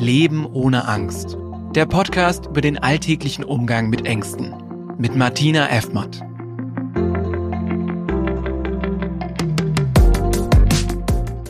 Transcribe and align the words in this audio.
Leben 0.00 0.46
ohne 0.46 0.86
Angst. 0.86 1.36
Der 1.74 1.84
Podcast 1.84 2.46
über 2.46 2.60
den 2.60 2.78
alltäglichen 2.78 3.42
Umgang 3.42 3.90
mit 3.90 4.06
Ängsten. 4.06 4.54
Mit 4.96 5.16
Martina 5.16 5.68
Effmatt. 5.70 6.20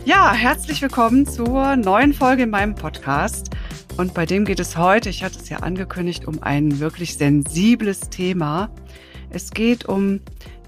Ja, 0.06 0.32
herzlich 0.32 0.80
willkommen 0.80 1.26
zur 1.26 1.76
neuen 1.76 2.14
Folge 2.14 2.44
in 2.44 2.50
meinem 2.50 2.74
Podcast. 2.74 3.50
Und 3.98 4.14
bei 4.14 4.24
dem 4.24 4.46
geht 4.46 4.60
es 4.60 4.78
heute, 4.78 5.10
ich 5.10 5.22
hatte 5.22 5.38
es 5.38 5.50
ja 5.50 5.58
angekündigt, 5.58 6.26
um 6.26 6.42
ein 6.42 6.78
wirklich 6.80 7.18
sensibles 7.18 8.08
Thema. 8.08 8.70
Es 9.28 9.50
geht 9.50 9.84
um 9.84 10.20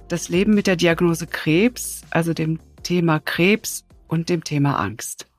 das 0.08 0.28
Leben 0.28 0.52
mit 0.52 0.66
der 0.66 0.76
Diagnose 0.76 1.26
Krebs, 1.26 2.02
also 2.10 2.34
dem 2.34 2.58
Thema 2.82 3.20
Krebs 3.20 3.86
und 4.06 4.28
dem 4.28 4.44
Thema 4.44 4.78
Angst. 4.78 5.29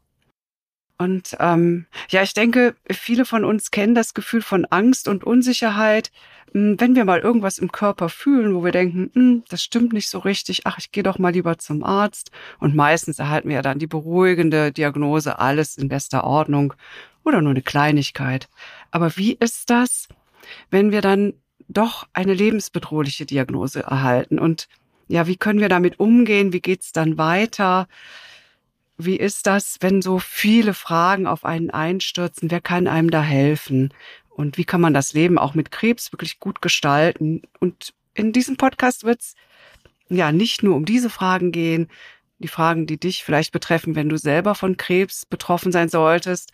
Und 1.02 1.36
ähm, 1.40 1.88
ja, 2.10 2.22
ich 2.22 2.36
denke, 2.36 2.76
viele 2.92 3.26
von 3.26 3.44
uns 3.44 3.72
kennen 3.72 3.96
das 3.96 4.14
Gefühl 4.14 4.44
von 4.44 4.66
Angst 4.66 5.08
und 5.08 5.24
Unsicherheit, 5.24 6.12
hm, 6.54 6.80
wenn 6.80 6.96
wir 6.96 7.06
mal 7.06 7.22
irgendwas 7.22 7.58
im 7.58 7.72
Körper 7.72 8.08
fühlen, 8.08 8.54
wo 8.54 8.64
wir 8.64 8.72
denken, 8.72 9.10
hm, 9.16 9.44
das 9.50 9.64
stimmt 9.64 9.94
nicht 9.94 10.10
so 10.10 10.20
richtig, 10.20 10.68
ach, 10.68 10.78
ich 10.78 10.92
gehe 10.92 11.02
doch 11.02 11.18
mal 11.18 11.34
lieber 11.34 11.58
zum 11.58 11.84
Arzt. 11.84 12.30
Und 12.60 12.76
meistens 12.76 13.18
erhalten 13.18 13.50
wir 13.50 13.56
ja 13.56 13.62
dann 13.64 13.80
die 13.80 13.88
beruhigende 13.88 14.72
Diagnose, 14.72 15.40
alles 15.40 15.76
in 15.76 15.88
bester 15.88 16.24
Ordnung 16.24 16.76
oder 17.24 17.42
nur 17.42 17.52
eine 17.52 17.64
Kleinigkeit. 17.64 18.48
Aber 18.92 19.18
wie 19.18 19.34
ist 19.34 19.72
das, 19.72 20.08
wenn 20.70 20.92
wir 20.92 21.02
dann 21.02 21.34
doch 21.68 22.06
eine 22.14 22.36
lebensbedrohliche 22.36 23.26
Diagnose 23.26 23.82
erhalten? 23.82 24.38
Und 24.38 24.68
ja, 25.08 25.26
wie 25.26 25.36
können 25.36 25.62
wir 25.62 25.70
damit 25.70 26.00
umgehen? 26.00 26.54
Wie 26.54 26.62
geht's 26.62 26.92
dann 26.92 27.18
weiter? 27.18 27.88
Wie 29.06 29.18
ist 29.18 29.48
das, 29.48 29.78
wenn 29.80 30.02
so 30.02 30.20
viele 30.20 30.74
Fragen 30.74 31.26
auf 31.26 31.44
einen 31.44 31.72
einstürzen? 31.72 32.52
Wer 32.52 32.62
kann 32.62 32.88
einem 32.88 33.10
da 33.10 33.22
helfen? 33.22 33.94
Und 34.30 34.58
wie 34.58 34.66
kann 34.66 34.82
man 34.82 34.94
das 34.94 35.14
Leben 35.14 35.38
auch 35.38 35.56
mit 35.56 35.72
Krebs 35.72 36.12
wirklich 36.14 36.40
gut 36.40 36.62
gestalten? 36.62 37.42
Und 37.60 37.94
in 38.14 38.32
diesem 38.32 38.58
Podcast 38.58 39.04
wird 39.04 39.22
es 39.22 39.36
ja 40.10 40.32
nicht 40.32 40.62
nur 40.62 40.76
um 40.76 40.86
diese 40.86 41.10
Fragen 41.10 41.52
gehen, 41.52 41.90
die 42.40 42.48
Fragen, 42.48 42.86
die 42.86 43.00
dich 43.00 43.24
vielleicht 43.24 43.52
betreffen, 43.52 43.96
wenn 43.96 44.10
du 44.10 44.18
selber 44.18 44.56
von 44.56 44.78
Krebs 44.78 45.26
betroffen 45.26 45.72
sein 45.72 45.90
solltest 45.90 46.52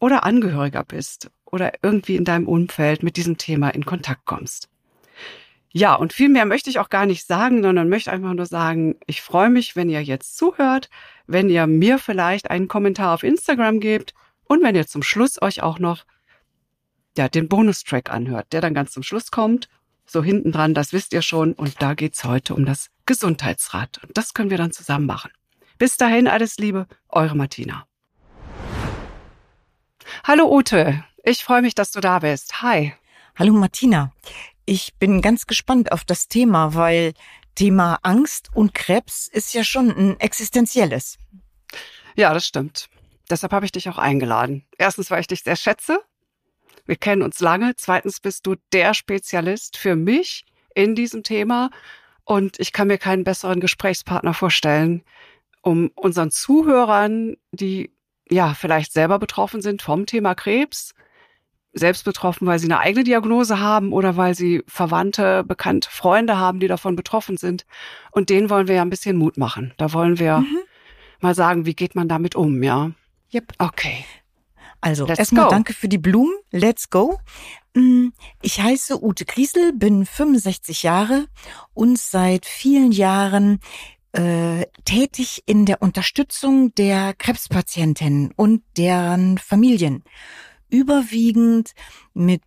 oder 0.00 0.24
Angehöriger 0.24 0.84
bist 0.84 1.30
oder 1.44 1.72
irgendwie 1.82 2.16
in 2.16 2.24
deinem 2.24 2.46
Umfeld 2.46 3.02
mit 3.02 3.16
diesem 3.16 3.38
Thema 3.38 3.70
in 3.70 3.84
Kontakt 3.84 4.24
kommst. 4.24 4.68
Ja, 5.76 5.94
und 5.94 6.14
viel 6.14 6.30
mehr 6.30 6.46
möchte 6.46 6.70
ich 6.70 6.78
auch 6.78 6.88
gar 6.88 7.04
nicht 7.04 7.26
sagen, 7.26 7.62
sondern 7.62 7.90
möchte 7.90 8.10
einfach 8.10 8.32
nur 8.32 8.46
sagen, 8.46 8.96
ich 9.06 9.20
freue 9.20 9.50
mich, 9.50 9.76
wenn 9.76 9.90
ihr 9.90 10.02
jetzt 10.02 10.34
zuhört, 10.38 10.88
wenn 11.26 11.50
ihr 11.50 11.66
mir 11.66 11.98
vielleicht 11.98 12.50
einen 12.50 12.66
Kommentar 12.66 13.12
auf 13.12 13.22
Instagram 13.22 13.78
gebt 13.80 14.14
und 14.44 14.62
wenn 14.62 14.74
ihr 14.74 14.86
zum 14.86 15.02
Schluss 15.02 15.42
euch 15.42 15.62
auch 15.62 15.78
noch 15.78 16.06
ja, 17.18 17.28
den 17.28 17.46
Bonustrack 17.46 18.10
anhört, 18.10 18.54
der 18.54 18.62
dann 18.62 18.72
ganz 18.72 18.92
zum 18.92 19.02
Schluss 19.02 19.30
kommt. 19.30 19.68
So 20.06 20.22
hinten 20.22 20.50
dran, 20.50 20.72
das 20.72 20.94
wisst 20.94 21.12
ihr 21.12 21.20
schon. 21.20 21.52
Und 21.52 21.82
da 21.82 21.92
geht's 21.92 22.24
heute 22.24 22.54
um 22.54 22.64
das 22.64 22.88
Gesundheitsrad. 23.04 23.98
Und 24.02 24.16
das 24.16 24.32
können 24.32 24.48
wir 24.48 24.56
dann 24.56 24.72
zusammen 24.72 25.04
machen. 25.04 25.30
Bis 25.76 25.98
dahin 25.98 26.26
alles 26.26 26.56
Liebe, 26.56 26.86
eure 27.10 27.36
Martina. 27.36 27.86
Hallo 30.24 30.50
Ute, 30.50 31.04
ich 31.22 31.44
freue 31.44 31.60
mich, 31.60 31.74
dass 31.74 31.90
du 31.90 32.00
da 32.00 32.20
bist. 32.20 32.62
Hi. 32.62 32.94
Hallo 33.38 33.52
Martina. 33.52 34.10
Ich 34.66 34.94
bin 34.98 35.22
ganz 35.22 35.46
gespannt 35.46 35.92
auf 35.92 36.04
das 36.04 36.26
Thema, 36.26 36.74
weil 36.74 37.14
Thema 37.54 38.00
Angst 38.02 38.50
und 38.52 38.74
Krebs 38.74 39.28
ist 39.28 39.54
ja 39.54 39.62
schon 39.62 39.90
ein 39.90 40.18
existenzielles. 40.18 41.18
Ja, 42.16 42.34
das 42.34 42.46
stimmt. 42.46 42.88
Deshalb 43.30 43.52
habe 43.52 43.64
ich 43.64 43.72
dich 43.72 43.88
auch 43.88 43.98
eingeladen. 43.98 44.64
Erstens, 44.76 45.10
weil 45.10 45.20
ich 45.20 45.28
dich 45.28 45.44
sehr 45.44 45.54
schätze. 45.54 46.00
Wir 46.84 46.96
kennen 46.96 47.22
uns 47.22 47.38
lange. 47.38 47.74
Zweitens 47.76 48.18
bist 48.18 48.44
du 48.46 48.56
der 48.72 48.92
Spezialist 48.92 49.76
für 49.76 49.94
mich 49.94 50.44
in 50.74 50.96
diesem 50.96 51.22
Thema. 51.22 51.70
Und 52.24 52.58
ich 52.58 52.72
kann 52.72 52.88
mir 52.88 52.98
keinen 52.98 53.22
besseren 53.22 53.60
Gesprächspartner 53.60 54.34
vorstellen, 54.34 55.04
um 55.62 55.92
unseren 55.94 56.32
Zuhörern, 56.32 57.36
die 57.52 57.92
ja 58.28 58.54
vielleicht 58.54 58.92
selber 58.92 59.20
betroffen 59.20 59.62
sind 59.62 59.80
vom 59.80 60.06
Thema 60.06 60.34
Krebs, 60.34 60.92
selbst 61.78 62.04
betroffen, 62.04 62.46
weil 62.46 62.58
sie 62.58 62.66
eine 62.66 62.78
eigene 62.78 63.04
Diagnose 63.04 63.60
haben 63.60 63.92
oder 63.92 64.16
weil 64.16 64.34
sie 64.34 64.62
Verwandte, 64.66 65.44
bekannte 65.44 65.90
Freunde 65.90 66.38
haben, 66.38 66.58
die 66.58 66.68
davon 66.68 66.96
betroffen 66.96 67.36
sind. 67.36 67.66
Und 68.10 68.30
denen 68.30 68.50
wollen 68.50 68.68
wir 68.68 68.76
ja 68.76 68.82
ein 68.82 68.90
bisschen 68.90 69.16
Mut 69.16 69.36
machen. 69.36 69.74
Da 69.76 69.92
wollen 69.92 70.18
wir 70.18 70.38
mhm. 70.38 70.58
mal 71.20 71.34
sagen, 71.34 71.66
wie 71.66 71.74
geht 71.74 71.94
man 71.94 72.08
damit 72.08 72.34
um, 72.34 72.62
ja? 72.62 72.90
Yep. 73.32 73.52
Okay. 73.58 74.04
Also 74.80 75.06
erstmal 75.06 75.48
danke 75.48 75.72
für 75.72 75.88
die 75.88 75.98
Blumen. 75.98 76.34
Let's 76.50 76.90
go. 76.90 77.18
Mm, 77.74 78.08
ich 78.40 78.60
heiße 78.60 79.02
Ute 79.02 79.24
Griesel, 79.24 79.72
bin 79.72 80.06
65 80.06 80.82
Jahre 80.82 81.26
und 81.74 81.98
seit 81.98 82.46
vielen 82.46 82.92
Jahren 82.92 83.60
äh, 84.12 84.66
tätig 84.84 85.42
in 85.46 85.66
der 85.66 85.82
Unterstützung 85.82 86.74
der 86.74 87.14
Krebspatientinnen 87.14 88.32
und 88.36 88.62
deren 88.76 89.38
Familien. 89.38 90.04
Überwiegend 90.68 91.72
mit, 92.14 92.42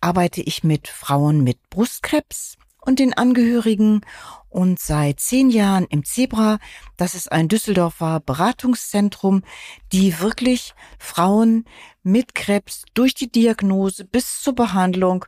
arbeite 0.00 0.40
ich 0.40 0.64
mit 0.64 0.88
Frauen 0.88 1.42
mit 1.42 1.58
Brustkrebs 1.70 2.56
und 2.80 2.98
den 2.98 3.14
Angehörigen 3.14 4.00
und 4.48 4.80
seit 4.80 5.20
zehn 5.20 5.50
Jahren 5.50 5.86
im 5.90 6.04
Zebra. 6.04 6.58
Das 6.96 7.14
ist 7.14 7.30
ein 7.30 7.48
Düsseldorfer 7.48 8.20
Beratungszentrum, 8.20 9.42
die 9.92 10.20
wirklich 10.20 10.74
Frauen 10.98 11.64
mit 12.02 12.34
Krebs 12.34 12.84
durch 12.94 13.14
die 13.14 13.30
Diagnose 13.30 14.04
bis 14.04 14.40
zur 14.40 14.54
Behandlung 14.54 15.24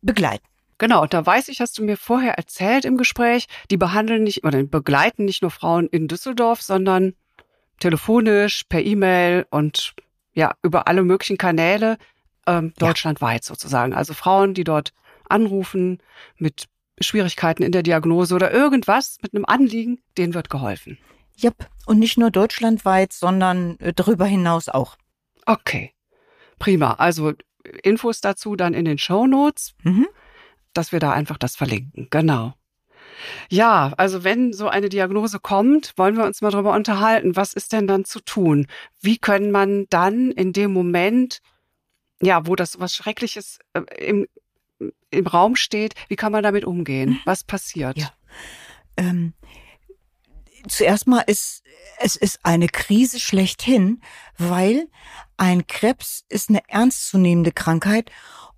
begleiten. 0.00 0.44
Genau, 0.78 1.02
und 1.02 1.12
da 1.12 1.26
weiß 1.26 1.48
ich, 1.48 1.60
hast 1.60 1.76
du 1.76 1.84
mir 1.84 1.98
vorher 1.98 2.34
erzählt 2.34 2.86
im 2.86 2.96
Gespräch, 2.96 3.48
die 3.70 3.76
behandeln 3.76 4.22
nicht 4.22 4.44
oder 4.44 4.62
begleiten 4.62 5.26
nicht 5.26 5.42
nur 5.42 5.50
Frauen 5.50 5.88
in 5.88 6.08
Düsseldorf, 6.08 6.62
sondern 6.62 7.12
telefonisch, 7.80 8.64
per 8.64 8.82
E-Mail 8.82 9.46
und 9.50 9.94
ja, 10.32 10.54
über 10.62 10.86
alle 10.86 11.02
möglichen 11.02 11.38
Kanäle 11.38 11.98
ähm, 12.46 12.72
deutschlandweit 12.78 13.44
ja. 13.44 13.48
sozusagen. 13.48 13.94
Also 13.94 14.14
Frauen, 14.14 14.54
die 14.54 14.64
dort 14.64 14.92
anrufen 15.28 15.98
mit 16.36 16.68
Schwierigkeiten 17.00 17.62
in 17.62 17.72
der 17.72 17.82
Diagnose 17.82 18.34
oder 18.34 18.52
irgendwas 18.52 19.18
mit 19.22 19.34
einem 19.34 19.44
Anliegen, 19.46 20.00
denen 20.18 20.34
wird 20.34 20.50
geholfen. 20.50 20.98
Yep. 21.42 21.68
Und 21.86 21.98
nicht 21.98 22.18
nur 22.18 22.30
deutschlandweit, 22.30 23.12
sondern 23.12 23.78
äh, 23.78 23.92
darüber 23.94 24.26
hinaus 24.26 24.68
auch. 24.68 24.96
Okay. 25.46 25.94
Prima. 26.58 26.94
Also 26.94 27.32
Infos 27.82 28.20
dazu 28.20 28.56
dann 28.56 28.74
in 28.74 28.84
den 28.84 28.98
Show 28.98 29.26
Notes, 29.26 29.74
mhm. 29.82 30.06
dass 30.74 30.92
wir 30.92 31.00
da 31.00 31.12
einfach 31.12 31.38
das 31.38 31.56
verlinken. 31.56 32.08
Genau. 32.10 32.54
Ja, 33.48 33.92
also 33.96 34.24
wenn 34.24 34.52
so 34.52 34.68
eine 34.68 34.88
Diagnose 34.88 35.40
kommt, 35.40 35.92
wollen 35.96 36.16
wir 36.16 36.24
uns 36.24 36.40
mal 36.40 36.50
darüber 36.50 36.74
unterhalten, 36.74 37.36
was 37.36 37.52
ist 37.52 37.72
denn 37.72 37.86
dann 37.86 38.04
zu 38.04 38.20
tun? 38.20 38.66
Wie 39.00 39.18
können 39.18 39.50
man 39.50 39.86
dann 39.90 40.30
in 40.30 40.52
dem 40.52 40.72
Moment, 40.72 41.40
ja, 42.20 42.46
wo 42.46 42.56
das 42.56 42.80
was 42.80 42.94
Schreckliches 42.94 43.58
äh, 43.72 43.82
im, 43.98 44.26
im 45.10 45.26
Raum 45.26 45.56
steht, 45.56 45.94
wie 46.08 46.16
kann 46.16 46.32
man 46.32 46.42
damit 46.42 46.64
umgehen? 46.64 47.10
Mhm. 47.10 47.20
Was 47.24 47.44
passiert? 47.44 47.98
Ja. 47.98 48.12
Ähm, 48.96 49.34
zuerst 50.68 51.06
mal 51.06 51.22
ist 51.26 51.62
es 51.98 52.16
ist 52.16 52.40
eine 52.42 52.68
Krise 52.68 53.20
schlechthin, 53.20 54.00
weil 54.38 54.88
ein 55.36 55.66
Krebs 55.66 56.24
ist 56.28 56.48
eine 56.48 56.62
ernstzunehmende 56.68 57.52
Krankheit 57.52 58.10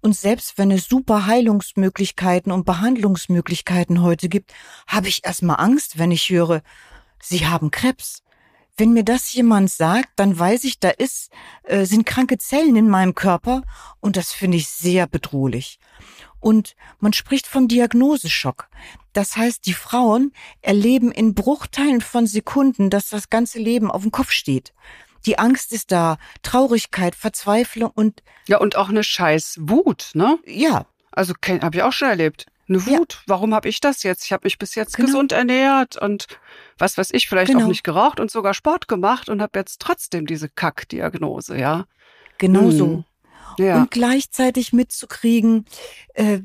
und 0.02 0.16
selbst 0.16 0.58
wenn 0.58 0.72
es 0.72 0.88
super 0.88 1.26
Heilungsmöglichkeiten 1.26 2.50
und 2.50 2.66
Behandlungsmöglichkeiten 2.66 4.02
heute 4.02 4.28
gibt, 4.28 4.52
habe 4.88 5.08
ich 5.08 5.24
erstmal 5.24 5.60
Angst, 5.60 5.98
wenn 5.98 6.10
ich 6.10 6.28
höre, 6.28 6.62
Sie 7.20 7.46
haben 7.46 7.70
Krebs. 7.70 8.24
Wenn 8.76 8.92
mir 8.94 9.04
das 9.04 9.32
jemand 9.32 9.70
sagt, 9.70 10.08
dann 10.16 10.36
weiß 10.36 10.64
ich, 10.64 10.80
da 10.80 10.88
ist, 10.88 11.30
äh, 11.62 11.84
sind 11.84 12.04
kranke 12.04 12.36
Zellen 12.38 12.74
in 12.74 12.88
meinem 12.88 13.14
Körper 13.14 13.62
und 14.00 14.16
das 14.16 14.32
finde 14.32 14.56
ich 14.56 14.68
sehr 14.68 15.06
bedrohlich. 15.06 15.78
Und 16.42 16.74
man 16.98 17.12
spricht 17.12 17.46
vom 17.46 17.68
Diagnoseschock. 17.68 18.68
Das 19.12 19.36
heißt, 19.36 19.64
die 19.64 19.74
Frauen 19.74 20.32
erleben 20.60 21.12
in 21.12 21.34
Bruchteilen 21.34 22.00
von 22.00 22.26
Sekunden, 22.26 22.90
dass 22.90 23.08
das 23.08 23.30
ganze 23.30 23.60
Leben 23.60 23.90
auf 23.90 24.02
dem 24.02 24.10
Kopf 24.10 24.32
steht. 24.32 24.74
Die 25.24 25.38
Angst 25.38 25.72
ist 25.72 25.92
da, 25.92 26.18
Traurigkeit, 26.42 27.14
Verzweiflung 27.14 27.92
und 27.94 28.22
ja 28.48 28.58
und 28.58 28.74
auch 28.74 28.88
eine 28.88 29.04
scheiß 29.04 29.58
Wut, 29.60 30.10
ne? 30.14 30.38
Ja. 30.44 30.86
Also 31.12 31.34
habe 31.46 31.76
ich 31.76 31.82
auch 31.84 31.92
schon 31.92 32.08
erlebt. 32.08 32.46
Eine 32.68 32.84
Wut. 32.86 33.12
Ja. 33.14 33.20
Warum 33.26 33.54
habe 33.54 33.68
ich 33.68 33.80
das 33.80 34.02
jetzt? 34.02 34.24
Ich 34.24 34.32
habe 34.32 34.46
mich 34.46 34.58
bis 34.58 34.74
jetzt 34.74 34.96
genau. 34.96 35.06
gesund 35.06 35.30
ernährt 35.30 35.96
und 35.96 36.26
was 36.76 36.98
weiß 36.98 37.10
ich, 37.12 37.28
vielleicht 37.28 37.52
genau. 37.52 37.64
auch 37.64 37.68
nicht 37.68 37.84
geraucht 37.84 38.18
und 38.18 38.32
sogar 38.32 38.54
Sport 38.54 38.88
gemacht 38.88 39.28
und 39.28 39.42
habe 39.42 39.58
jetzt 39.60 39.80
trotzdem 39.80 40.26
diese 40.26 40.48
Kackdiagnose, 40.48 41.56
ja. 41.56 41.84
Genau 42.38 42.62
hm. 42.62 42.72
so 42.72 43.04
ja. 43.58 43.80
und 43.80 43.90
gleichzeitig 43.90 44.72
mitzukriegen, 44.72 45.64
äh, 46.14 46.40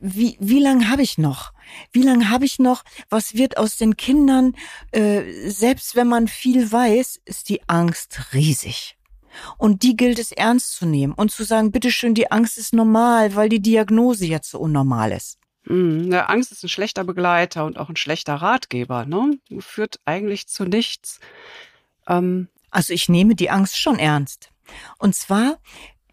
wie, 0.00 0.36
wie 0.40 0.60
lange 0.60 0.88
habe 0.88 1.02
ich 1.02 1.18
noch? 1.18 1.52
Wie 1.92 2.02
lange 2.02 2.30
habe 2.30 2.44
ich 2.44 2.58
noch? 2.58 2.82
Was 3.08 3.34
wird 3.34 3.56
aus 3.56 3.76
den 3.76 3.96
Kindern? 3.96 4.54
Äh, 4.90 5.48
selbst 5.48 5.96
wenn 5.96 6.08
man 6.08 6.28
viel 6.28 6.70
weiß, 6.70 7.20
ist 7.24 7.48
die 7.48 7.60
Angst 7.68 8.32
riesig. 8.32 8.96
Und 9.58 9.82
die 9.82 9.96
gilt 9.96 10.18
es 10.18 10.32
ernst 10.32 10.74
zu 10.74 10.86
nehmen 10.86 11.12
und 11.12 11.30
zu 11.30 11.44
sagen, 11.44 11.70
bitteschön, 11.70 12.14
die 12.14 12.30
Angst 12.30 12.58
ist 12.58 12.74
normal, 12.74 13.34
weil 13.36 13.48
die 13.48 13.60
Diagnose 13.60 14.26
jetzt 14.26 14.50
so 14.50 14.58
unnormal 14.58 15.12
ist. 15.12 15.38
Mhm. 15.64 16.10
Ja, 16.10 16.26
Angst 16.26 16.52
ist 16.52 16.64
ein 16.64 16.68
schlechter 16.68 17.04
Begleiter 17.04 17.64
und 17.64 17.78
auch 17.78 17.88
ein 17.88 17.96
schlechter 17.96 18.34
Ratgeber, 18.34 19.04
ne? 19.04 19.38
Führt 19.58 20.00
eigentlich 20.04 20.48
zu 20.48 20.64
nichts. 20.64 21.20
Ähm, 22.08 22.48
also 22.70 22.92
ich 22.92 23.08
nehme 23.08 23.34
die 23.34 23.50
Angst 23.50 23.78
schon 23.78 23.98
ernst. 23.98 24.50
Und 24.98 25.14
zwar 25.14 25.58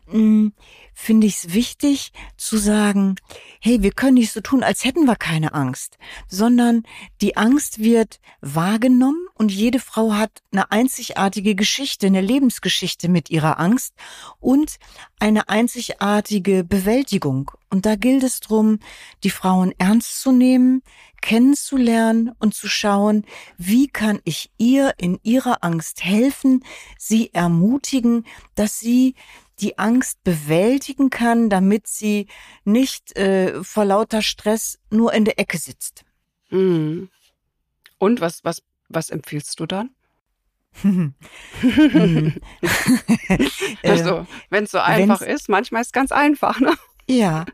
finde 0.07 1.27
ich 1.27 1.36
es 1.36 1.54
wichtig 1.54 2.12
zu 2.38 2.57
sagen, 2.57 3.15
hey, 3.59 3.83
wir 3.83 3.92
können 3.92 4.15
nicht 4.15 4.31
so 4.31 4.42
tun, 4.42 4.63
als 4.63 4.83
hätten 4.83 5.06
wir 5.06 5.15
keine 5.15 5.54
Angst, 5.54 5.98
sondern 6.27 6.83
die 7.21 7.38
Angst 7.38 7.80
wird 7.80 8.19
wahrgenommen 8.42 9.27
und 9.36 9.51
jede 9.51 9.80
Frau 9.80 10.13
hat 10.13 10.42
eine 10.51 10.71
einzigartige 10.71 11.56
Geschichte, 11.56 12.07
eine 12.07 12.21
Lebensgeschichte 12.21 13.09
mit 13.09 13.30
ihrer 13.30 13.59
Angst 13.59 13.94
und 14.39 14.77
eine 15.19 15.50
einzigartige 15.50 16.63
Bewältigung. 16.63 17.51
Und 17.69 17.86
da 17.86 17.95
gilt 17.95 18.24
es 18.24 18.39
drum, 18.39 18.80
die 19.24 19.30
Frauen 19.30 19.74
ernst 19.77 20.21
zu 20.21 20.31
nehmen, 20.31 20.81
kennenzulernen 21.21 22.31
und 22.39 22.56
zu 22.56 22.68
schauen, 22.68 23.25
wie 23.57 23.88
kann 23.88 24.19
ich 24.24 24.51
ihr 24.57 24.94
in 24.98 25.19
ihrer 25.24 25.63
Angst 25.63 26.04
helfen, 26.04 26.63
sie 26.98 27.33
ermutigen, 27.33 28.25
dass 28.56 28.80
sie 28.80 29.15
die 29.59 29.77
Angst 29.77 30.24
bewältigen 30.24 31.09
kann, 31.09 31.50
damit 31.50 31.88
sie 31.88 32.27
nicht 32.63 33.18
äh, 33.18 33.63
vor 33.63 33.86
lauter 33.86 34.21
Stress 34.21 34.80
nur 34.89 35.13
in 35.13 35.25
der 35.25 35.39
Ecke 35.39 35.57
sitzt. 35.57 36.06
Mhm. 36.50 37.09
Und 37.98 38.21
was, 38.21 38.44
was, 38.44 38.62
was 38.89 39.09
empfiehlst 39.09 39.59
du 39.59 39.65
dann? 39.65 39.89
also, 43.83 44.27
wenn 44.50 44.65
es 44.65 44.71
so 44.71 44.77
einfach 44.77 45.21
Wenn's, 45.21 45.42
ist, 45.42 45.50
manchmal 45.50 45.81
ist 45.81 45.88
es 45.88 45.94
ganz 45.94 46.12
einfach, 46.12 46.59
ne? 46.59 46.74
Ja, 47.09 47.45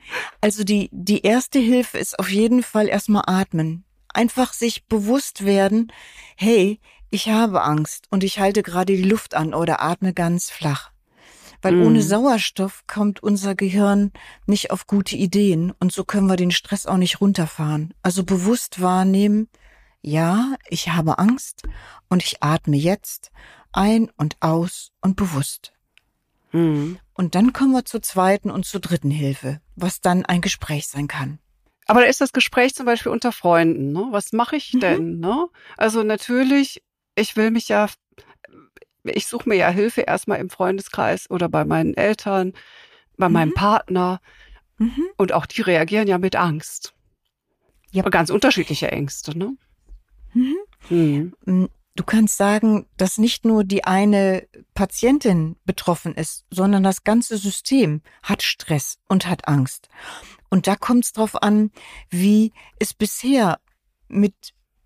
also 0.41 0.63
die, 0.65 0.89
die 0.91 1.21
erste 1.21 1.59
Hilfe 1.59 2.00
ist 2.00 2.19
auf 2.19 2.29
jeden 2.29 2.63
Fall 2.63 2.89
erstmal 2.89 3.23
atmen. 3.27 3.85
Einfach 4.09 4.51
sich 4.51 4.85
bewusst 4.88 5.45
werden, 5.45 5.91
hey, 6.35 6.79
ich 7.11 7.29
habe 7.29 7.61
Angst 7.61 8.07
und 8.09 8.23
ich 8.23 8.39
halte 8.39 8.63
gerade 8.63 8.97
die 8.97 9.03
Luft 9.03 9.35
an 9.35 9.53
oder 9.53 9.81
atme 9.81 10.13
ganz 10.13 10.50
flach. 10.50 10.93
Weil 11.63 11.77
mhm. 11.77 11.86
ohne 11.88 12.01
Sauerstoff 12.04 12.83
kommt 12.86 13.24
unser 13.24 13.56
Gehirn 13.56 14.12
nicht 14.45 14.69
auf 14.69 14.86
gute 14.86 15.15
Ideen 15.15 15.74
und 15.80 15.92
so 15.92 16.04
können 16.04 16.27
wir 16.27 16.36
den 16.36 16.51
Stress 16.51 16.86
auch 16.86 16.98
nicht 16.98 17.21
runterfahren. 17.21 17.94
Also 18.04 18.24
bewusst 18.24 18.81
wahrnehmen, 18.81 19.48
ja, 20.01 20.56
ich 20.69 20.89
habe 20.89 21.18
Angst 21.18 21.63
und 22.10 22.21
ich 22.24 22.44
atme 22.44 22.75
jetzt 22.75 23.31
ein 23.71 24.12
und 24.18 24.36
aus 24.42 24.92
und 25.01 25.15
bewusst. 25.15 25.74
Mhm. 26.51 27.00
Und 27.13 27.36
dann 27.36 27.54
kommen 27.54 27.71
wir 27.71 27.86
zur 27.86 28.01
zweiten 28.01 28.51
und 28.51 28.65
zur 28.65 28.81
dritten 28.81 29.12
Hilfe, 29.12 29.62
was 29.75 30.01
dann 30.01 30.25
ein 30.25 30.42
Gespräch 30.42 30.88
sein 30.88 31.07
kann. 31.07 31.39
Aber 31.88 32.01
da 32.01 32.07
ist 32.07 32.21
das 32.21 32.33
Gespräch 32.33 32.75
zum 32.75 32.86
Beispiel 32.86 33.12
unter 33.12 33.31
Freunden. 33.31 33.92
Ne? 33.92 34.07
Was 34.12 34.33
mache 34.33 34.57
ich 34.57 34.74
mhm. 34.74 34.80
denn? 34.80 35.19
Ne? 35.19 35.48
Also 35.77 36.04
natürlich, 36.04 36.83
ich 37.15 37.36
will 37.36 37.51
mich 37.51 37.69
ja 37.69 37.88
ich 39.03 39.27
suche 39.27 39.50
mir 39.50 39.55
ja 39.55 39.69
Hilfe 39.69 40.01
erstmal 40.01 40.39
im 40.39 40.50
Freundeskreis 40.50 41.29
oder 41.29 41.50
bei 41.50 41.65
meinen 41.65 41.94
Eltern, 41.95 42.53
bei 43.17 43.27
mhm. 43.27 43.33
meinem 43.33 43.53
Partner. 43.53 44.21
Mhm. 44.77 45.05
Und 45.17 45.33
auch 45.33 45.45
die 45.45 45.61
reagieren 45.61 46.07
ja 46.07 46.17
mit 46.17 46.35
Angst. 46.35 46.94
Ja. 47.91 48.03
Ganz 48.03 48.29
unterschiedliche 48.29 48.91
Ängste, 48.91 49.38
ne? 49.38 49.55
Mhm. 50.33 51.33
mhm. 51.45 51.69
Du 51.95 52.03
kannst 52.03 52.38
sagen, 52.38 52.88
dass 52.97 53.19
nicht 53.19 53.45
nur 53.45 53.63
die 53.63 53.83
eine 53.83 54.47
Patientin 54.73 55.57
betroffen 55.63 56.15
ist, 56.15 56.44
sondern 56.50 56.81
das 56.81 57.03
ganze 57.03 57.38
System 57.38 58.01
hat 58.23 58.41
Stress 58.41 58.97
und 59.07 59.27
hat 59.27 59.47
Angst. 59.47 59.89
Und 60.50 60.65
da 60.65 60.75
kommt 60.75 61.05
es 61.05 61.13
drauf 61.13 61.44
an, 61.44 61.71
wie 62.09 62.51
es 62.79 62.95
bisher 62.95 63.59
mit 64.07 64.33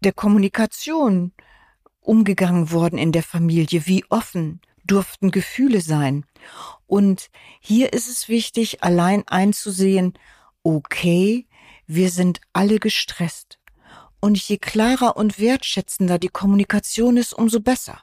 der 0.01 0.11
Kommunikation 0.11 1.31
umgegangen 2.07 2.71
worden 2.71 2.97
in 2.97 3.11
der 3.11 3.23
Familie, 3.23 3.85
wie 3.85 4.05
offen 4.09 4.61
durften 4.85 5.31
Gefühle 5.31 5.81
sein. 5.81 6.25
Und 6.85 7.29
hier 7.59 7.93
ist 7.93 8.07
es 8.07 8.29
wichtig, 8.29 8.83
allein 8.83 9.27
einzusehen, 9.27 10.13
okay, 10.63 11.47
wir 11.85 12.09
sind 12.09 12.41
alle 12.53 12.79
gestresst. 12.79 13.59
Und 14.19 14.37
je 14.37 14.57
klarer 14.57 15.17
und 15.17 15.39
wertschätzender 15.39 16.17
die 16.17 16.29
Kommunikation 16.29 17.17
ist, 17.17 17.33
umso 17.33 17.59
besser. 17.59 18.01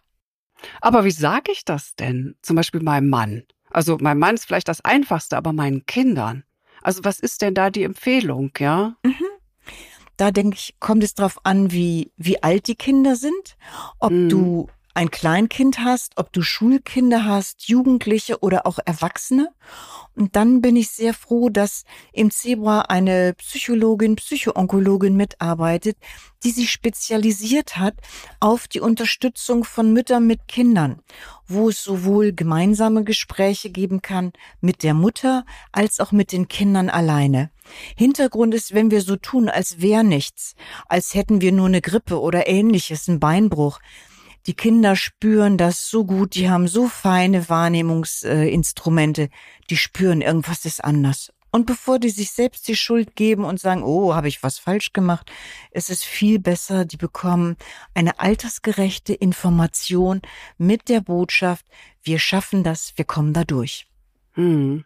Aber 0.81 1.05
wie 1.05 1.11
sage 1.11 1.53
ich 1.53 1.65
das 1.65 1.97
denn? 1.97 2.37
Zum 2.43 2.57
Beispiel 2.57 2.83
meinem 2.83 3.09
Mann. 3.09 3.43
Also 3.71 3.99
mein 4.01 4.19
Mann 4.19 4.37
ist 4.37 4.47
vielleicht 4.47 4.69
das 4.69 4.83
Einfachste, 4.83 5.37
aber 5.37 5.53
meinen 5.53 5.85
Kindern. 5.87 6.45
Also 6.83 7.03
was 7.05 7.19
ist 7.19 7.43
denn 7.43 7.55
da 7.55 7.71
die 7.71 7.83
Empfehlung, 7.83 8.53
ja? 8.59 8.97
Mhm. 9.03 9.34
Da 10.17 10.31
denke 10.31 10.57
ich, 10.57 10.75
kommt 10.81 11.03
es 11.03 11.15
darauf 11.15 11.39
an, 11.45 11.73
wie, 11.73 12.13
wie 12.17 12.43
alt 12.43 12.69
die 12.69 12.77
Kinder 12.77 13.17
sind, 13.17 13.57
ob 13.99 14.13
mhm. 14.13 14.29
du 14.29 14.69
ein 14.95 15.11
Kleinkind 15.11 15.81
hast, 15.81 16.13
ob 16.17 16.33
du 16.33 16.43
Schulkinder 16.43 17.25
hast, 17.25 17.69
Jugendliche 17.69 18.41
oder 18.41 18.65
auch 18.65 18.79
Erwachsene. 18.85 19.49
Und 20.15 20.37
dann 20.37 20.61
bin 20.61 20.77
ich 20.77 20.91
sehr 20.91 21.13
froh, 21.13 21.49
dass 21.49 21.83
im 22.13 22.31
Zebra 22.31 22.83
eine 22.83 23.35
Psychologin, 23.35 24.15
Psychoonkologin 24.15 25.17
mitarbeitet, 25.17 25.97
die 26.45 26.53
sich 26.53 26.71
spezialisiert 26.71 27.77
hat 27.77 27.95
auf 28.39 28.69
die 28.69 28.81
Unterstützung 28.81 29.65
von 29.65 29.93
Müttern 29.93 30.29
mit 30.29 30.47
Kindern, 30.47 31.01
wo 31.49 31.69
es 31.69 31.83
sowohl 31.83 32.33
gemeinsame 32.33 33.03
Gespräche 33.03 33.71
geben 33.71 34.01
kann 34.01 34.33
mit 34.61 34.85
der 34.85 34.95
Mutter 34.95 35.45
als 35.73 35.99
auch 35.99 36.13
mit 36.13 36.31
den 36.31 36.47
Kindern 36.47 36.89
alleine. 36.89 37.51
Hintergrund 37.97 38.55
ist, 38.55 38.75
wenn 38.75 38.91
wir 38.91 39.01
so 39.01 39.17
tun, 39.17 39.49
als 39.49 39.81
wäre 39.81 40.05
nichts, 40.05 40.55
als 40.87 41.15
hätten 41.15 41.41
wir 41.41 41.53
nur 41.53 41.67
eine 41.67 41.81
Grippe 41.81 42.21
oder 42.21 42.47
ähnliches, 42.47 43.09
einen 43.09 43.21
Beinbruch, 43.21 43.81
die 44.47 44.55
Kinder 44.55 44.95
spüren 44.95 45.57
das 45.57 45.89
so 45.89 46.05
gut, 46.05 46.35
die 46.35 46.51
haben 46.51 46.69
so 46.69 46.87
feine 46.87 47.49
Wahrnehmungsinstrumente, 47.49 49.31
die 49.71 49.77
spüren, 49.77 50.21
irgendwas 50.21 50.65
ist 50.67 50.85
anders. 50.85 51.33
Und 51.51 51.67
bevor 51.67 52.01
die 52.01 52.11
sich 52.11 52.33
selbst 52.33 52.67
die 52.67 52.75
Schuld 52.75 53.15
geben 53.15 53.45
und 53.45 53.61
sagen, 53.61 53.85
oh, 53.85 54.13
habe 54.13 54.27
ich 54.27 54.43
was 54.43 54.59
falsch 54.59 54.93
gemacht, 54.93 55.31
ist 55.71 55.89
es 55.89 56.03
viel 56.03 56.41
besser, 56.41 56.85
die 56.85 56.97
bekommen 56.97 57.57
eine 57.95 58.19
altersgerechte 58.19 59.15
Information 59.15 60.21
mit 60.59 60.89
der 60.89 61.01
Botschaft, 61.01 61.65
wir 62.03 62.19
schaffen 62.19 62.65
das, 62.65 62.95
wir 62.97 63.05
kommen 63.05 63.33
da 63.33 63.45
durch. 63.45 63.87
Hm. 64.33 64.85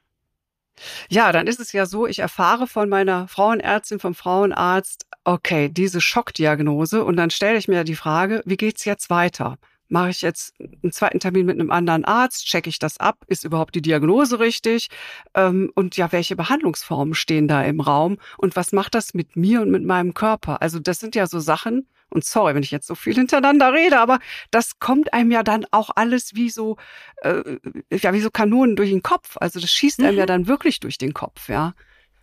Ja, 1.08 1.32
dann 1.32 1.47
ist 1.47 1.61
es 1.61 1.73
ja 1.73 1.87
so, 1.87 2.06
ich 2.06 2.18
erfahre 2.18 2.66
von 2.66 2.88
meiner 2.88 3.28
Frauenärztin, 3.28 3.99
vom 3.99 4.14
Frauenarzt, 4.14 5.06
okay, 5.25 5.68
diese 5.68 6.00
Schockdiagnose 6.00 7.04
und 7.04 7.16
dann 7.16 7.30
stelle 7.30 7.58
ich 7.58 7.68
mir 7.68 7.85
die 7.85 7.97
Frage, 7.97 8.42
wie 8.44 8.56
geht's 8.56 8.85
jetzt 8.85 9.11
weiter? 9.11 9.58
Mache 9.90 10.11
ich 10.11 10.20
jetzt 10.20 10.54
einen 10.61 10.92
zweiten 10.92 11.18
Termin 11.18 11.47
mit 11.47 11.58
einem 11.58 11.70
anderen 11.70 12.04
Arzt? 12.04 12.44
Checke 12.44 12.68
ich 12.68 12.78
das 12.78 12.99
ab? 12.99 13.25
Ist 13.26 13.44
überhaupt 13.44 13.75
die 13.75 13.80
Diagnose 13.80 14.38
richtig? 14.38 14.88
Ähm, 15.35 15.73
und 15.75 15.97
ja, 15.97 16.12
welche 16.12 16.37
Behandlungsformen 16.37 17.14
stehen 17.14 17.49
da 17.49 17.62
im 17.64 17.80
Raum? 17.80 18.18
Und 18.37 18.54
was 18.54 18.73
macht 18.73 18.94
das 18.94 19.14
mit 19.14 19.35
mir 19.37 19.62
und 19.62 19.70
mit 19.70 19.85
meinem 19.85 20.12
Körper? 20.12 20.61
Also 20.61 20.78
das 20.78 21.00
sind 21.00 21.14
ja 21.14 21.26
so 21.26 21.40
Sachen, 21.40 21.87
und 22.11 22.25
sorry, 22.25 22.55
wenn 22.55 22.62
ich 22.62 22.71
jetzt 22.71 22.87
so 22.87 22.95
viel 22.95 23.15
hintereinander 23.15 23.73
rede, 23.73 23.99
aber 23.99 24.19
das 24.50 24.79
kommt 24.79 25.12
einem 25.12 25.31
ja 25.31 25.43
dann 25.43 25.67
auch 25.71 25.91
alles 25.95 26.35
wie 26.35 26.50
so, 26.50 26.77
äh, 27.23 27.59
ja, 27.91 28.12
wie 28.12 28.21
so 28.21 28.31
Kanonen 28.31 28.77
durch 28.77 28.91
den 28.91 29.03
Kopf. 29.03 29.37
Also 29.41 29.61
das 29.61 29.71
schießt 29.71 30.00
einem 30.00 30.12
mhm. 30.12 30.19
ja 30.19 30.27
dann 30.27 30.47
wirklich 30.47 30.81
durch 30.81 30.99
den 30.99 31.15
Kopf, 31.15 31.49
ja. 31.49 31.75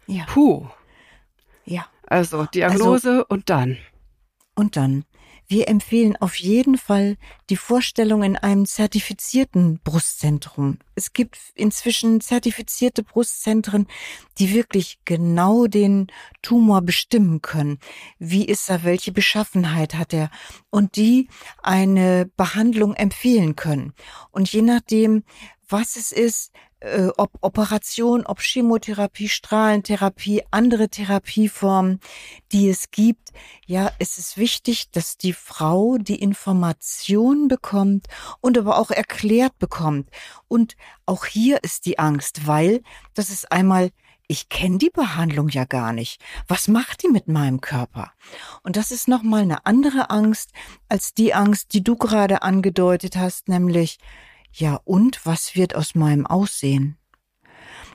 Ja. 0.07 0.25
Puh. 0.25 0.67
Ja. 1.65 1.87
Also 2.07 2.45
Diagnose 2.45 3.09
also, 3.09 3.25
und 3.27 3.49
dann. 3.49 3.77
Und 4.55 4.75
dann. 4.75 5.05
Wir 5.47 5.67
empfehlen 5.67 6.15
auf 6.17 6.35
jeden 6.35 6.77
Fall 6.77 7.17
die 7.49 7.55
Vorstellung 7.55 8.23
in 8.23 8.35
einem 8.35 8.65
zertifizierten 8.65 9.79
Brustzentrum. 9.83 10.79
Es 10.95 11.13
gibt 11.13 11.37
inzwischen 11.53 12.19
zertifizierte 12.21 13.03
Brustzentren, 13.03 13.87
die 14.39 14.53
wirklich 14.53 14.99
genau 15.05 15.67
den 15.67 16.07
Tumor 16.41 16.81
bestimmen 16.81 17.41
können. 17.41 17.79
Wie 18.17 18.45
ist 18.45 18.69
er? 18.69 18.83
Welche 18.83 19.11
Beschaffenheit 19.11 19.93
hat 19.93 20.13
er? 20.13 20.31
Und 20.71 20.95
die 20.95 21.27
eine 21.61 22.29
Behandlung 22.35 22.95
empfehlen 22.95 23.55
können. 23.55 23.93
Und 24.31 24.51
je 24.51 24.63
nachdem, 24.63 25.23
was 25.67 25.95
es 25.95 26.11
ist, 26.11 26.51
äh, 26.85 27.09
ob 27.17 27.31
Operation, 27.41 28.25
ob 28.25 28.41
Chemotherapie, 28.41 29.27
Strahlentherapie, 29.27 30.43
andere 30.51 30.87
Therapieformen, 30.87 31.99
die 32.51 32.69
es 32.69 32.91
gibt. 32.91 33.31
Ja, 33.65 33.91
es 33.97 34.17
ist 34.17 34.37
wichtig, 34.37 34.91
dass 34.91 35.17
die 35.17 35.33
Frau 35.33 35.97
die 35.97 36.21
Information 36.21 37.47
bekommt 37.47 38.07
und 38.39 38.57
aber 38.57 38.77
auch 38.77 38.91
erklärt 38.91 39.57
bekommt. 39.57 40.09
Und 40.47 40.75
auch 41.05 41.25
hier 41.25 41.63
ist 41.63 41.85
die 41.85 41.97
Angst, 41.97 42.45
weil 42.45 42.81
das 43.15 43.29
ist 43.29 43.51
einmal 43.51 43.89
ich 44.27 44.49
kenne 44.49 44.79
die 44.79 44.89
Behandlung 44.89 45.49
ja 45.49 45.65
gar 45.65 45.93
nicht. 45.93 46.19
Was 46.47 46.67
macht 46.67 47.03
die 47.03 47.09
mit 47.09 47.27
meinem 47.27 47.61
Körper? 47.61 48.11
Und 48.63 48.75
das 48.75 48.89
ist 48.89 49.07
nochmal 49.07 49.43
eine 49.43 49.67
andere 49.67 50.09
Angst 50.09 50.49
als 50.89 51.13
die 51.13 51.35
Angst, 51.35 51.73
die 51.73 51.83
du 51.83 51.95
gerade 51.95 52.41
angedeutet 52.41 53.17
hast, 53.17 53.49
nämlich 53.49 53.99
Ja, 54.57 54.79
und 54.85 55.25
was 55.25 55.55
wird 55.55 55.75
aus 55.75 55.95
meinem 55.95 56.25
Aussehen? 56.25 56.97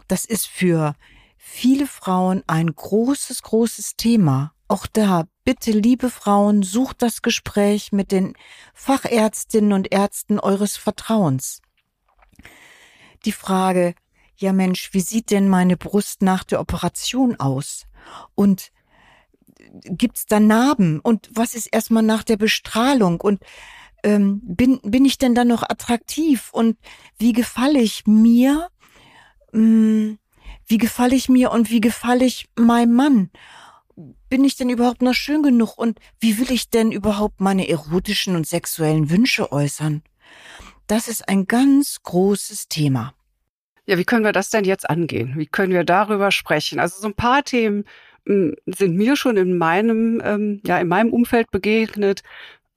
Das 0.08 0.26
ist 0.26 0.46
für 0.46 0.94
viele 1.38 1.86
Frauen 1.86 2.42
ein 2.46 2.74
großes, 2.74 3.42
großes 3.42 3.96
Thema. 3.96 4.52
Auch 4.68 4.86
da, 4.86 5.24
bitte, 5.42 5.70
liebe 5.72 6.10
Frauen, 6.10 6.62
sucht 6.62 7.00
das 7.00 7.22
Gespräch 7.22 7.92
mit 7.92 8.12
den 8.12 8.34
Fachärztinnen 8.74 9.72
und 9.72 9.90
Ärzten 9.90 10.38
eures 10.38 10.76
Vertrauens. 10.76 11.62
Die 13.24 13.32
Frage, 13.32 13.94
ja 14.36 14.52
Mensch, 14.52 14.90
wie 14.92 15.00
sieht 15.00 15.30
denn 15.30 15.48
meine 15.48 15.78
Brust 15.78 16.20
nach 16.20 16.44
der 16.44 16.60
Operation 16.60 17.40
aus? 17.40 17.86
Und 18.34 18.70
gibt's 19.84 20.26
da 20.26 20.38
Narben? 20.38 21.00
Und 21.00 21.30
was 21.32 21.54
ist 21.54 21.68
erstmal 21.72 22.02
nach 22.02 22.22
der 22.22 22.36
Bestrahlung? 22.36 23.18
Und 23.22 23.40
ähm, 24.02 24.40
bin, 24.42 24.80
bin 24.82 25.04
ich 25.04 25.18
denn 25.18 25.34
dann 25.34 25.48
noch 25.48 25.62
attraktiv? 25.62 26.50
Und 26.52 26.76
wie 27.18 27.32
gefalle 27.32 27.80
ich 27.80 28.06
mir? 28.06 28.68
Hm, 29.52 30.18
wie 30.66 30.78
gefalle 30.78 31.16
ich 31.16 31.28
mir 31.28 31.50
und 31.50 31.70
wie 31.70 31.80
gefalle 31.80 32.24
ich 32.24 32.48
meinem 32.56 32.94
Mann? 32.94 33.30
Bin 34.28 34.44
ich 34.44 34.56
denn 34.56 34.70
überhaupt 34.70 35.02
noch 35.02 35.14
schön 35.14 35.42
genug? 35.42 35.76
Und 35.76 35.98
wie 36.20 36.38
will 36.38 36.50
ich 36.52 36.70
denn 36.70 36.92
überhaupt 36.92 37.40
meine 37.40 37.68
erotischen 37.68 38.36
und 38.36 38.46
sexuellen 38.46 39.10
Wünsche 39.10 39.50
äußern? 39.52 40.02
Das 40.86 41.08
ist 41.08 41.28
ein 41.28 41.46
ganz 41.46 42.02
großes 42.02 42.68
Thema. 42.68 43.14
Ja, 43.86 43.98
wie 43.98 44.04
können 44.04 44.24
wir 44.24 44.32
das 44.32 44.50
denn 44.50 44.64
jetzt 44.64 44.88
angehen? 44.88 45.34
Wie 45.36 45.46
können 45.46 45.72
wir 45.72 45.84
darüber 45.84 46.30
sprechen? 46.30 46.78
Also 46.78 47.00
so 47.00 47.08
ein 47.08 47.14
paar 47.14 47.42
Themen 47.42 47.84
hm, 48.26 48.54
sind 48.66 48.96
mir 48.96 49.16
schon 49.16 49.36
in 49.36 49.58
meinem, 49.58 50.22
ähm, 50.24 50.60
ja, 50.64 50.78
in 50.78 50.88
meinem 50.88 51.12
Umfeld 51.12 51.50
begegnet, 51.50 52.22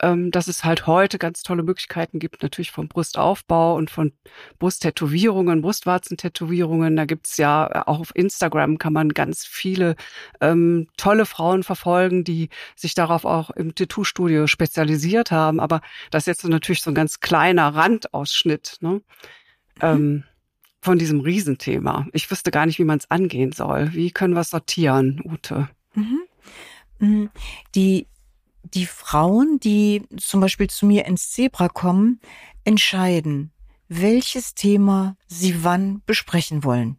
ähm, 0.03 0.31
dass 0.31 0.49
es 0.49 0.65
halt 0.65 0.85
heute 0.85 1.17
ganz 1.17 1.43
tolle 1.43 1.63
Möglichkeiten 1.63 2.19
gibt, 2.19 2.43
natürlich 2.43 2.71
vom 2.71 2.89
Brustaufbau 2.89 3.75
und 3.75 3.89
von 3.89 4.11
Brusttätowierungen, 4.59 5.61
Brustwarzentätowierungen. 5.61 6.97
Da 6.97 7.05
gibt's 7.05 7.37
ja 7.37 7.67
äh, 7.67 7.79
auch 7.87 8.01
auf 8.01 8.11
Instagram 8.13 8.77
kann 8.77 8.91
man 8.91 9.09
ganz 9.09 9.45
viele 9.45 9.95
ähm, 10.41 10.89
tolle 10.97 11.25
Frauen 11.25 11.63
verfolgen, 11.63 12.25
die 12.25 12.49
sich 12.75 12.95
darauf 12.95 13.23
auch 13.23 13.49
im 13.51 13.75
Tattoo-Studio 13.75 14.47
spezialisiert 14.47 15.31
haben. 15.31 15.61
Aber 15.61 15.79
das 16.11 16.23
ist 16.23 16.27
jetzt 16.27 16.43
natürlich 16.43 16.81
so 16.81 16.91
ein 16.91 16.95
ganz 16.95 17.21
kleiner 17.21 17.73
Randausschnitt. 17.73 18.79
Ne? 18.81 18.89
Mhm. 18.89 19.01
Ähm, 19.81 20.23
von 20.81 20.99
diesem 20.99 21.21
Riesenthema. 21.21 22.07
Ich 22.11 22.29
wüsste 22.29 22.51
gar 22.51 22.65
nicht, 22.65 22.77
wie 22.77 22.83
man 22.83 22.97
es 22.97 23.09
angehen 23.09 23.53
soll. 23.53 23.93
Wie 23.93 24.11
können 24.11 24.33
wir 24.33 24.41
es 24.41 24.49
sortieren, 24.49 25.21
Ute? 25.23 25.69
Mhm. 25.95 26.19
mhm. 26.99 27.29
Die 27.73 28.07
die 28.63 28.85
Frauen, 28.85 29.59
die 29.59 30.03
zum 30.17 30.41
Beispiel 30.41 30.69
zu 30.69 30.85
mir 30.85 31.05
ins 31.05 31.31
Zebra 31.31 31.69
kommen, 31.69 32.19
entscheiden, 32.63 33.51
welches 33.87 34.55
Thema 34.55 35.17
sie 35.27 35.63
wann 35.63 36.01
besprechen 36.05 36.63
wollen. 36.63 36.97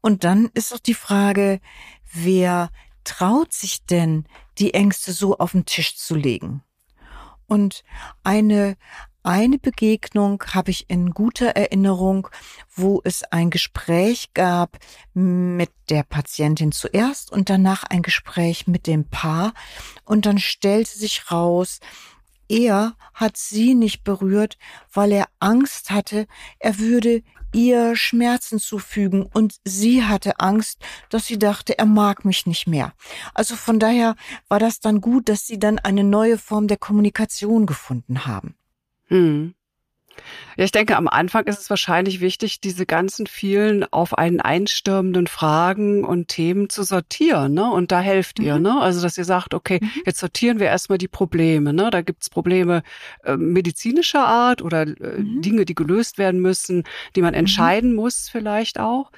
Und 0.00 0.24
dann 0.24 0.50
ist 0.54 0.74
auch 0.74 0.78
die 0.78 0.94
Frage, 0.94 1.60
wer 2.12 2.70
traut 3.04 3.52
sich 3.52 3.84
denn, 3.84 4.24
die 4.58 4.74
Ängste 4.74 5.12
so 5.12 5.38
auf 5.38 5.52
den 5.52 5.66
Tisch 5.66 5.96
zu 5.96 6.14
legen? 6.14 6.62
Und 7.46 7.82
eine 8.22 8.76
eine 9.22 9.58
Begegnung 9.58 10.42
habe 10.54 10.70
ich 10.70 10.88
in 10.88 11.10
guter 11.10 11.48
Erinnerung, 11.48 12.28
wo 12.74 13.00
es 13.04 13.22
ein 13.24 13.50
Gespräch 13.50 14.32
gab 14.34 14.78
mit 15.14 15.70
der 15.88 16.02
Patientin 16.02 16.72
zuerst 16.72 17.30
und 17.30 17.50
danach 17.50 17.84
ein 17.84 18.02
Gespräch 18.02 18.66
mit 18.66 18.86
dem 18.86 19.08
Paar. 19.08 19.52
Und 20.04 20.26
dann 20.26 20.38
stellte 20.38 20.96
sich 20.96 21.30
raus, 21.30 21.80
er 22.48 22.96
hat 23.14 23.36
sie 23.36 23.74
nicht 23.74 24.02
berührt, 24.02 24.58
weil 24.92 25.12
er 25.12 25.28
Angst 25.38 25.90
hatte, 25.90 26.26
er 26.58 26.78
würde 26.78 27.22
ihr 27.52 27.96
Schmerzen 27.96 28.58
zufügen 28.58 29.22
und 29.22 29.56
sie 29.64 30.04
hatte 30.04 30.40
Angst, 30.40 30.80
dass 31.08 31.26
sie 31.26 31.38
dachte, 31.38 31.78
er 31.78 31.86
mag 31.86 32.24
mich 32.24 32.46
nicht 32.46 32.66
mehr. 32.66 32.92
Also 33.34 33.56
von 33.56 33.78
daher 33.78 34.14
war 34.48 34.58
das 34.58 34.80
dann 34.80 35.00
gut, 35.00 35.28
dass 35.28 35.46
sie 35.46 35.58
dann 35.58 35.78
eine 35.78 36.04
neue 36.04 36.38
Form 36.38 36.68
der 36.68 36.76
Kommunikation 36.76 37.66
gefunden 37.66 38.26
haben. 38.26 38.54
Hm. 39.10 39.54
Ja, 40.56 40.64
ich 40.64 40.72
denke, 40.72 40.96
am 40.96 41.08
Anfang 41.08 41.44
ist 41.44 41.60
es 41.60 41.70
wahrscheinlich 41.70 42.20
wichtig, 42.20 42.60
diese 42.60 42.84
ganzen 42.84 43.26
vielen 43.26 43.84
auf 43.92 44.18
einen 44.18 44.40
einstürmenden 44.40 45.26
Fragen 45.26 46.04
und 46.04 46.28
Themen 46.28 46.68
zu 46.68 46.82
sortieren, 46.82 47.54
ne? 47.54 47.70
Und 47.70 47.92
da 47.92 48.00
helft 48.00 48.38
mhm. 48.38 48.44
ihr, 48.44 48.58
ne? 48.58 48.80
Also, 48.80 49.00
dass 49.00 49.16
ihr 49.16 49.24
sagt, 49.24 49.54
okay, 49.54 49.78
mhm. 49.80 49.90
jetzt 50.06 50.18
sortieren 50.18 50.58
wir 50.58 50.66
erstmal 50.66 50.98
die 50.98 51.08
Probleme, 51.08 51.72
ne? 51.72 51.90
Da 51.90 52.02
gibt's 52.02 52.30
Probleme 52.30 52.82
äh, 53.24 53.36
medizinischer 53.36 54.26
Art 54.26 54.62
oder 54.62 54.82
äh, 54.82 55.20
mhm. 55.20 55.42
Dinge, 55.42 55.64
die 55.64 55.74
gelöst 55.74 56.18
werden 56.18 56.40
müssen, 56.40 56.84
die 57.16 57.22
man 57.22 57.32
mhm. 57.32 57.40
entscheiden 57.40 57.94
muss 57.94 58.28
vielleicht 58.28 58.78
auch. 58.78 59.10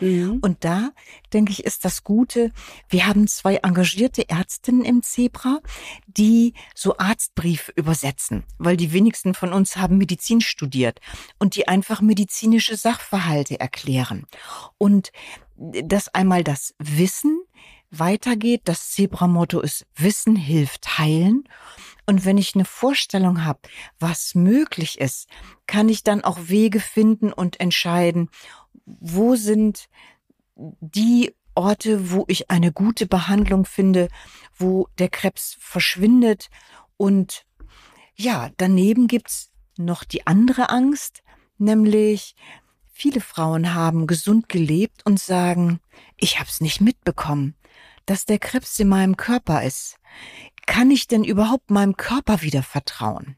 Mhm. 0.00 0.38
Und 0.42 0.64
da, 0.64 0.90
denke 1.32 1.52
ich, 1.52 1.64
ist 1.64 1.84
das 1.84 2.04
Gute. 2.04 2.52
Wir 2.88 3.06
haben 3.06 3.26
zwei 3.28 3.56
engagierte 3.56 4.28
Ärztinnen 4.28 4.84
im 4.84 5.02
Zebra, 5.02 5.60
die 6.06 6.54
so 6.74 6.96
Arztbrief 6.98 7.72
übersetzen, 7.76 8.44
weil 8.58 8.76
die 8.76 8.92
wenigsten 8.92 9.34
von 9.34 9.52
uns 9.52 9.76
haben 9.76 9.98
Medizin 9.98 10.40
studiert 10.40 11.00
und 11.38 11.56
die 11.56 11.68
einfach 11.68 12.00
medizinische 12.00 12.76
Sachverhalte 12.76 13.58
erklären. 13.58 14.26
Und 14.78 15.12
dass 15.56 16.08
einmal 16.08 16.44
das 16.44 16.74
Wissen 16.78 17.40
weitergeht. 17.90 18.62
Das 18.64 18.90
Zebra-Motto 18.90 19.60
ist 19.60 19.86
Wissen 19.94 20.36
hilft 20.36 20.98
heilen. 20.98 21.44
Und 22.08 22.24
wenn 22.24 22.38
ich 22.38 22.54
eine 22.54 22.64
Vorstellung 22.64 23.44
habe, 23.44 23.60
was 23.98 24.34
möglich 24.34 25.00
ist, 25.00 25.28
kann 25.66 25.88
ich 25.88 26.04
dann 26.04 26.22
auch 26.22 26.38
Wege 26.48 26.78
finden 26.78 27.32
und 27.32 27.58
entscheiden, 27.58 28.30
wo 28.84 29.36
sind 29.36 29.88
die 30.56 31.34
Orte, 31.54 32.12
wo 32.12 32.24
ich 32.28 32.50
eine 32.50 32.72
gute 32.72 33.06
Behandlung 33.06 33.64
finde, 33.64 34.08
wo 34.54 34.88
der 34.98 35.08
Krebs 35.08 35.56
verschwindet. 35.58 36.50
Und 36.96 37.46
ja, 38.14 38.50
daneben 38.58 39.06
gibt's 39.06 39.50
noch 39.76 40.04
die 40.04 40.26
andere 40.26 40.70
Angst, 40.70 41.22
nämlich 41.58 42.36
viele 42.92 43.20
Frauen 43.20 43.74
haben 43.74 44.06
gesund 44.06 44.48
gelebt 44.48 45.04
und 45.04 45.20
sagen, 45.20 45.80
ich 46.16 46.38
habe 46.38 46.48
es 46.48 46.60
nicht 46.60 46.80
mitbekommen, 46.80 47.54
dass 48.06 48.24
der 48.24 48.38
Krebs 48.38 48.78
in 48.78 48.88
meinem 48.88 49.16
Körper 49.16 49.62
ist. 49.62 49.96
Kann 50.66 50.90
ich 50.90 51.06
denn 51.06 51.24
überhaupt 51.24 51.70
meinem 51.70 51.96
Körper 51.96 52.42
wieder 52.42 52.62
vertrauen? 52.62 53.36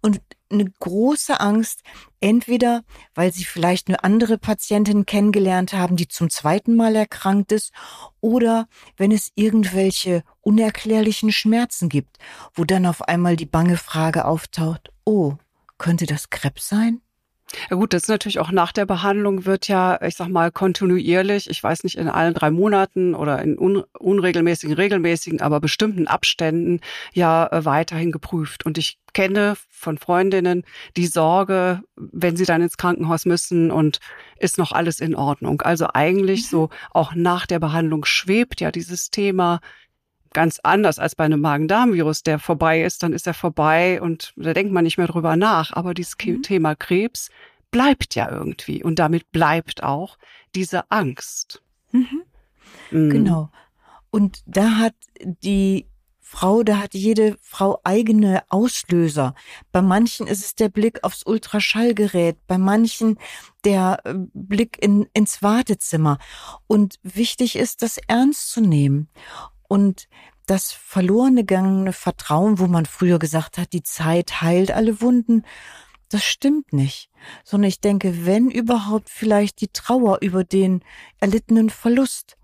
Und 0.00 0.20
eine 0.50 0.64
große 0.80 1.40
Angst, 1.40 1.82
entweder 2.20 2.82
weil 3.14 3.32
sie 3.32 3.44
vielleicht 3.44 3.88
eine 3.88 4.04
andere 4.04 4.38
Patientin 4.38 5.06
kennengelernt 5.06 5.72
haben, 5.72 5.96
die 5.96 6.08
zum 6.08 6.30
zweiten 6.30 6.76
Mal 6.76 6.96
erkrankt 6.96 7.52
ist, 7.52 7.72
oder 8.20 8.66
wenn 8.96 9.12
es 9.12 9.30
irgendwelche 9.34 10.22
unerklärlichen 10.40 11.32
Schmerzen 11.32 11.88
gibt, 11.88 12.18
wo 12.54 12.64
dann 12.64 12.86
auf 12.86 13.02
einmal 13.02 13.36
die 13.36 13.46
bange 13.46 13.76
Frage 13.76 14.24
auftaucht, 14.24 14.92
oh, 15.04 15.34
könnte 15.78 16.06
das 16.06 16.30
Krebs 16.30 16.68
sein? 16.68 17.00
Ja 17.70 17.76
gut, 17.76 17.92
das 17.92 18.04
ist 18.04 18.08
natürlich 18.08 18.38
auch 18.38 18.50
nach 18.50 18.72
der 18.72 18.86
Behandlung 18.86 19.46
wird 19.46 19.68
ja, 19.68 20.00
ich 20.02 20.16
sag 20.16 20.28
mal, 20.28 20.50
kontinuierlich, 20.50 21.48
ich 21.48 21.62
weiß 21.62 21.84
nicht, 21.84 21.96
in 21.96 22.08
allen 22.08 22.34
drei 22.34 22.50
Monaten 22.50 23.14
oder 23.14 23.40
in 23.42 23.58
un 23.58 23.84
unregelmäßigen, 23.98 24.74
regelmäßigen, 24.74 25.40
aber 25.40 25.60
bestimmten 25.60 26.06
Abständen 26.06 26.80
ja 27.12 27.46
äh, 27.46 27.64
weiterhin 27.64 28.12
geprüft. 28.12 28.66
Und 28.66 28.78
ich 28.78 28.98
kenne 29.12 29.54
von 29.70 29.98
Freundinnen 29.98 30.64
die 30.96 31.06
Sorge, 31.06 31.82
wenn 31.96 32.36
sie 32.36 32.44
dann 32.44 32.62
ins 32.62 32.76
Krankenhaus 32.76 33.24
müssen 33.26 33.70
und 33.70 34.00
ist 34.38 34.58
noch 34.58 34.72
alles 34.72 35.00
in 35.00 35.14
Ordnung. 35.14 35.62
Also 35.62 35.88
eigentlich 35.94 36.42
mhm. 36.42 36.48
so 36.48 36.70
auch 36.90 37.14
nach 37.14 37.46
der 37.46 37.60
Behandlung 37.60 38.04
schwebt 38.04 38.60
ja 38.60 38.70
dieses 38.70 39.10
Thema 39.10 39.60
ganz 40.34 40.60
anders 40.62 40.98
als 40.98 41.14
bei 41.14 41.24
einem 41.24 41.40
Magen-Darm-Virus, 41.40 42.22
der 42.22 42.38
vorbei 42.38 42.82
ist, 42.82 43.02
dann 43.02 43.14
ist 43.14 43.26
er 43.26 43.32
vorbei 43.32 44.02
und 44.02 44.34
da 44.36 44.52
denkt 44.52 44.72
man 44.72 44.84
nicht 44.84 44.98
mehr 44.98 45.06
drüber 45.06 45.36
nach. 45.36 45.72
Aber 45.72 45.94
dieses 45.94 46.16
mhm. 46.22 46.42
Thema 46.42 46.74
Krebs 46.74 47.30
bleibt 47.70 48.14
ja 48.14 48.30
irgendwie 48.30 48.84
und 48.84 48.98
damit 48.98 49.32
bleibt 49.32 49.82
auch 49.82 50.18
diese 50.54 50.90
Angst. 50.90 51.62
Mhm. 51.92 52.22
Mhm. 52.90 53.10
Genau. 53.10 53.50
Und 54.10 54.42
da 54.46 54.76
hat 54.76 54.94
die 55.42 55.86
Frau, 56.20 56.62
da 56.62 56.78
hat 56.78 56.94
jede 56.94 57.36
Frau 57.40 57.80
eigene 57.84 58.42
Auslöser. 58.48 59.34
Bei 59.72 59.82
manchen 59.82 60.26
ist 60.26 60.44
es 60.44 60.54
der 60.54 60.68
Blick 60.68 61.04
aufs 61.04 61.24
Ultraschallgerät, 61.24 62.36
bei 62.46 62.58
manchen 62.58 63.18
der 63.64 64.00
äh, 64.04 64.14
Blick 64.32 64.82
in, 64.82 65.06
ins 65.12 65.42
Wartezimmer. 65.42 66.18
Und 66.66 66.98
wichtig 67.02 67.56
ist, 67.56 67.82
das 67.82 67.98
ernst 68.08 68.50
zu 68.50 68.60
nehmen. 68.60 69.08
Und 69.68 70.08
das 70.46 70.72
verlorene 70.72 71.44
gegangene 71.44 71.92
Vertrauen, 71.92 72.58
wo 72.58 72.66
man 72.66 72.86
früher 72.86 73.18
gesagt 73.18 73.58
hat, 73.58 73.72
die 73.72 73.82
Zeit 73.82 74.42
heilt 74.42 74.70
alle 74.70 75.00
Wunden, 75.00 75.44
das 76.10 76.22
stimmt 76.22 76.72
nicht. 76.72 77.10
Sondern 77.44 77.68
ich 77.68 77.80
denke, 77.80 78.26
wenn 78.26 78.50
überhaupt 78.50 79.08
vielleicht 79.08 79.60
die 79.60 79.68
Trauer 79.68 80.18
über 80.20 80.44
den 80.44 80.84
erlittenen 81.18 81.70
Verlust. 81.70 82.36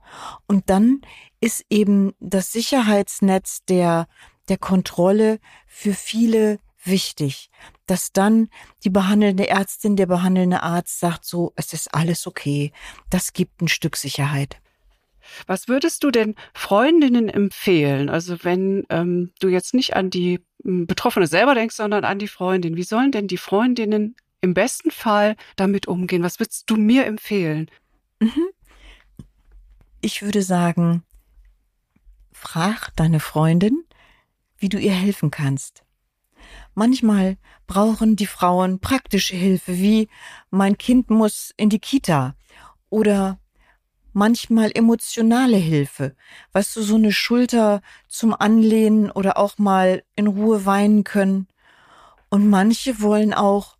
Und 0.46 0.70
dann 0.70 1.02
ist 1.40 1.64
eben 1.70 2.12
das 2.18 2.52
Sicherheitsnetz 2.52 3.64
der, 3.66 4.08
der 4.48 4.58
Kontrolle 4.58 5.38
für 5.66 5.94
viele 5.94 6.58
wichtig, 6.82 7.50
dass 7.86 8.12
dann 8.12 8.48
die 8.84 8.90
behandelnde 8.90 9.48
Ärztin, 9.48 9.96
der 9.96 10.06
behandelnde 10.06 10.62
Arzt 10.62 10.98
sagt 10.98 11.24
so, 11.24 11.52
es 11.56 11.72
ist 11.72 11.94
alles 11.94 12.26
okay. 12.26 12.72
Das 13.10 13.32
gibt 13.32 13.60
ein 13.60 13.68
Stück 13.68 13.96
Sicherheit. 13.96 14.60
Was 15.46 15.68
würdest 15.68 16.04
du 16.04 16.10
denn 16.10 16.34
Freundinnen 16.54 17.28
empfehlen? 17.28 18.08
Also 18.08 18.36
wenn 18.42 18.84
ähm, 18.90 19.32
du 19.40 19.48
jetzt 19.48 19.74
nicht 19.74 19.96
an 19.96 20.10
die 20.10 20.40
hm, 20.64 20.86
Betroffene 20.86 21.26
selber 21.26 21.54
denkst, 21.54 21.76
sondern 21.76 22.04
an 22.04 22.18
die 22.18 22.28
Freundin. 22.28 22.76
Wie 22.76 22.82
sollen 22.82 23.12
denn 23.12 23.28
die 23.28 23.36
Freundinnen 23.36 24.16
im 24.40 24.54
besten 24.54 24.90
Fall 24.90 25.36
damit 25.56 25.88
umgehen? 25.88 26.22
Was 26.22 26.38
würdest 26.38 26.70
du 26.70 26.76
mir 26.76 27.06
empfehlen? 27.06 27.70
Mhm. 28.20 28.48
Ich 30.00 30.22
würde 30.22 30.42
sagen, 30.42 31.02
frag 32.32 32.94
deine 32.96 33.20
Freundin, 33.20 33.84
wie 34.58 34.68
du 34.68 34.78
ihr 34.78 34.92
helfen 34.92 35.30
kannst. 35.30 35.82
Manchmal 36.74 37.36
brauchen 37.66 38.16
die 38.16 38.26
Frauen 38.26 38.80
praktische 38.80 39.36
Hilfe, 39.36 39.76
wie 39.78 40.08
mein 40.50 40.78
Kind 40.78 41.10
muss 41.10 41.52
in 41.56 41.68
die 41.68 41.78
Kita 41.78 42.34
oder 42.88 43.39
manchmal 44.12 44.70
emotionale 44.74 45.56
Hilfe. 45.56 46.14
Weißt 46.52 46.76
du, 46.76 46.82
so 46.82 46.96
eine 46.96 47.12
Schulter 47.12 47.82
zum 48.08 48.34
Anlehnen 48.34 49.10
oder 49.10 49.36
auch 49.38 49.58
mal 49.58 50.02
in 50.16 50.26
Ruhe 50.26 50.64
weinen 50.66 51.04
können. 51.04 51.48
Und 52.28 52.48
manche 52.48 53.00
wollen 53.00 53.34
auch 53.34 53.76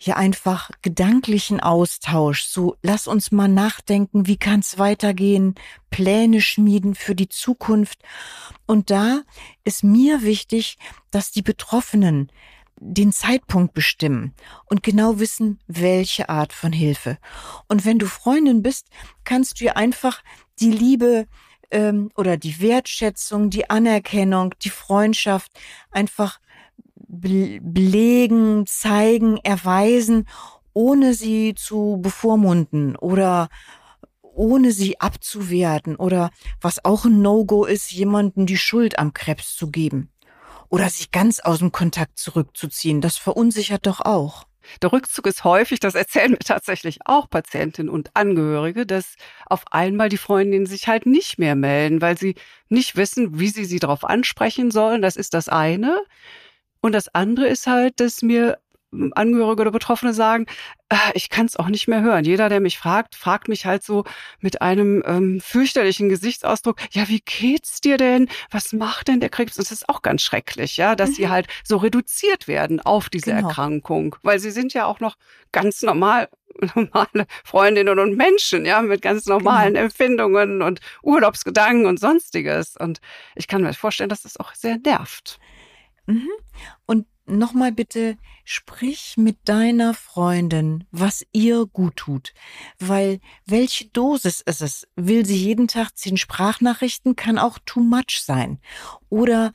ja 0.00 0.16
einfach 0.16 0.70
gedanklichen 0.82 1.60
Austausch. 1.60 2.44
So, 2.44 2.76
lass 2.82 3.06
uns 3.06 3.32
mal 3.32 3.48
nachdenken, 3.48 4.26
wie 4.26 4.36
kann's 4.36 4.78
weitergehen, 4.78 5.54
Pläne 5.90 6.40
schmieden 6.40 6.94
für 6.94 7.14
die 7.14 7.28
Zukunft. 7.28 8.00
Und 8.66 8.90
da 8.90 9.22
ist 9.64 9.84
mir 9.84 10.22
wichtig, 10.22 10.78
dass 11.10 11.30
die 11.30 11.42
Betroffenen 11.42 12.30
den 12.78 13.12
Zeitpunkt 13.12 13.74
bestimmen 13.74 14.34
und 14.66 14.82
genau 14.82 15.18
wissen, 15.18 15.58
welche 15.66 16.28
Art 16.28 16.52
von 16.52 16.72
Hilfe. 16.72 17.18
Und 17.68 17.84
wenn 17.84 17.98
du 17.98 18.06
Freundin 18.06 18.62
bist, 18.62 18.88
kannst 19.24 19.60
du 19.60 19.64
ihr 19.64 19.76
einfach 19.76 20.22
die 20.60 20.70
Liebe 20.70 21.26
ähm, 21.70 22.10
oder 22.16 22.36
die 22.36 22.60
Wertschätzung, 22.60 23.50
die 23.50 23.70
Anerkennung, 23.70 24.54
die 24.62 24.70
Freundschaft 24.70 25.52
einfach 25.90 26.40
belegen, 27.08 28.66
zeigen, 28.66 29.38
erweisen, 29.38 30.28
ohne 30.72 31.14
sie 31.14 31.54
zu 31.54 31.98
bevormunden 32.02 32.96
oder 32.96 33.48
ohne 34.20 34.72
sie 34.72 35.00
abzuwerten 35.00 35.96
oder 35.96 36.30
was 36.60 36.84
auch 36.84 37.06
ein 37.06 37.22
No-Go 37.22 37.64
ist, 37.64 37.90
jemanden 37.90 38.44
die 38.44 38.58
Schuld 38.58 38.98
am 38.98 39.14
Krebs 39.14 39.56
zu 39.56 39.70
geben 39.70 40.10
oder 40.68 40.88
sich 40.88 41.10
ganz 41.10 41.40
aus 41.40 41.58
dem 41.58 41.72
Kontakt 41.72 42.18
zurückzuziehen. 42.18 43.00
Das 43.00 43.16
verunsichert 43.16 43.86
doch 43.86 44.00
auch. 44.00 44.44
Der 44.82 44.92
Rückzug 44.92 45.26
ist 45.26 45.44
häufig, 45.44 45.80
das 45.80 45.94
erzählen 45.94 46.32
mir 46.32 46.38
tatsächlich 46.38 46.98
auch 47.04 47.30
Patientinnen 47.30 47.88
und 47.88 48.10
Angehörige, 48.14 48.86
dass 48.86 49.14
auf 49.46 49.64
einmal 49.70 50.08
die 50.08 50.16
Freundinnen 50.16 50.66
sich 50.66 50.88
halt 50.88 51.06
nicht 51.06 51.38
mehr 51.38 51.54
melden, 51.54 52.00
weil 52.00 52.18
sie 52.18 52.34
nicht 52.68 52.96
wissen, 52.96 53.38
wie 53.38 53.48
sie 53.48 53.64
sie 53.64 53.78
darauf 53.78 54.04
ansprechen 54.04 54.70
sollen. 54.70 55.02
Das 55.02 55.16
ist 55.16 55.34
das 55.34 55.48
eine. 55.48 56.02
Und 56.80 56.92
das 56.92 57.08
andere 57.14 57.46
ist 57.46 57.66
halt, 57.66 58.00
dass 58.00 58.22
mir 58.22 58.58
Angehörige 59.14 59.62
oder 59.62 59.70
Betroffene 59.70 60.14
sagen, 60.14 60.46
äh, 60.88 60.96
ich 61.14 61.30
kann 61.30 61.46
es 61.46 61.56
auch 61.56 61.68
nicht 61.68 61.88
mehr 61.88 62.02
hören. 62.02 62.24
Jeder, 62.24 62.48
der 62.48 62.60
mich 62.60 62.78
fragt, 62.78 63.14
fragt 63.14 63.48
mich 63.48 63.66
halt 63.66 63.82
so 63.82 64.04
mit 64.40 64.62
einem 64.62 65.02
ähm, 65.06 65.40
fürchterlichen 65.40 66.08
Gesichtsausdruck, 66.08 66.76
ja, 66.92 67.08
wie 67.08 67.20
geht's 67.20 67.80
dir 67.80 67.96
denn? 67.96 68.28
Was 68.50 68.72
macht 68.72 69.08
denn 69.08 69.20
der 69.20 69.30
Krebs? 69.30 69.56
Das 69.56 69.72
ist 69.72 69.88
auch 69.88 70.02
ganz 70.02 70.22
schrecklich, 70.22 70.76
ja, 70.76 70.94
dass 70.94 71.10
mhm. 71.10 71.14
sie 71.14 71.28
halt 71.28 71.48
so 71.64 71.76
reduziert 71.78 72.48
werden 72.48 72.80
auf 72.80 73.08
diese 73.08 73.32
genau. 73.34 73.48
Erkrankung, 73.48 74.16
weil 74.22 74.38
sie 74.38 74.50
sind 74.50 74.74
ja 74.74 74.86
auch 74.86 75.00
noch 75.00 75.16
ganz 75.52 75.82
normal 75.82 76.28
normale 76.74 77.26
Freundinnen 77.44 77.98
und 77.98 78.16
Menschen, 78.16 78.64
ja, 78.64 78.82
mit 78.82 79.02
ganz 79.02 79.26
normalen 79.26 79.74
genau. 79.74 79.84
Empfindungen 79.84 80.62
und 80.62 80.80
Urlaubsgedanken 81.02 81.86
und 81.86 82.00
sonstiges. 82.00 82.76
Und 82.76 83.00
ich 83.34 83.48
kann 83.48 83.62
mir 83.62 83.74
vorstellen, 83.74 84.08
dass 84.08 84.22
das 84.22 84.38
auch 84.38 84.54
sehr 84.54 84.78
nervt. 84.78 85.38
Mhm. 86.06 86.28
Und 86.86 87.06
nochmal 87.26 87.72
bitte, 87.72 88.16
sprich 88.44 89.16
mit 89.16 89.36
deiner 89.44 89.94
Freundin, 89.94 90.84
was 90.90 91.26
ihr 91.32 91.66
gut 91.66 91.96
tut. 91.96 92.32
Weil 92.78 93.20
welche 93.44 93.86
Dosis 93.86 94.40
ist 94.40 94.62
es? 94.62 94.86
Will 94.96 95.26
sie 95.26 95.36
jeden 95.36 95.68
Tag 95.68 95.96
zehn 95.96 96.16
Sprachnachrichten? 96.16 97.16
Kann 97.16 97.38
auch 97.38 97.58
too 97.64 97.80
much 97.80 98.20
sein. 98.22 98.58
Oder 99.08 99.52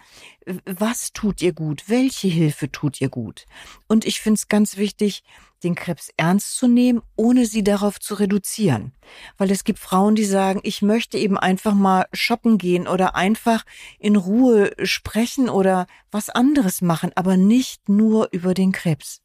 was 0.66 1.14
tut 1.14 1.42
ihr 1.42 1.54
gut? 1.54 1.84
Welche 1.88 2.28
Hilfe 2.28 2.72
tut 2.72 3.02
ihr 3.02 3.10
gut? 3.10 3.46
Und 3.88 4.06
ich 4.06 4.22
finde 4.22 4.38
es 4.38 4.48
ganz 4.48 4.78
wichtig, 4.78 5.24
den 5.64 5.76
Krebs 5.76 6.10
ernst 6.18 6.58
zu 6.58 6.68
nehmen, 6.68 7.02
ohne 7.16 7.46
sie 7.46 7.64
darauf 7.64 8.00
zu 8.00 8.16
reduzieren. 8.16 8.94
Weil 9.38 9.52
es 9.52 9.64
gibt 9.64 9.80
Frauen, 9.80 10.16
die 10.16 10.26
sagen, 10.26 10.60
ich 10.64 10.82
möchte 10.82 11.18
eben 11.18 11.38
einfach 11.38 11.74
mal 11.74 12.06
shoppen 12.14 12.58
gehen 12.58 12.88
oder 12.88 13.16
einfach 13.16 13.64
in 14.00 14.16
Ruhe 14.16 14.72
sprechen 14.84 15.50
oder 15.50 15.88
was 16.12 16.30
anderes 16.30 16.82
machen, 16.82 17.12
aber 17.16 17.38
nicht 17.38 17.90
nur 17.90 18.30
über 18.32 18.54
den 18.54 18.72
Krebs. 18.72 19.22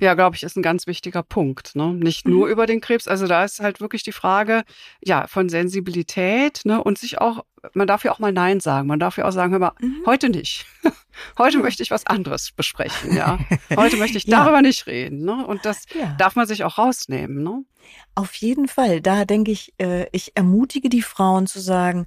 Ja, 0.00 0.14
glaube 0.14 0.36
ich, 0.36 0.42
ist 0.42 0.56
ein 0.56 0.62
ganz 0.62 0.86
wichtiger 0.86 1.22
Punkt. 1.22 1.74
Ne? 1.74 1.92
Nicht 1.92 2.26
nur 2.26 2.46
mhm. 2.46 2.52
über 2.52 2.66
den 2.66 2.80
Krebs. 2.80 3.08
Also 3.08 3.26
da 3.26 3.44
ist 3.44 3.60
halt 3.60 3.80
wirklich 3.80 4.02
die 4.02 4.12
Frage, 4.12 4.64
ja, 5.00 5.26
von 5.26 5.48
Sensibilität 5.48 6.60
ne? 6.64 6.82
und 6.82 6.98
sich 6.98 7.20
auch, 7.20 7.44
man 7.74 7.86
darf 7.86 8.04
ja 8.04 8.12
auch 8.12 8.18
mal 8.18 8.32
Nein 8.32 8.60
sagen. 8.60 8.88
Man 8.88 8.98
darf 8.98 9.18
ja 9.18 9.26
auch 9.26 9.32
sagen, 9.32 9.52
hör 9.52 9.58
mal, 9.58 9.72
mhm. 9.80 10.02
heute 10.06 10.28
nicht. 10.28 10.66
heute 11.38 11.58
möchte 11.58 11.82
ich 11.82 11.90
was 11.90 12.06
anderes 12.06 12.52
besprechen. 12.52 13.14
Ja, 13.14 13.38
heute 13.76 13.96
möchte 13.96 14.18
ich 14.18 14.26
darüber 14.26 14.56
ja. 14.56 14.62
nicht 14.62 14.86
reden. 14.86 15.24
Ne? 15.24 15.46
Und 15.46 15.64
das 15.64 15.84
ja. 15.94 16.14
darf 16.18 16.36
man 16.36 16.46
sich 16.46 16.64
auch 16.64 16.78
rausnehmen. 16.78 17.42
Ne? 17.42 17.64
Auf 18.14 18.34
jeden 18.34 18.68
Fall. 18.68 19.00
Da 19.00 19.24
denke 19.24 19.50
ich, 19.50 19.72
äh, 19.78 20.06
ich 20.12 20.32
ermutige 20.36 20.88
die 20.88 21.02
Frauen 21.02 21.46
zu 21.46 21.60
sagen, 21.60 22.06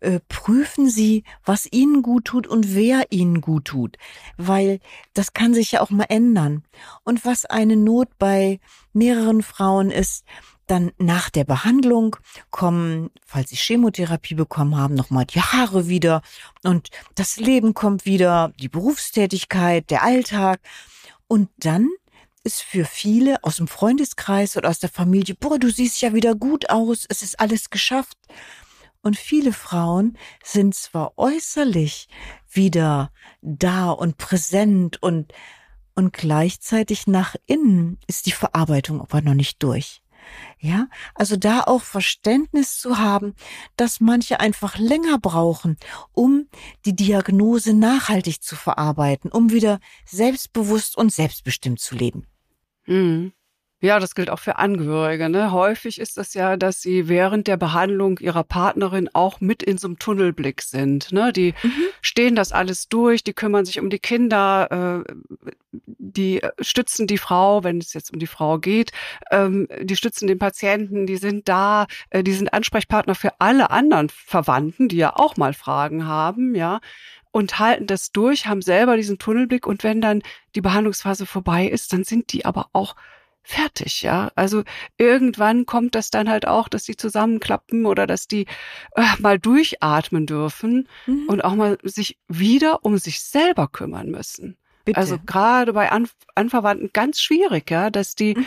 äh, 0.00 0.20
prüfen 0.28 0.88
Sie, 0.88 1.24
was 1.44 1.68
Ihnen 1.70 2.02
gut 2.02 2.26
tut 2.26 2.46
und 2.46 2.74
wer 2.74 3.10
Ihnen 3.10 3.40
gut 3.40 3.66
tut, 3.66 3.96
weil 4.36 4.80
das 5.14 5.32
kann 5.32 5.54
sich 5.54 5.72
ja 5.72 5.80
auch 5.80 5.90
mal 5.90 6.06
ändern. 6.08 6.64
Und 7.04 7.24
was 7.24 7.46
eine 7.46 7.76
Not 7.76 8.08
bei 8.18 8.60
mehreren 8.92 9.42
Frauen 9.42 9.90
ist, 9.90 10.24
dann 10.66 10.92
nach 10.98 11.30
der 11.30 11.44
Behandlung 11.44 12.16
kommen, 12.50 13.10
falls 13.26 13.50
sie 13.50 13.56
Chemotherapie 13.56 14.34
bekommen 14.34 14.76
haben, 14.76 14.94
nochmal 14.94 15.26
die 15.26 15.40
Haare 15.40 15.88
wieder 15.88 16.22
und 16.62 16.90
das 17.16 17.36
Leben 17.36 17.74
kommt 17.74 18.06
wieder, 18.06 18.52
die 18.60 18.68
Berufstätigkeit, 18.68 19.90
der 19.90 20.04
Alltag. 20.04 20.60
Und 21.26 21.48
dann 21.58 21.88
ist 22.44 22.62
für 22.62 22.84
viele 22.84 23.42
aus 23.42 23.56
dem 23.56 23.68
Freundeskreis 23.68 24.56
oder 24.56 24.68
aus 24.68 24.78
der 24.78 24.90
Familie, 24.90 25.34
boah, 25.34 25.58
du 25.58 25.70
siehst 25.70 26.00
ja 26.02 26.14
wieder 26.14 26.34
gut 26.34 26.70
aus, 26.70 27.04
es 27.08 27.22
ist 27.22 27.38
alles 27.40 27.70
geschafft. 27.70 28.16
Und 29.02 29.16
viele 29.16 29.52
Frauen 29.52 30.18
sind 30.42 30.74
zwar 30.74 31.16
äußerlich 31.16 32.08
wieder 32.50 33.12
da 33.40 33.90
und 33.90 34.18
präsent 34.18 35.02
und, 35.02 35.32
und 35.94 36.12
gleichzeitig 36.12 37.06
nach 37.06 37.34
innen 37.46 37.98
ist 38.06 38.26
die 38.26 38.32
Verarbeitung 38.32 39.00
aber 39.00 39.22
noch 39.22 39.34
nicht 39.34 39.62
durch. 39.62 40.02
Ja, 40.58 40.88
also 41.14 41.36
da 41.36 41.62
auch 41.62 41.80
Verständnis 41.80 42.78
zu 42.78 42.98
haben, 42.98 43.34
dass 43.76 44.00
manche 44.00 44.38
einfach 44.38 44.76
länger 44.76 45.18
brauchen, 45.18 45.78
um 46.12 46.48
die 46.84 46.94
Diagnose 46.94 47.72
nachhaltig 47.72 48.42
zu 48.42 48.54
verarbeiten, 48.54 49.32
um 49.32 49.50
wieder 49.50 49.80
selbstbewusst 50.04 50.96
und 50.96 51.12
selbstbestimmt 51.12 51.80
zu 51.80 51.94
leben. 51.94 52.26
Mhm. 52.86 53.32
Ja, 53.82 53.98
das 53.98 54.14
gilt 54.14 54.28
auch 54.28 54.38
für 54.38 54.56
Angehörige. 54.56 55.30
Ne? 55.30 55.52
Häufig 55.52 55.98
ist 55.98 56.18
es 56.18 56.34
ja, 56.34 56.58
dass 56.58 56.82
sie 56.82 57.08
während 57.08 57.46
der 57.46 57.56
Behandlung 57.56 58.18
ihrer 58.18 58.44
Partnerin 58.44 59.08
auch 59.14 59.40
mit 59.40 59.62
in 59.62 59.78
so 59.78 59.88
einem 59.88 59.98
Tunnelblick 59.98 60.60
sind. 60.60 61.12
Ne? 61.12 61.32
Die 61.32 61.54
mhm. 61.62 61.84
stehen 62.02 62.36
das 62.36 62.52
alles 62.52 62.90
durch, 62.90 63.24
die 63.24 63.32
kümmern 63.32 63.64
sich 63.64 63.80
um 63.80 63.88
die 63.88 63.98
Kinder, 63.98 65.04
äh, 65.06 65.12
die 65.72 66.42
stützen 66.60 67.06
die 67.06 67.16
Frau, 67.16 67.64
wenn 67.64 67.78
es 67.78 67.94
jetzt 67.94 68.12
um 68.12 68.18
die 68.18 68.26
Frau 68.26 68.58
geht, 68.58 68.92
ähm, 69.30 69.66
die 69.80 69.96
stützen 69.96 70.26
den 70.26 70.38
Patienten, 70.38 71.06
die 71.06 71.16
sind 71.16 71.48
da, 71.48 71.86
äh, 72.10 72.22
die 72.22 72.32
sind 72.32 72.52
Ansprechpartner 72.52 73.14
für 73.14 73.40
alle 73.40 73.70
anderen 73.70 74.10
Verwandten, 74.10 74.88
die 74.88 74.96
ja 74.96 75.16
auch 75.16 75.38
mal 75.38 75.54
Fragen 75.54 76.06
haben, 76.06 76.54
ja 76.54 76.80
und 77.32 77.58
halten 77.58 77.86
das 77.86 78.12
durch, 78.12 78.46
haben 78.46 78.60
selber 78.60 78.96
diesen 78.96 79.18
Tunnelblick 79.18 79.66
und 79.66 79.84
wenn 79.84 80.00
dann 80.00 80.22
die 80.54 80.60
Behandlungsphase 80.60 81.26
vorbei 81.26 81.66
ist, 81.66 81.92
dann 81.92 82.04
sind 82.04 82.32
die 82.32 82.44
aber 82.44 82.68
auch 82.72 82.96
fertig, 83.42 84.02
ja. 84.02 84.30
Also 84.34 84.64
irgendwann 84.98 85.66
kommt 85.66 85.94
das 85.94 86.10
dann 86.10 86.28
halt 86.28 86.46
auch, 86.46 86.68
dass 86.68 86.84
die 86.84 86.96
zusammenklappen 86.96 87.86
oder 87.86 88.06
dass 88.06 88.26
die 88.28 88.46
äh, 88.94 89.02
mal 89.18 89.38
durchatmen 89.38 90.26
dürfen 90.26 90.88
mhm. 91.06 91.26
und 91.28 91.44
auch 91.44 91.54
mal 91.54 91.78
sich 91.82 92.18
wieder 92.28 92.84
um 92.84 92.98
sich 92.98 93.22
selber 93.22 93.68
kümmern 93.68 94.10
müssen. 94.10 94.56
Bitte. 94.84 94.98
Also 94.98 95.18
gerade 95.24 95.72
bei 95.72 95.92
An 95.92 96.08
Anverwandten 96.34 96.90
ganz 96.92 97.20
schwierig, 97.20 97.70
ja, 97.70 97.90
dass 97.90 98.14
die 98.14 98.34
mhm. 98.34 98.46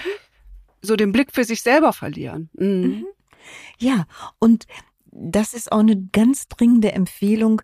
so 0.82 0.96
den 0.96 1.12
Blick 1.12 1.32
für 1.32 1.44
sich 1.44 1.62
selber 1.62 1.94
verlieren. 1.94 2.50
Mhm. 2.54 2.68
mhm. 2.68 3.06
Ja, 3.78 4.06
und 4.40 4.68
das 5.12 5.54
ist 5.54 5.72
auch 5.72 5.80
eine 5.80 6.02
ganz 6.12 6.48
dringende 6.48 6.94
Empfehlung, 6.94 7.62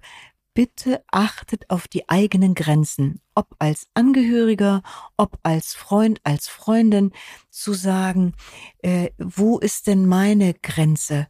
bitte 0.60 1.02
achtet 1.10 1.70
auf 1.70 1.88
die 1.88 2.10
eigenen 2.10 2.54
Grenzen, 2.54 3.22
ob 3.34 3.56
als 3.60 3.88
Angehöriger, 3.94 4.82
ob 5.16 5.40
als 5.42 5.74
Freund, 5.74 6.20
als 6.26 6.50
Freundin, 6.50 7.14
zu 7.50 7.72
sagen, 7.72 8.34
äh, 8.80 9.12
wo 9.18 9.58
ist 9.60 9.88
denn 9.88 10.06
meine 10.06 10.54
Grenze? 10.56 11.30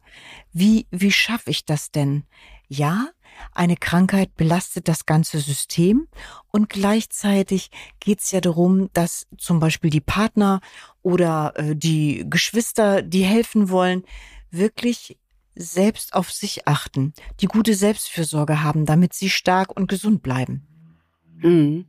Wie, 0.52 0.88
wie 0.90 1.12
schaffe 1.12 1.50
ich 1.50 1.64
das 1.64 1.92
denn? 1.92 2.24
Ja, 2.66 3.10
eine 3.52 3.76
Krankheit 3.76 4.34
belastet 4.34 4.88
das 4.88 5.06
ganze 5.06 5.38
System 5.38 6.08
und 6.50 6.68
gleichzeitig 6.68 7.70
geht 8.00 8.18
es 8.18 8.32
ja 8.32 8.40
darum, 8.40 8.90
dass 8.94 9.28
zum 9.38 9.60
Beispiel 9.60 9.90
die 9.90 10.00
Partner 10.00 10.60
oder 11.02 11.52
äh, 11.54 11.76
die 11.76 12.26
Geschwister, 12.28 13.00
die 13.02 13.22
helfen 13.22 13.68
wollen, 13.68 14.02
wirklich 14.50 15.20
selbst 15.60 16.14
auf 16.14 16.32
sich 16.32 16.66
achten, 16.66 17.12
die 17.40 17.46
gute 17.46 17.74
Selbstfürsorge 17.74 18.62
haben, 18.62 18.86
damit 18.86 19.12
sie 19.12 19.30
stark 19.30 19.76
und 19.76 19.88
gesund 19.88 20.22
bleiben. 20.22 20.66
Mhm. 21.36 21.86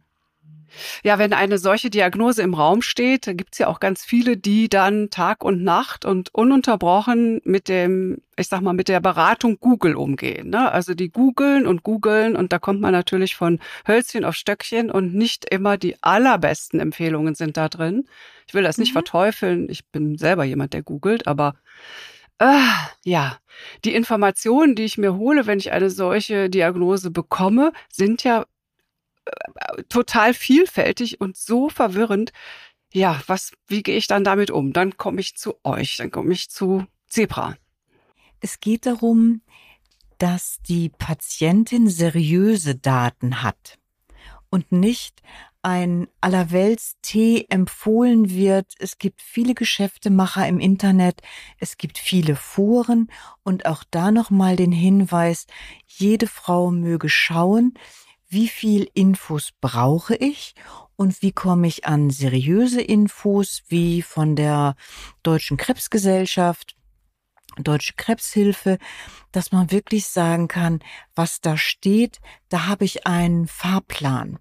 Ja, 1.03 1.19
wenn 1.19 1.34
eine 1.34 1.57
solche 1.57 1.89
Diagnose 1.89 2.41
im 2.41 2.53
Raum 2.53 2.81
steht, 2.81 3.25
gibt 3.25 3.53
es 3.53 3.60
ja 3.60 3.67
auch 3.67 3.79
ganz 3.79 4.03
viele, 4.05 4.38
die 4.38 4.69
dann 4.69 5.10
Tag 5.10 5.43
und 5.43 5.63
Nacht 5.63 6.05
und 6.05 6.34
ununterbrochen 6.34 7.41
mit 7.43 7.67
dem, 7.67 8.19
ich 8.38 8.47
sag 8.47 8.62
mal, 8.62 8.73
mit 8.73 8.88
der 8.88 9.01
Beratung 9.01 9.57
Google 9.60 9.95
umgehen. 9.95 10.49
Ne? 10.49 10.71
Also 10.71 10.93
die 10.93 11.10
googeln 11.10 11.67
und 11.67 11.84
googeln 11.84 12.36
und 12.36 12.53
da 12.53 12.60
kommt 12.60 12.81
man 12.81 12.93
natürlich 12.93 13.36
von 13.36 13.60
Hölzchen 13.88 14.23
auf 14.23 14.36
Stöckchen 14.36 14.89
und 14.89 15.13
nicht 15.13 15.45
immer 15.45 15.77
die 15.77 16.01
allerbesten 16.01 16.79
Empfehlungen 16.79 17.36
sind 17.36 17.57
da 17.57 17.67
drin. 17.67 18.05
Ich 18.47 18.53
will 18.53 18.63
das 18.63 18.77
nicht 18.77 18.91
mhm. 18.91 18.93
verteufeln. 18.93 19.69
Ich 19.69 19.86
bin 19.88 20.17
selber 20.17 20.43
jemand, 20.43 20.73
der 20.73 20.84
googelt, 20.84 21.27
aber 21.27 21.55
Ah, 22.43 22.89
ja, 23.06 23.38
die 23.86 23.93
Informationen, 23.93 24.73
die 24.73 24.86
ich 24.86 24.97
mir 24.97 25.15
hole, 25.15 25.45
wenn 25.45 25.60
ich 25.60 25.71
eine 25.71 25.91
solche 25.91 26.49
Diagnose 26.49 27.12
bekomme, 27.12 27.71
sind 27.88 28.23
ja 28.23 28.47
äh, 29.25 29.84
total 29.89 30.34
vielfältig 30.34 31.21
und 31.21 31.38
so 31.38 31.69
verwirrend. 31.69 32.32
Ja, 32.91 33.21
was, 33.27 33.51
wie 33.67 33.84
gehe 33.84 33.95
ich 33.95 34.08
dann 34.08 34.23
damit 34.23 34.49
um? 34.49 34.73
Dann 34.73 34.97
komme 34.97 35.21
ich 35.21 35.36
zu 35.36 35.54
euch, 35.63 35.97
dann 35.97 36.10
komme 36.10 36.34
ich 36.34 36.49
zu 36.49 36.88
Zebra. 37.06 37.58
Es 38.39 38.60
geht 38.60 38.88
darum, 38.88 39.43
dass 40.17 40.58
die 40.67 40.89
Patientin 40.89 41.89
seriöse 41.89 42.73
Daten 42.73 43.43
hat 43.43 43.77
und 44.49 44.71
nicht 44.71 45.21
ein 45.62 46.08
Allerwelts-Tee 46.21 47.45
empfohlen 47.50 48.32
wird. 48.32 48.74
Es 48.80 48.97
gibt 48.97 49.21
viele 49.21 49.54
Geschäftemacher 49.54 50.47
im 50.47 50.60
Internet, 50.60 51.21
es 51.60 51.78
gibt 51.78 51.97
viele 51.97 52.36
Foren 52.36 53.12
und 53.43 53.65
auch 53.65 53.84
da 53.91 54.12
nochmal 54.12 54.56
den 54.56 54.71
Hinweis, 54.71 55.45
jede 55.88 56.28
Frau 56.28 56.71
möge 56.71 57.10
schauen, 57.10 57.74
wie 58.28 58.47
viel 58.47 58.89
Infos 58.93 59.52
brauche 59.60 60.15
ich 60.15 60.56
und 60.95 61.21
wie 61.21 61.32
komme 61.32 61.67
ich 61.67 61.86
an 61.86 62.10
seriöse 62.10 62.82
Infos 62.82 63.63
wie 63.67 64.02
von 64.02 64.36
der 64.36 64.76
Deutschen 65.21 65.58
Krebsgesellschaft, 65.58 66.76
Deutsche 67.58 67.93
Krebshilfe, 67.97 68.78
dass 69.32 69.52
man 69.52 69.71
wirklich 69.71 70.08
sagen 70.08 70.47
kann, 70.47 70.80
was 71.15 71.41
da 71.41 71.58
steht, 71.58 72.19
da 72.47 72.67
habe 72.67 72.86
ich 72.86 73.06
einen 73.06 73.47
Fahrplan. 73.47 74.39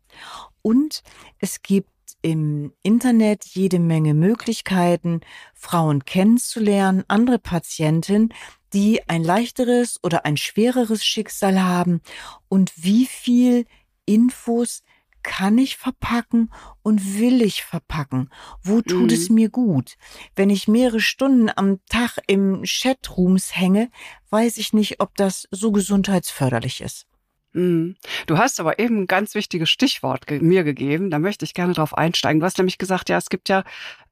Und 0.63 1.03
es 1.39 1.63
gibt 1.63 1.89
im 2.23 2.73
Internet 2.83 3.45
jede 3.45 3.79
Menge 3.79 4.15
Möglichkeiten, 4.15 5.21
Frauen 5.55 6.05
kennenzulernen, 6.05 7.05
andere 7.09 7.39
Patienten, 7.39 8.35
die 8.73 9.09
ein 9.09 9.25
leichteres 9.25 9.99
oder 10.03 10.25
ein 10.25 10.37
schwereres 10.37 11.05
Schicksal 11.05 11.63
haben 11.63 12.01
und 12.49 12.73
wie 12.77 13.07
viel 13.07 13.65
Infos 14.05 14.83
kann 15.23 15.59
ich 15.59 15.77
verpacken 15.77 16.51
und 16.83 17.19
will 17.19 17.43
ich 17.43 17.63
verpacken? 17.63 18.31
Wo 18.63 18.81
tut 18.81 19.11
mhm. 19.11 19.15
es 19.15 19.29
mir 19.29 19.51
gut? 19.51 19.97
Wenn 20.35 20.51
ich 20.51 20.69
mehrere 20.69 21.01
Stunden 21.01 21.51
am 21.55 21.79
Tag 21.87 22.19
im 22.27 22.63
Chatrooms 22.65 23.55
hänge, 23.55 23.91
weiß 24.31 24.57
ich 24.57 24.73
nicht, 24.73 25.01
ob 25.01 25.15
das 25.17 25.47
so 25.51 25.73
gesundheitsförderlich 25.73 26.81
ist. 26.81 27.07
Mhm. 27.53 27.97
Du 28.27 28.39
hast 28.39 28.61
aber 28.61 28.79
eben 28.79 29.03
ein 29.03 29.07
ganz 29.07 29.35
wichtiges 29.35 29.71
Stichwort 29.71 30.27
ge 30.27 30.41
mir 30.41 30.65
gegeben. 30.65 31.11
Da 31.11 31.19
möchte 31.19 31.45
ich 31.45 31.55
gerne 31.55 31.73
drauf 31.73 31.97
einsteigen. 31.97 32.41
Du 32.41 32.47
hast 32.47 32.59
nämlich 32.59 32.79
gesagt, 32.79 33.09
ja, 33.09 33.19
es 33.19 33.29
gibt 33.29 33.49
ja 33.49 33.65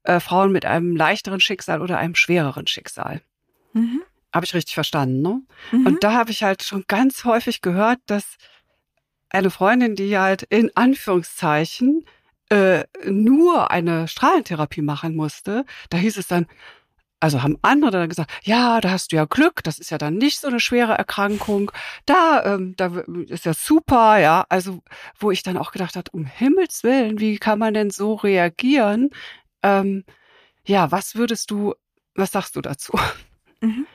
äh, 0.03 0.20
Frauen 0.20 0.53
mit 0.53 0.64
einem 0.64 0.96
leichteren 0.96 1.40
Schicksal 1.40 1.81
oder 1.81 1.98
einem 1.98 2.14
schwereren 2.14 2.66
Schicksal. 2.66 3.20
Mhm. 3.72 4.03
Habe 4.33 4.44
ich 4.44 4.55
richtig 4.55 4.74
verstanden, 4.74 5.22
ne? 5.22 5.42
Mhm. 5.72 5.87
Und 5.87 6.05
da 6.05 6.12
habe 6.12 6.31
ich 6.31 6.42
halt 6.42 6.62
schon 6.62 6.85
ganz 6.88 7.24
häufig 7.24 7.62
gehört, 7.62 8.01
dass 8.07 8.37
eine 9.31 9.51
Freundin, 9.51 9.94
die 9.94 10.18
halt 10.18 10.42
in 10.44 10.70
Anführungszeichen 10.74 12.05
äh, 12.51 12.85
nur 13.05 13.70
eine 13.70 14.09
Strahlentherapie 14.09 14.83
machen 14.83 15.14
musste, 15.14 15.64
da 15.90 15.98
hieß 15.98 16.16
es 16.16 16.27
dann, 16.27 16.46
also 17.20 17.42
haben 17.42 17.59
andere 17.62 17.90
dann 17.92 18.09
gesagt, 18.09 18.31
ja, 18.44 18.81
da 18.81 18.90
hast 18.90 19.12
du 19.12 19.16
ja 19.16 19.24
Glück, 19.24 19.62
das 19.64 19.78
ist 19.78 19.90
ja 19.90 19.98
dann 19.98 20.14
nicht 20.14 20.40
so 20.40 20.48
eine 20.48 20.61
schwere 20.61 20.92
Erkrankung, 20.92 21.72
da, 22.07 22.42
ähm, 22.44 22.74
da 22.76 23.02
ist 23.28 23.44
ja 23.44 23.54
super, 23.54 24.18
ja. 24.18 24.44
Also, 24.48 24.81
wo 25.18 25.31
ich 25.31 25.42
dann 25.42 25.57
auch 25.57 25.72
gedacht 25.72 25.96
habe, 25.96 26.11
um 26.12 26.24
Himmels 26.24 26.85
Willen, 26.85 27.18
wie 27.18 27.38
kann 27.38 27.59
man 27.59 27.74
denn 27.74 27.90
so 27.90 28.14
reagieren? 28.14 29.11
Ähm, 29.62 30.04
ja, 30.64 30.92
was 30.92 31.14
würdest 31.16 31.50
du, 31.50 31.74
was 32.14 32.33
sagst 32.33 32.57
du 32.57 32.61
dazu? 32.61 32.92
Mhm. 33.61 33.87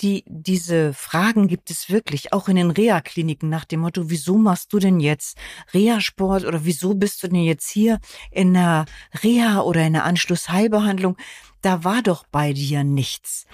Die, 0.00 0.24
diese 0.26 0.94
Fragen 0.94 1.48
gibt 1.48 1.70
es 1.70 1.90
wirklich 1.90 2.32
auch 2.32 2.48
in 2.48 2.56
den 2.56 2.70
Reha-Kliniken 2.70 3.48
nach 3.48 3.64
dem 3.64 3.80
Motto, 3.80 4.10
wieso 4.10 4.38
machst 4.38 4.72
du 4.72 4.78
denn 4.78 5.00
jetzt 5.00 5.36
Reha-Sport 5.74 6.44
oder 6.44 6.64
wieso 6.64 6.94
bist 6.94 7.22
du 7.22 7.28
denn 7.28 7.42
jetzt 7.42 7.68
hier 7.68 7.98
in 8.30 8.56
einer 8.56 8.84
Reha 9.22 9.60
oder 9.60 9.80
in 9.80 9.96
einer 9.96 10.04
Anschlussheilbehandlung? 10.04 11.16
Da 11.62 11.84
war 11.84 12.02
doch 12.02 12.24
bei 12.30 12.52
dir 12.52 12.84
nichts. 12.84 13.46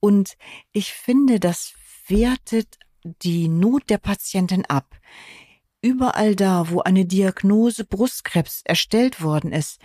Und 0.00 0.36
ich 0.72 0.92
finde, 0.92 1.40
das 1.40 1.74
wertet 2.08 2.78
die 3.04 3.48
Not 3.48 3.90
der 3.90 3.98
Patientin 3.98 4.64
ab. 4.66 4.96
Überall 5.80 6.34
da, 6.34 6.70
wo 6.70 6.80
eine 6.80 7.04
Diagnose 7.04 7.84
Brustkrebs 7.84 8.62
erstellt 8.64 9.22
worden 9.22 9.52
ist, 9.52 9.80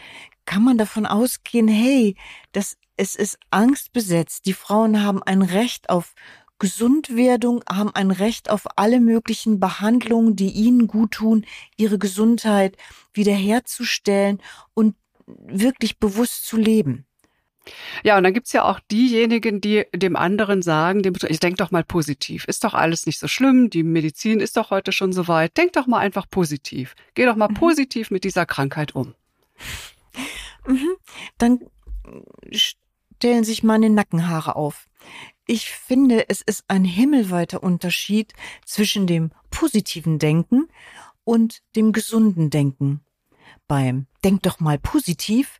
kann 0.45 0.63
man 0.63 0.77
davon 0.77 1.05
ausgehen, 1.05 1.67
hey, 1.67 2.15
das 2.53 2.77
es 2.99 3.15
ist 3.15 3.39
angstbesetzt. 3.49 4.45
Die 4.45 4.53
Frauen 4.53 5.01
haben 5.01 5.23
ein 5.23 5.41
Recht 5.41 5.89
auf 5.89 6.13
Gesundwerdung, 6.59 7.63
haben 7.71 7.95
ein 7.95 8.11
Recht 8.11 8.49
auf 8.49 8.67
alle 8.75 8.99
möglichen 8.99 9.61
Behandlungen, 9.61 10.35
die 10.35 10.49
ihnen 10.49 10.87
gut 10.87 11.11
tun, 11.11 11.45
ihre 11.77 11.97
Gesundheit 11.97 12.75
wiederherzustellen 13.13 14.41
und 14.73 14.95
wirklich 15.25 15.97
bewusst 15.99 16.45
zu 16.45 16.57
leben. 16.57 17.05
Ja, 18.03 18.17
und 18.17 18.23
dann 18.23 18.33
gibt's 18.33 18.51
ja 18.51 18.65
auch 18.65 18.81
diejenigen, 18.91 19.61
die 19.61 19.85
dem 19.95 20.17
anderen 20.17 20.61
sagen, 20.61 21.01
dem, 21.01 21.13
ich 21.29 21.39
denk 21.39 21.57
doch 21.57 21.71
mal 21.71 21.85
positiv, 21.85 22.43
ist 22.45 22.65
doch 22.65 22.73
alles 22.73 23.05
nicht 23.05 23.19
so 23.19 23.29
schlimm, 23.29 23.69
die 23.69 23.83
Medizin 23.83 24.41
ist 24.41 24.57
doch 24.57 24.71
heute 24.71 24.91
schon 24.91 25.13
so 25.13 25.29
weit, 25.29 25.55
denk 25.55 25.71
doch 25.73 25.87
mal 25.87 25.99
einfach 25.99 26.29
positiv, 26.29 26.95
geh 27.13 27.25
doch 27.25 27.35
mal 27.37 27.47
mhm. 27.47 27.53
positiv 27.53 28.11
mit 28.11 28.25
dieser 28.25 28.45
Krankheit 28.45 28.95
um. 28.95 29.13
Mhm. 30.67 30.95
Dann 31.37 31.59
stellen 33.19 33.43
sich 33.43 33.63
meine 33.63 33.89
Nackenhaare 33.89 34.55
auf. 34.55 34.87
Ich 35.45 35.71
finde, 35.71 36.29
es 36.29 36.41
ist 36.41 36.63
ein 36.69 36.85
himmelweiter 36.85 37.61
Unterschied 37.61 38.31
zwischen 38.65 39.07
dem 39.07 39.31
positiven 39.51 40.19
Denken 40.19 40.69
und 41.25 41.61
dem 41.75 41.91
gesunden 41.91 42.49
Denken. 42.49 43.01
Beim 43.67 44.07
Denk 44.23 44.43
doch 44.43 44.61
mal 44.61 44.79
positiv, 44.79 45.59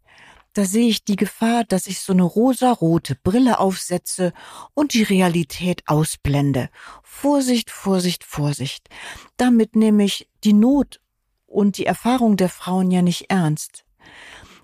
da 0.54 0.63
sehe 0.63 0.88
ich 0.88 1.04
die 1.04 1.17
Gefahr, 1.17 1.65
dass 1.65 1.88
ich 1.88 2.00
so 2.00 2.13
eine 2.13 2.24
rosa-rote 2.24 3.15
Brille 3.15 3.60
aufsetze 3.60 4.32
und 4.74 4.93
die 4.93 5.04
Realität 5.04 5.84
ausblende. 5.86 6.69
Vorsicht, 7.04 7.72
Vorsicht, 7.72 8.24
Vorsicht. 8.24 8.88
Damit 9.36 9.76
nehme 9.76 10.06
ich 10.06 10.30
die 10.45 10.54
Not 10.54 11.02
und 11.45 11.78
die 11.78 11.86
Erfahrung 11.86 12.38
der 12.38 12.50
Frauen 12.50 12.89
ja 12.89 13.02
nicht 13.02 13.30
ernst. 13.30 13.84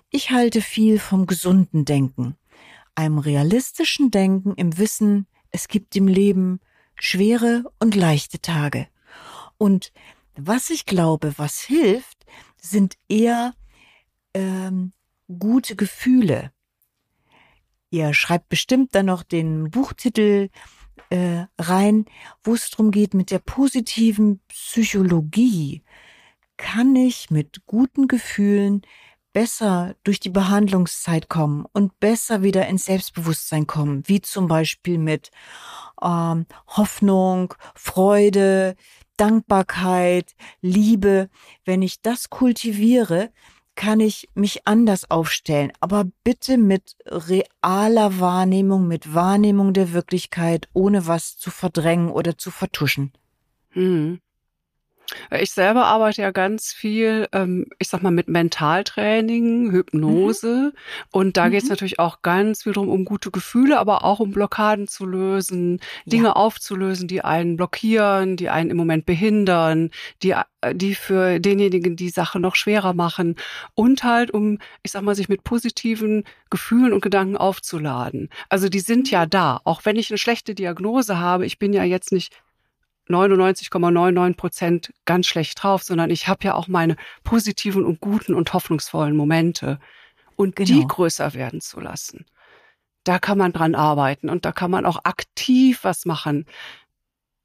Ich 0.08 0.30
halte 0.30 0.62
viel 0.62 0.98
vom 0.98 1.26
gesunden 1.26 1.84
Denken 1.84 2.38
einem 2.96 3.18
realistischen 3.18 4.10
Denken 4.10 4.54
im 4.54 4.78
Wissen, 4.78 5.26
es 5.50 5.68
gibt 5.68 5.94
im 5.96 6.08
Leben 6.08 6.60
schwere 6.96 7.64
und 7.78 7.94
leichte 7.94 8.40
Tage. 8.40 8.88
Und 9.58 9.92
was 10.34 10.70
ich 10.70 10.86
glaube, 10.86 11.34
was 11.36 11.60
hilft, 11.60 12.26
sind 12.60 12.96
eher 13.08 13.54
ähm, 14.34 14.92
gute 15.38 15.76
Gefühle. 15.76 16.52
Ihr 17.90 18.12
schreibt 18.12 18.48
bestimmt 18.48 18.94
dann 18.94 19.06
noch 19.06 19.22
den 19.22 19.70
Buchtitel 19.70 20.50
äh, 21.10 21.44
rein, 21.58 22.06
wo 22.42 22.54
es 22.54 22.70
darum 22.70 22.90
geht, 22.90 23.14
mit 23.14 23.30
der 23.30 23.38
positiven 23.38 24.40
Psychologie 24.48 25.82
kann 26.56 26.96
ich 26.96 27.30
mit 27.30 27.66
guten 27.66 28.08
Gefühlen 28.08 28.82
besser 29.36 29.94
durch 30.02 30.18
die 30.18 30.30
Behandlungszeit 30.30 31.28
kommen 31.28 31.66
und 31.74 32.00
besser 32.00 32.42
wieder 32.42 32.66
ins 32.68 32.86
Selbstbewusstsein 32.86 33.66
kommen, 33.66 34.02
wie 34.06 34.22
zum 34.22 34.48
Beispiel 34.48 34.96
mit 34.96 35.30
ähm, 36.02 36.46
Hoffnung, 36.68 37.52
Freude, 37.74 38.76
Dankbarkeit, 39.18 40.34
Liebe, 40.62 41.28
wenn 41.66 41.82
ich 41.82 42.00
das 42.00 42.30
kultiviere, 42.30 43.28
kann 43.74 44.00
ich 44.00 44.30
mich 44.32 44.66
anders 44.66 45.10
aufstellen, 45.10 45.70
aber 45.80 46.06
bitte 46.24 46.56
mit 46.56 46.96
realer 47.04 48.18
Wahrnehmung, 48.18 48.88
mit 48.88 49.12
Wahrnehmung 49.12 49.74
der 49.74 49.92
Wirklichkeit, 49.92 50.66
ohne 50.72 51.06
was 51.06 51.36
zu 51.36 51.50
verdrängen 51.50 52.08
oder 52.08 52.38
zu 52.38 52.50
vertuschen. 52.50 53.12
Hm. 53.72 54.18
Ich 55.40 55.52
selber 55.52 55.86
arbeite 55.86 56.22
ja 56.22 56.30
ganz 56.30 56.72
viel, 56.72 57.28
ähm, 57.32 57.66
ich 57.78 57.88
sag 57.88 58.02
mal, 58.02 58.10
mit 58.10 58.28
Mentaltraining, 58.28 59.70
Hypnose. 59.70 60.72
Mhm. 60.72 60.78
Und 61.10 61.36
da 61.36 61.46
mhm. 61.46 61.50
geht 61.52 61.62
es 61.64 61.68
natürlich 61.68 61.98
auch 61.98 62.22
ganz 62.22 62.62
viel 62.62 62.72
drum, 62.72 62.88
um 62.88 63.04
gute 63.04 63.30
Gefühle, 63.30 63.78
aber 63.78 64.04
auch 64.04 64.20
um 64.20 64.32
Blockaden 64.32 64.88
zu 64.88 65.06
lösen, 65.06 65.80
Dinge 66.06 66.28
ja. 66.28 66.32
aufzulösen, 66.32 67.08
die 67.08 67.22
einen 67.22 67.56
blockieren, 67.56 68.36
die 68.36 68.48
einen 68.48 68.70
im 68.70 68.76
Moment 68.76 69.06
behindern, 69.06 69.90
die, 70.22 70.30
äh, 70.30 70.74
die 70.74 70.94
für 70.94 71.40
denjenigen 71.40 71.96
die 71.96 72.10
Sache 72.10 72.40
noch 72.40 72.56
schwerer 72.56 72.94
machen. 72.94 73.36
Und 73.74 74.04
halt, 74.04 74.30
um, 74.30 74.58
ich 74.82 74.92
sag 74.92 75.02
mal, 75.02 75.14
sich 75.14 75.28
mit 75.28 75.44
positiven 75.44 76.24
Gefühlen 76.50 76.92
und 76.92 77.02
Gedanken 77.02 77.36
aufzuladen. 77.36 78.28
Also 78.48 78.68
die 78.68 78.80
sind 78.80 79.10
ja 79.10 79.26
da. 79.26 79.60
Auch 79.64 79.84
wenn 79.84 79.96
ich 79.96 80.10
eine 80.10 80.18
schlechte 80.18 80.54
Diagnose 80.54 81.18
habe, 81.18 81.46
ich 81.46 81.58
bin 81.58 81.72
ja 81.72 81.84
jetzt 81.84 82.12
nicht 82.12 82.32
99,99 83.08 84.34
Prozent 84.36 84.94
ganz 85.04 85.26
schlecht 85.26 85.62
drauf, 85.62 85.82
sondern 85.82 86.10
ich 86.10 86.28
habe 86.28 86.44
ja 86.44 86.54
auch 86.54 86.68
meine 86.68 86.96
positiven 87.24 87.84
und 87.84 88.00
guten 88.00 88.34
und 88.34 88.52
hoffnungsvollen 88.52 89.16
Momente. 89.16 89.78
Und 90.36 90.56
genau. 90.56 90.66
die 90.66 90.86
größer 90.86 91.32
werden 91.32 91.60
zu 91.60 91.80
lassen. 91.80 92.26
Da 93.04 93.18
kann 93.18 93.38
man 93.38 93.52
dran 93.52 93.74
arbeiten 93.74 94.28
und 94.28 94.44
da 94.44 94.52
kann 94.52 94.70
man 94.70 94.84
auch 94.84 94.98
aktiv 95.04 95.78
was 95.82 96.04
machen. 96.04 96.44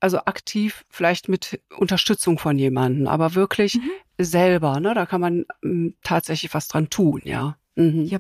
Also 0.01 0.17
aktiv 0.25 0.83
vielleicht 0.89 1.29
mit 1.29 1.61
Unterstützung 1.77 2.39
von 2.39 2.57
jemandem, 2.57 3.07
aber 3.07 3.35
wirklich 3.35 3.75
mhm. 3.75 3.91
selber, 4.17 4.79
ne? 4.79 4.93
Da 4.93 5.05
kann 5.05 5.21
man 5.21 5.45
m, 5.61 5.93
tatsächlich 6.03 6.53
was 6.53 6.67
dran 6.67 6.89
tun, 6.89 7.21
ja. 7.23 7.55
Mhm. 7.75 8.05
Ja, 8.05 8.19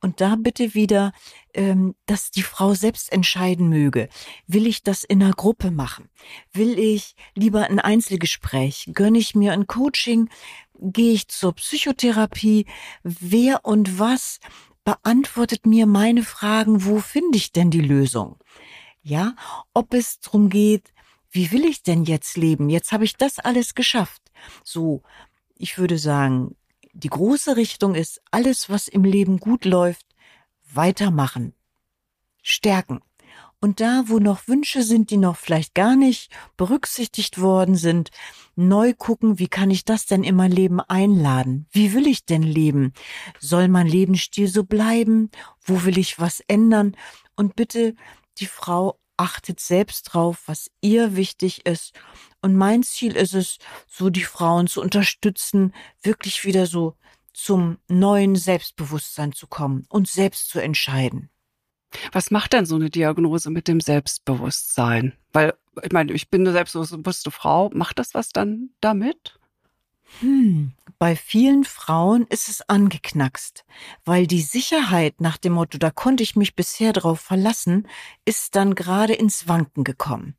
und 0.00 0.20
da 0.20 0.36
bitte 0.36 0.74
wieder, 0.74 1.12
ähm, 1.54 1.94
dass 2.06 2.30
die 2.30 2.42
Frau 2.42 2.74
selbst 2.74 3.12
entscheiden 3.12 3.68
möge. 3.68 4.08
Will 4.46 4.66
ich 4.66 4.82
das 4.82 5.04
in 5.04 5.22
einer 5.22 5.32
Gruppe 5.32 5.70
machen? 5.70 6.08
Will 6.52 6.78
ich 6.78 7.14
lieber 7.34 7.66
ein 7.66 7.78
Einzelgespräch? 7.78 8.90
Gönne 8.94 9.18
ich 9.18 9.34
mir 9.34 9.52
ein 9.52 9.66
Coaching? 9.66 10.28
Gehe 10.78 11.12
ich 11.12 11.28
zur 11.28 11.54
Psychotherapie? 11.54 12.66
Wer 13.02 13.64
und 13.64 13.98
was 13.98 14.40
beantwortet 14.84 15.66
mir 15.66 15.86
meine 15.86 16.22
Fragen? 16.22 16.84
Wo 16.84 16.98
finde 16.98 17.38
ich 17.38 17.52
denn 17.52 17.70
die 17.70 17.80
Lösung? 17.80 18.38
Ja, 19.02 19.34
ob 19.74 19.94
es 19.94 20.20
drum 20.20 20.48
geht, 20.48 20.92
wie 21.30 21.50
will 21.50 21.64
ich 21.64 21.82
denn 21.82 22.04
jetzt 22.04 22.36
leben? 22.36 22.68
Jetzt 22.68 22.92
habe 22.92 23.04
ich 23.04 23.16
das 23.16 23.38
alles 23.38 23.74
geschafft. 23.74 24.22
So, 24.62 25.02
ich 25.56 25.78
würde 25.78 25.98
sagen, 25.98 26.56
die 26.92 27.08
große 27.08 27.56
Richtung 27.56 27.94
ist, 27.94 28.20
alles, 28.30 28.68
was 28.68 28.88
im 28.88 29.04
Leben 29.04 29.38
gut 29.38 29.64
läuft, 29.64 30.06
weitermachen, 30.72 31.54
stärken. 32.42 33.00
Und 33.60 33.80
da, 33.80 34.04
wo 34.06 34.18
noch 34.18 34.48
Wünsche 34.48 34.82
sind, 34.82 35.10
die 35.10 35.16
noch 35.16 35.36
vielleicht 35.36 35.74
gar 35.74 35.94
nicht 35.94 36.32
berücksichtigt 36.56 37.40
worden 37.40 37.76
sind, 37.76 38.10
neu 38.56 38.92
gucken, 38.92 39.38
wie 39.38 39.46
kann 39.46 39.70
ich 39.70 39.84
das 39.84 40.06
denn 40.06 40.24
in 40.24 40.34
mein 40.34 40.50
Leben 40.50 40.80
einladen? 40.80 41.66
Wie 41.70 41.94
will 41.94 42.08
ich 42.08 42.24
denn 42.24 42.42
leben? 42.42 42.92
Soll 43.38 43.68
mein 43.68 43.86
Lebensstil 43.86 44.48
so 44.48 44.64
bleiben? 44.64 45.30
Wo 45.60 45.84
will 45.84 45.96
ich 45.96 46.18
was 46.18 46.40
ändern? 46.48 46.96
Und 47.36 47.54
bitte 47.54 47.94
die 48.38 48.46
Frau 48.46 48.98
achtet 49.16 49.60
selbst 49.60 50.12
drauf, 50.12 50.42
was 50.46 50.68
ihr 50.80 51.14
wichtig 51.14 51.64
ist. 51.64 51.92
Und 52.42 52.56
mein 52.56 52.82
Ziel 52.82 53.16
ist 53.16 53.34
es, 53.34 53.58
so 53.88 54.10
die 54.10 54.24
Frauen 54.24 54.66
zu 54.66 54.82
unterstützen, 54.82 55.72
wirklich 56.02 56.44
wieder 56.44 56.66
so 56.66 56.96
zum 57.32 57.78
neuen 57.88 58.36
Selbstbewusstsein 58.36 59.32
zu 59.32 59.46
kommen 59.46 59.86
und 59.88 60.08
selbst 60.08 60.50
zu 60.50 60.60
entscheiden. 60.60 61.30
Was 62.10 62.30
macht 62.30 62.52
denn 62.52 62.66
so 62.66 62.74
eine 62.74 62.90
Diagnose 62.90 63.50
mit 63.50 63.68
dem 63.68 63.80
Selbstbewusstsein? 63.80 65.12
Weil, 65.32 65.54
ich 65.82 65.92
meine, 65.92 66.12
ich 66.12 66.30
bin 66.30 66.42
eine 66.42 66.52
selbstbewusste 66.52 67.30
Frau. 67.30 67.70
Macht 67.72 67.98
das 67.98 68.14
was 68.14 68.30
dann 68.30 68.70
damit? 68.80 69.38
Hm, 70.20 70.72
bei 70.98 71.16
vielen 71.16 71.64
Frauen 71.64 72.26
ist 72.28 72.48
es 72.48 72.68
angeknackst, 72.68 73.64
weil 74.04 74.26
die 74.26 74.42
Sicherheit 74.42 75.20
nach 75.20 75.38
dem 75.38 75.54
Motto, 75.54 75.78
da 75.78 75.90
konnte 75.90 76.22
ich 76.22 76.36
mich 76.36 76.54
bisher 76.54 76.92
drauf 76.92 77.20
verlassen, 77.20 77.88
ist 78.24 78.54
dann 78.56 78.74
gerade 78.74 79.14
ins 79.14 79.48
Wanken 79.48 79.84
gekommen. 79.84 80.36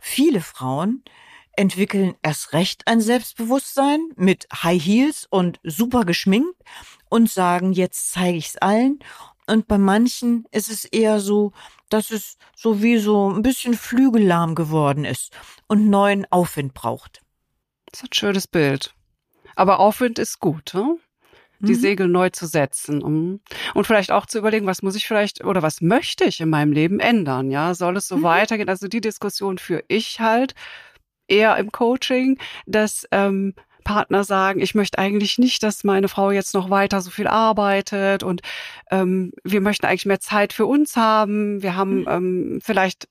Viele 0.00 0.40
Frauen 0.40 1.04
entwickeln 1.60 2.14
erst 2.22 2.54
recht 2.54 2.86
ein 2.86 3.02
Selbstbewusstsein 3.02 4.00
mit 4.16 4.48
High 4.50 4.82
Heels 4.82 5.26
und 5.28 5.60
super 5.62 6.06
geschminkt 6.06 6.56
und 7.10 7.30
sagen, 7.30 7.72
jetzt 7.72 8.12
zeige 8.12 8.38
ich's 8.38 8.56
allen. 8.56 8.98
Und 9.46 9.68
bei 9.68 9.76
manchen 9.76 10.46
ist 10.52 10.70
es 10.70 10.86
eher 10.86 11.20
so, 11.20 11.52
dass 11.90 12.10
es 12.12 12.38
so 12.56 12.82
wie 12.82 12.96
so 12.96 13.30
ein 13.30 13.42
bisschen 13.42 13.74
flügellahm 13.74 14.54
geworden 14.54 15.04
ist 15.04 15.36
und 15.66 15.90
neuen 15.90 16.24
Aufwind 16.30 16.72
braucht. 16.72 17.20
Das 17.92 18.00
ist 18.00 18.08
ein 18.08 18.14
schönes 18.14 18.46
Bild. 18.46 18.94
Aber 19.54 19.80
Aufwind 19.80 20.18
ist 20.18 20.40
gut, 20.40 20.72
hm? 20.72 20.98
die 21.58 21.74
mhm. 21.74 21.78
Segel 21.78 22.08
neu 22.08 22.30
zu 22.30 22.46
setzen 22.46 23.02
um, 23.02 23.40
und 23.74 23.86
vielleicht 23.86 24.12
auch 24.12 24.24
zu 24.24 24.38
überlegen, 24.38 24.66
was 24.66 24.80
muss 24.80 24.94
ich 24.94 25.06
vielleicht 25.06 25.44
oder 25.44 25.62
was 25.62 25.82
möchte 25.82 26.24
ich 26.24 26.40
in 26.40 26.48
meinem 26.48 26.72
Leben 26.72 27.00
ändern? 27.00 27.50
Ja, 27.50 27.74
soll 27.74 27.98
es 27.98 28.08
so 28.08 28.16
mhm. 28.16 28.22
weitergehen? 28.22 28.70
Also 28.70 28.88
die 28.88 29.02
Diskussion 29.02 29.58
führe 29.58 29.84
ich 29.88 30.20
halt 30.20 30.54
eher 31.30 31.56
im 31.56 31.72
Coaching, 31.72 32.38
dass 32.66 33.06
ähm, 33.10 33.54
Partner 33.84 34.24
sagen, 34.24 34.60
ich 34.60 34.74
möchte 34.74 34.98
eigentlich 34.98 35.38
nicht, 35.38 35.62
dass 35.62 35.84
meine 35.84 36.08
Frau 36.08 36.30
jetzt 36.30 36.54
noch 36.54 36.70
weiter 36.70 37.00
so 37.00 37.10
viel 37.10 37.26
arbeitet 37.26 38.22
und 38.22 38.42
ähm, 38.90 39.32
wir 39.42 39.60
möchten 39.60 39.86
eigentlich 39.86 40.06
mehr 40.06 40.20
Zeit 40.20 40.52
für 40.52 40.66
uns 40.66 40.96
haben. 40.96 41.62
Wir 41.62 41.76
haben 41.76 42.00
mhm. 42.00 42.08
ähm, 42.08 42.60
vielleicht 42.62 43.08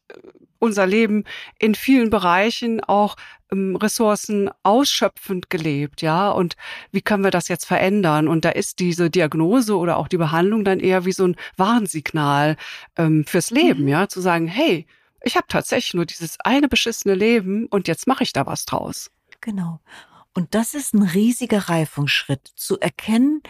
unser 0.59 0.85
Leben 0.85 1.23
in 1.57 1.73
vielen 1.73 2.09
Bereichen 2.09 2.83
auch 2.83 3.15
ähm, 3.51 3.75
Ressourcen 3.75 4.49
ausschöpfend 4.63 5.49
gelebt, 5.49 6.01
ja. 6.01 6.29
Und 6.29 6.55
wie 6.91 7.01
können 7.01 7.23
wir 7.23 7.31
das 7.31 7.47
jetzt 7.47 7.65
verändern? 7.65 8.27
Und 8.27 8.45
da 8.45 8.49
ist 8.49 8.79
diese 8.79 9.09
Diagnose 9.09 9.77
oder 9.77 9.97
auch 9.97 10.07
die 10.07 10.17
Behandlung 10.17 10.63
dann 10.65 10.79
eher 10.79 11.05
wie 11.05 11.13
so 11.13 11.25
ein 11.25 11.35
Warnsignal 11.57 12.57
ähm, 12.97 13.25
fürs 13.25 13.51
Leben, 13.51 13.83
mhm. 13.83 13.87
ja, 13.87 14.07
zu 14.07 14.21
sagen, 14.21 14.47
hey, 14.47 14.85
ich 15.21 15.35
habe 15.35 15.47
tatsächlich 15.47 15.93
nur 15.93 16.05
dieses 16.05 16.39
eine 16.41 16.67
beschissene 16.67 17.15
Leben 17.15 17.65
und 17.67 17.87
jetzt 17.87 18.07
mache 18.07 18.23
ich 18.23 18.33
da 18.33 18.45
was 18.45 18.65
draus. 18.65 19.11
Genau. 19.41 19.79
Und 20.33 20.55
das 20.55 20.73
ist 20.73 20.93
ein 20.93 21.03
riesiger 21.03 21.69
Reifungsschritt, 21.69 22.51
zu 22.55 22.79
erkennen, 22.79 23.41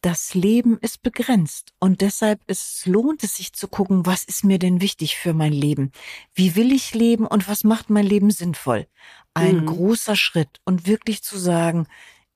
das 0.00 0.34
Leben 0.34 0.78
ist 0.78 1.02
begrenzt 1.02 1.72
und 1.80 2.02
deshalb 2.02 2.40
ist, 2.46 2.86
lohnt 2.86 3.24
es 3.24 3.34
sich 3.34 3.52
zu 3.52 3.66
gucken, 3.66 4.06
was 4.06 4.22
ist 4.22 4.44
mir 4.44 4.60
denn 4.60 4.80
wichtig 4.80 5.16
für 5.16 5.34
mein 5.34 5.52
Leben? 5.52 5.90
Wie 6.34 6.54
will 6.54 6.72
ich 6.72 6.94
leben 6.94 7.26
und 7.26 7.48
was 7.48 7.64
macht 7.64 7.90
mein 7.90 8.06
Leben 8.06 8.30
sinnvoll? 8.30 8.86
Ein 9.34 9.62
mhm. 9.62 9.66
großer 9.66 10.14
Schritt 10.14 10.60
und 10.64 10.86
wirklich 10.86 11.22
zu 11.22 11.36
sagen, 11.36 11.88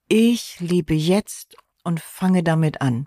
ich 0.09 0.59
lebe 0.59 0.95
jetzt 0.95 1.57
und 1.85 2.01
fange 2.01 2.43
damit 2.43 2.81
an. 2.81 3.07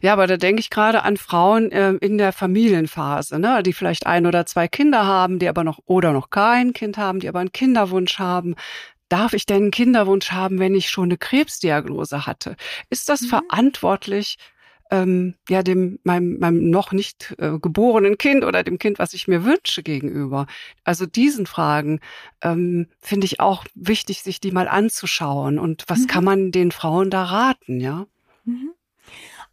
Ja, 0.00 0.12
aber 0.12 0.26
da 0.26 0.36
denke 0.36 0.60
ich 0.60 0.70
gerade 0.70 1.02
an 1.02 1.16
Frauen 1.16 1.70
äh, 1.72 1.92
in 2.00 2.18
der 2.18 2.32
Familienphase, 2.32 3.38
ne, 3.38 3.62
die 3.62 3.72
vielleicht 3.72 4.06
ein 4.06 4.26
oder 4.26 4.46
zwei 4.46 4.68
Kinder 4.68 5.06
haben, 5.06 5.38
die 5.38 5.48
aber 5.48 5.64
noch 5.64 5.78
oder 5.86 6.12
noch 6.12 6.30
kein 6.30 6.72
Kind 6.72 6.98
haben, 6.98 7.20
die 7.20 7.28
aber 7.28 7.40
einen 7.40 7.52
Kinderwunsch 7.52 8.18
haben. 8.18 8.54
Darf 9.08 9.32
ich 9.32 9.44
denn 9.44 9.62
einen 9.62 9.70
Kinderwunsch 9.70 10.30
haben, 10.30 10.58
wenn 10.58 10.74
ich 10.74 10.88
schon 10.88 11.04
eine 11.04 11.18
Krebsdiagnose 11.18 12.26
hatte? 12.26 12.56
Ist 12.90 13.08
das 13.08 13.22
mhm. 13.22 13.26
verantwortlich, 13.26 14.38
ähm, 14.90 15.34
ja, 15.48 15.62
dem 15.62 15.98
meinem, 16.04 16.38
meinem 16.38 16.70
noch 16.70 16.92
nicht 16.92 17.34
äh, 17.38 17.58
geborenen 17.58 18.18
Kind 18.18 18.44
oder 18.44 18.62
dem 18.62 18.78
Kind, 18.78 18.98
was 18.98 19.14
ich 19.14 19.28
mir 19.28 19.44
wünsche, 19.44 19.82
gegenüber? 19.82 20.46
Also 20.84 21.06
diesen 21.06 21.46
Fragen 21.46 22.00
ähm, 22.42 22.88
finde 23.00 23.24
ich 23.26 23.40
auch 23.40 23.64
wichtig, 23.74 24.22
sich 24.22 24.40
die 24.40 24.52
mal 24.52 24.68
anzuschauen. 24.68 25.58
Und 25.58 25.84
was 25.88 26.00
mhm. 26.00 26.06
kann 26.06 26.24
man 26.24 26.52
den 26.52 26.72
Frauen 26.72 27.10
da 27.10 27.24
raten, 27.24 27.80
ja? 27.80 28.06
Mhm. 28.44 28.70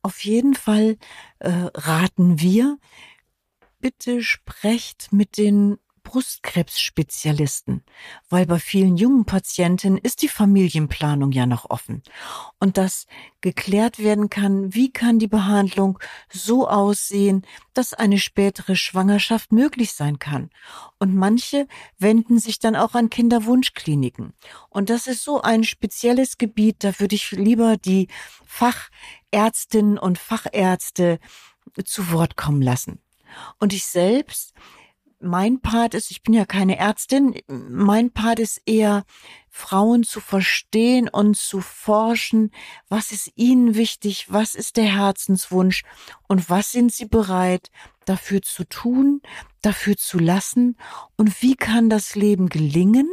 Auf 0.07 0.23
jeden 0.23 0.53
Fall 0.53 0.95
äh, 1.39 1.49
raten 1.73 2.39
wir, 2.39 2.77
bitte 3.81 4.23
sprecht 4.23 5.11
mit 5.11 5.35
den 5.37 5.79
Brustkrebsspezialisten, 6.03 7.83
weil 8.29 8.45
bei 8.45 8.57
vielen 8.57 8.95
jungen 8.95 9.25
Patienten 9.25 9.97
ist 9.97 10.21
die 10.21 10.29
Familienplanung 10.29 11.33
ja 11.33 11.45
noch 11.45 11.69
offen 11.69 12.03
und 12.59 12.77
dass 12.77 13.05
geklärt 13.41 13.99
werden 13.99 14.29
kann, 14.29 14.73
wie 14.73 14.93
kann 14.93 15.19
die 15.19 15.27
Behandlung 15.27 15.99
so 16.31 16.69
aussehen, 16.69 17.45
dass 17.73 17.93
eine 17.93 18.19
spätere 18.19 18.77
Schwangerschaft 18.77 19.51
möglich 19.51 19.91
sein 19.91 20.19
kann. 20.19 20.49
Und 20.99 21.13
manche 21.15 21.67
wenden 21.99 22.39
sich 22.39 22.59
dann 22.59 22.77
auch 22.77 22.93
an 22.93 23.09
Kinderwunschkliniken. 23.09 24.31
Und 24.69 24.89
das 24.89 25.07
ist 25.07 25.25
so 25.25 25.41
ein 25.41 25.65
spezielles 25.65 26.37
Gebiet, 26.37 26.85
da 26.85 26.97
würde 27.01 27.15
ich 27.15 27.31
lieber 27.31 27.75
die 27.75 28.07
Fachärztinnen 29.31 29.97
und 29.97 30.17
Fachärzte 30.17 31.19
zu 31.83 32.11
Wort 32.11 32.37
kommen 32.37 32.61
lassen. 32.61 33.01
Und 33.59 33.73
ich 33.73 33.85
selbst 33.85 34.53
mein 35.19 35.61
Part 35.61 35.95
ist, 35.95 36.11
ich 36.11 36.21
bin 36.21 36.33
ja 36.33 36.45
keine 36.45 36.77
Ärztin, 36.77 37.35
mein 37.47 38.11
Part 38.11 38.39
ist 38.39 38.61
eher, 38.65 39.03
Frauen 39.49 40.03
zu 40.03 40.19
verstehen 40.19 41.09
und 41.09 41.35
zu 41.35 41.61
forschen, 41.61 42.51
was 42.89 43.11
ist 43.11 43.31
ihnen 43.35 43.73
wichtig, 43.73 44.27
was 44.29 44.53
ist 44.53 44.77
der 44.77 44.85
Herzenswunsch 44.85 45.83
und 46.27 46.51
was 46.51 46.71
sind 46.71 46.93
sie 46.93 47.07
bereit 47.07 47.71
dafür 48.05 48.43
zu 48.43 48.65
tun, 48.65 49.21
dafür 49.63 49.97
zu 49.97 50.19
lassen 50.19 50.77
und 51.15 51.41
wie 51.41 51.55
kann 51.55 51.89
das 51.89 52.15
Leben 52.15 52.49
gelingen, 52.49 53.09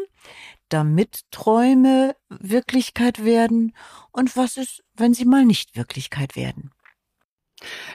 damit 0.75 1.21
Träume 1.31 2.17
Wirklichkeit 2.29 3.25
werden 3.25 3.77
und 4.11 4.37
was 4.37 4.57
ist, 4.57 4.83
wenn 4.95 5.15
sie 5.15 5.25
mal 5.25 5.45
nicht 5.45 5.77
Wirklichkeit 5.77 6.35
werden. 6.35 6.73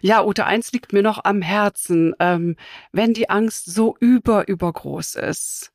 Ja, 0.01 0.23
Ute, 0.23 0.45
eins 0.45 0.71
liegt 0.71 0.93
mir 0.93 1.03
noch 1.03 1.25
am 1.25 1.41
Herzen. 1.41 2.15
Ähm, 2.19 2.55
wenn 2.93 3.13
die 3.13 3.29
Angst 3.29 3.65
so 3.65 3.97
über, 3.99 4.47
übergroß 4.47 5.15
ist, 5.15 5.73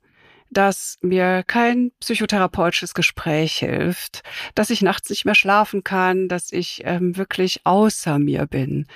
dass 0.49 0.97
mir 1.03 1.43
kein 1.47 1.93
psychotherapeutisches 2.01 2.95
Gespräch 2.95 3.57
hilft, 3.57 4.23
dass 4.55 4.71
ich 4.71 4.81
nachts 4.81 5.11
nicht 5.11 5.27
mehr 5.27 5.35
schlafen 5.35 5.85
kann, 5.85 6.29
dass 6.29 6.53
ich 6.53 6.83
ähm, 6.85 7.19
wirklich 7.19 7.61
außer 7.65 8.19
mir 8.19 8.47
bin, 8.47 8.87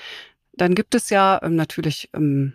dann 0.52 0.74
gibt 0.74 0.94
es 0.94 1.10
ja 1.10 1.40
ähm, 1.42 1.56
natürlich 1.56 2.08
ähm, 2.14 2.54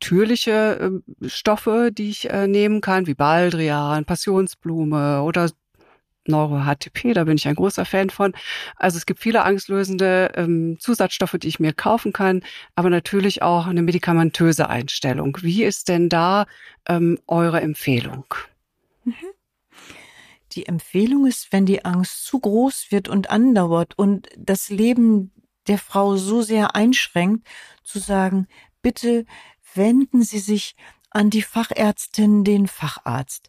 natürliche 0.00 1.02
äh, 1.22 1.28
Stoffe, 1.28 1.90
die 1.92 2.08
ich 2.08 2.30
äh, 2.30 2.46
nehmen 2.46 2.80
kann, 2.80 3.06
wie 3.06 3.14
Baldrian, 3.14 4.06
Passionsblume 4.06 5.22
oder 5.22 5.50
Neuro-HTP, 6.26 7.12
da 7.14 7.24
bin 7.24 7.36
ich 7.36 7.48
ein 7.48 7.54
großer 7.54 7.84
Fan 7.84 8.08
von. 8.08 8.32
Also 8.76 8.96
es 8.96 9.04
gibt 9.04 9.20
viele 9.20 9.42
angstlösende 9.42 10.32
ähm, 10.36 10.78
Zusatzstoffe, 10.78 11.36
die 11.40 11.48
ich 11.48 11.60
mir 11.60 11.72
kaufen 11.72 12.12
kann, 12.12 12.42
aber 12.74 12.88
natürlich 12.88 13.42
auch 13.42 13.66
eine 13.66 13.82
medikamentöse 13.82 14.68
Einstellung. 14.68 15.36
Wie 15.42 15.64
ist 15.64 15.88
denn 15.88 16.08
da 16.08 16.46
ähm, 16.88 17.18
eure 17.26 17.60
Empfehlung? 17.60 18.24
Mhm. 19.04 19.14
Die 20.52 20.66
Empfehlung 20.66 21.26
ist, 21.26 21.52
wenn 21.52 21.66
die 21.66 21.84
Angst 21.84 22.24
zu 22.24 22.40
groß 22.40 22.86
wird 22.90 23.08
und 23.08 23.30
andauert 23.30 23.98
und 23.98 24.28
das 24.36 24.70
Leben 24.70 25.32
der 25.68 25.78
Frau 25.78 26.16
so 26.16 26.42
sehr 26.42 26.74
einschränkt, 26.74 27.46
zu 27.82 27.98
sagen, 27.98 28.46
bitte 28.82 29.24
wenden 29.74 30.22
Sie 30.22 30.38
sich 30.38 30.74
an 31.10 31.30
die 31.30 31.42
Fachärztin, 31.42 32.44
den 32.44 32.66
Facharzt. 32.66 33.48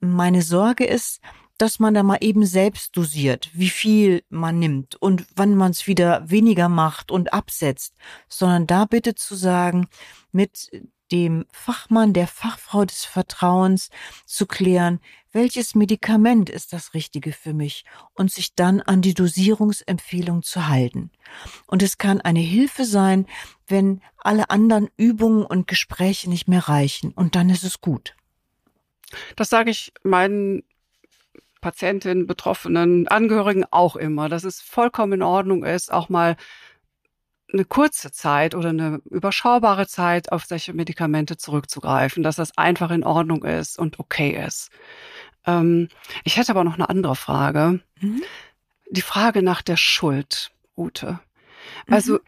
Meine 0.00 0.42
Sorge 0.42 0.84
ist, 0.84 1.20
dass 1.58 1.80
man 1.80 1.92
da 1.92 2.04
mal 2.04 2.18
eben 2.20 2.46
selbst 2.46 2.96
dosiert, 2.96 3.50
wie 3.52 3.68
viel 3.68 4.22
man 4.30 4.58
nimmt 4.58 4.94
und 4.94 5.26
wann 5.34 5.56
man 5.56 5.72
es 5.72 5.86
wieder 5.88 6.30
weniger 6.30 6.68
macht 6.68 7.10
und 7.10 7.32
absetzt, 7.32 7.94
sondern 8.28 8.66
da 8.66 8.84
bitte 8.84 9.16
zu 9.16 9.34
sagen, 9.34 9.88
mit 10.30 10.70
dem 11.10 11.46
Fachmann, 11.50 12.12
der 12.12 12.26
Fachfrau 12.26 12.84
des 12.84 13.04
Vertrauens 13.04 13.90
zu 14.26 14.46
klären, 14.46 15.00
welches 15.32 15.74
Medikament 15.74 16.50
ist 16.50 16.72
das 16.72 16.94
Richtige 16.94 17.32
für 17.32 17.54
mich 17.54 17.84
und 18.14 18.30
sich 18.30 18.54
dann 18.54 18.80
an 18.80 19.02
die 19.02 19.14
Dosierungsempfehlung 19.14 20.42
zu 20.42 20.68
halten. 20.68 21.10
Und 21.66 21.82
es 21.82 21.98
kann 21.98 22.20
eine 22.20 22.40
Hilfe 22.40 22.84
sein, 22.84 23.26
wenn 23.68 24.00
alle 24.18 24.50
anderen 24.50 24.88
Übungen 24.96 25.44
und 25.44 25.66
Gespräche 25.66 26.28
nicht 26.28 26.48
mehr 26.48 26.68
reichen 26.68 27.12
und 27.12 27.34
dann 27.34 27.50
ist 27.50 27.64
es 27.64 27.80
gut. 27.80 28.14
Das 29.36 29.48
sage 29.48 29.70
ich 29.70 29.92
meinen 30.02 30.62
Patientinnen, 31.60 32.26
Betroffenen, 32.26 33.08
Angehörigen 33.08 33.64
auch 33.70 33.96
immer, 33.96 34.28
dass 34.28 34.44
es 34.44 34.60
vollkommen 34.60 35.14
in 35.14 35.22
Ordnung 35.22 35.64
ist, 35.64 35.92
auch 35.92 36.08
mal 36.08 36.36
eine 37.52 37.64
kurze 37.64 38.12
Zeit 38.12 38.54
oder 38.54 38.68
eine 38.68 39.00
überschaubare 39.10 39.86
Zeit 39.86 40.32
auf 40.32 40.44
solche 40.44 40.74
Medikamente 40.74 41.36
zurückzugreifen, 41.36 42.22
dass 42.22 42.36
das 42.36 42.56
einfach 42.58 42.90
in 42.90 43.04
Ordnung 43.04 43.44
ist 43.44 43.78
und 43.78 43.98
okay 43.98 44.30
ist. 44.46 44.70
Ähm, 45.46 45.88
ich 46.24 46.36
hätte 46.36 46.52
aber 46.52 46.64
noch 46.64 46.74
eine 46.74 46.90
andere 46.90 47.16
Frage. 47.16 47.80
Mhm. 48.00 48.22
Die 48.90 49.02
Frage 49.02 49.42
nach 49.42 49.62
der 49.62 49.76
Schuld, 49.76 50.50
Ute. 50.76 51.20
Also, 51.90 52.14
mhm. 52.14 52.20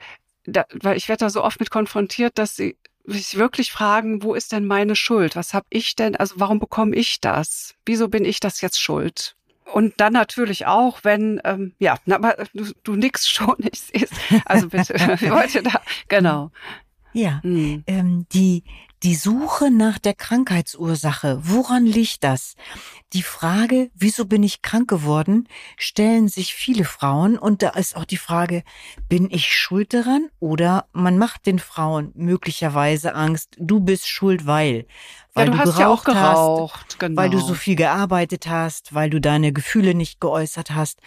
Da, 0.53 0.65
weil 0.83 0.97
ich 0.97 1.09
werde 1.09 1.25
da 1.27 1.31
so 1.31 1.43
oft 1.43 1.61
mit 1.61 1.71
konfrontiert, 1.71 2.39
dass 2.39 2.57
sie 2.57 2.77
sich 3.05 3.37
wirklich 3.37 3.73
fragen, 3.73 4.23
wo 4.23 4.35
ist 4.35 4.53
denn 4.53 4.67
meine 4.67 4.97
Schuld? 4.97 5.37
Was 5.37 5.55
habe 5.55 5.67
ich 5.71 5.97
denn, 5.97 6.17
also 6.17 6.37
warum 6.39 6.59
bekomme 6.59 6.95
ich 6.95 7.21
das? 7.21 7.75
Wieso 7.87 8.09
bin 8.09 8.25
ich 8.25 8.41
das 8.41 8.61
jetzt 8.61 8.81
schuld? 8.81 9.37
Und 9.73 9.95
dann 9.99 10.13
natürlich 10.13 10.67
auch, 10.67 11.01
wenn, 11.05 11.41
ähm, 11.45 11.75
ja, 11.79 11.97
na, 12.05 12.17
aber 12.17 12.37
du, 12.55 12.73
du 12.83 12.97
nix 12.97 13.29
schon, 13.31 13.57
ich 13.59 13.81
sehe 13.81 14.05
es. 14.05 14.11
Also 14.45 14.69
bitte, 14.69 14.95
wollte 15.31 15.63
da, 15.63 15.81
genau. 16.09 16.51
Ja, 17.13 17.41
hm. 17.43 17.83
ähm, 17.87 18.27
die, 18.33 18.63
die 19.03 19.15
Suche 19.15 19.71
nach 19.71 19.99
der 19.99 20.15
Krankheitsursache, 20.15 21.41
woran 21.43 21.87
liegt 21.87 22.23
das? 22.23 22.55
Die 23.13 23.23
Frage, 23.23 23.91
wieso 23.95 24.25
bin 24.25 24.45
ich 24.45 24.63
krank 24.63 24.89
geworden, 24.89 25.49
stellen 25.77 26.29
sich 26.29 26.55
viele 26.55 26.85
Frauen 26.85 27.37
und 27.37 27.61
da 27.63 27.71
ist 27.71 27.97
auch 27.97 28.05
die 28.05 28.17
Frage, 28.17 28.63
bin 29.09 29.29
ich 29.31 29.53
schuld 29.53 29.93
daran 29.93 30.29
oder 30.39 30.87
man 30.93 31.19
macht 31.19 31.47
den 31.47 31.59
Frauen 31.59 32.13
möglicherweise 32.15 33.17
Angst, 33.17 33.57
du 33.59 33.81
bist 33.81 34.09
schuld, 34.09 34.47
weil 34.47 34.87
weil 35.35 35.49
ja, 35.49 35.53
du, 35.53 35.59
du 35.59 35.77
geraucht 35.77 36.09
ja 36.09 36.15
geraucht, 36.15 36.85
hast, 36.85 36.99
genau. 36.99 37.21
weil 37.21 37.31
du 37.31 37.39
so 37.39 37.55
viel 37.55 37.77
gearbeitet 37.77 38.49
hast, 38.49 38.95
weil 38.95 39.11
du 39.11 39.21
deine 39.21 39.53
Gefühle 39.53 39.95
nicht 39.95 40.21
geäußert 40.21 40.71
hast. 40.73 41.01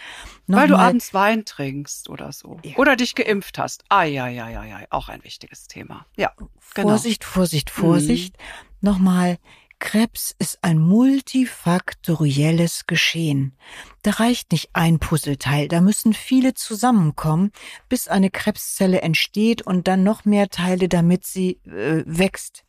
Noch 0.46 0.58
weil 0.58 0.68
du 0.68 0.76
abends 0.76 1.12
Wein 1.12 1.44
trinkst 1.44 2.08
oder 2.08 2.32
so. 2.32 2.58
Ja. 2.64 2.76
Oder 2.76 2.96
dich 2.96 3.14
geimpft 3.14 3.58
hast. 3.58 3.84
Ah, 3.90 4.04
ja, 4.04 4.28
ja, 4.28 4.48
ja, 4.48 4.64
ja, 4.64 4.80
auch 4.90 5.08
ein 5.08 5.22
wichtiges 5.24 5.68
Thema. 5.68 6.06
Ja, 6.16 6.32
genau. 6.74 6.88
Vorsicht, 6.88 7.24
Vorsicht, 7.24 7.70
Vorsicht. 7.70 8.36
Mhm. 8.36 8.78
Nochmal, 8.80 9.38
Krebs 9.84 10.34
ist 10.38 10.58
ein 10.62 10.78
multifaktorielles 10.78 12.86
Geschehen. 12.86 13.54
Da 14.00 14.12
reicht 14.12 14.50
nicht 14.50 14.70
ein 14.72 14.98
Puzzleteil, 14.98 15.68
da 15.68 15.82
müssen 15.82 16.14
viele 16.14 16.54
zusammenkommen, 16.54 17.52
bis 17.90 18.08
eine 18.08 18.30
Krebszelle 18.30 19.02
entsteht 19.02 19.60
und 19.60 19.86
dann 19.86 20.02
noch 20.02 20.24
mehr 20.24 20.48
Teile, 20.48 20.88
damit 20.88 21.26
sie 21.26 21.60
äh, 21.66 22.02
wächst. 22.06 22.64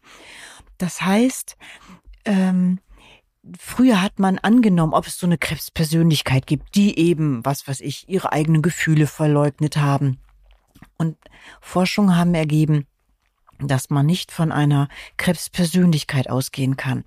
Das 0.78 1.02
heißt, 1.02 1.56
ähm, 2.26 2.82
früher 3.58 4.02
hat 4.02 4.20
man 4.20 4.38
angenommen, 4.38 4.94
ob 4.94 5.08
es 5.08 5.18
so 5.18 5.26
eine 5.26 5.38
Krebspersönlichkeit 5.38 6.46
gibt, 6.46 6.76
die 6.76 7.00
eben, 7.00 7.46
was 7.46 7.66
weiß 7.66 7.80
ich, 7.80 8.10
ihre 8.10 8.34
eigenen 8.34 8.62
Gefühle 8.62 9.08
verleugnet 9.08 9.78
haben. 9.78 10.20
Und 10.98 11.16
Forschungen 11.62 12.18
haben 12.18 12.36
ergeben, 12.36 12.88
dass 13.60 13.90
man 13.90 14.06
nicht 14.06 14.32
von 14.32 14.52
einer 14.52 14.90
Krebspersönlichkeit 15.18 16.30
ausgehen 16.30 16.78
kann. 16.78 17.04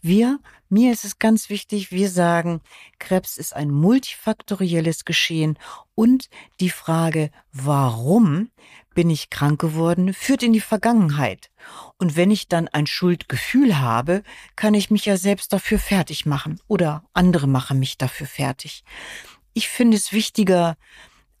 Wir, 0.00 0.38
mir 0.68 0.90
ist 0.92 1.04
es 1.04 1.18
ganz 1.18 1.50
wichtig, 1.50 1.92
wir 1.92 2.08
sagen, 2.08 2.62
Krebs 2.98 3.36
ist 3.36 3.54
ein 3.54 3.70
multifaktorielles 3.70 5.04
Geschehen 5.04 5.58
und 5.94 6.30
die 6.60 6.70
Frage, 6.70 7.30
warum 7.52 8.50
bin 8.94 9.10
ich 9.10 9.30
krank 9.30 9.60
geworden, 9.60 10.14
führt 10.14 10.42
in 10.42 10.52
die 10.52 10.60
Vergangenheit. 10.60 11.50
Und 11.98 12.16
wenn 12.16 12.30
ich 12.30 12.48
dann 12.48 12.68
ein 12.68 12.86
Schuldgefühl 12.86 13.78
habe, 13.80 14.22
kann 14.56 14.74
ich 14.74 14.90
mich 14.90 15.04
ja 15.04 15.16
selbst 15.16 15.52
dafür 15.52 15.78
fertig 15.78 16.26
machen 16.26 16.60
oder 16.68 17.04
andere 17.12 17.46
machen 17.46 17.78
mich 17.78 17.98
dafür 17.98 18.26
fertig. 18.26 18.84
Ich 19.52 19.68
finde 19.68 19.96
es 19.96 20.12
wichtiger 20.12 20.76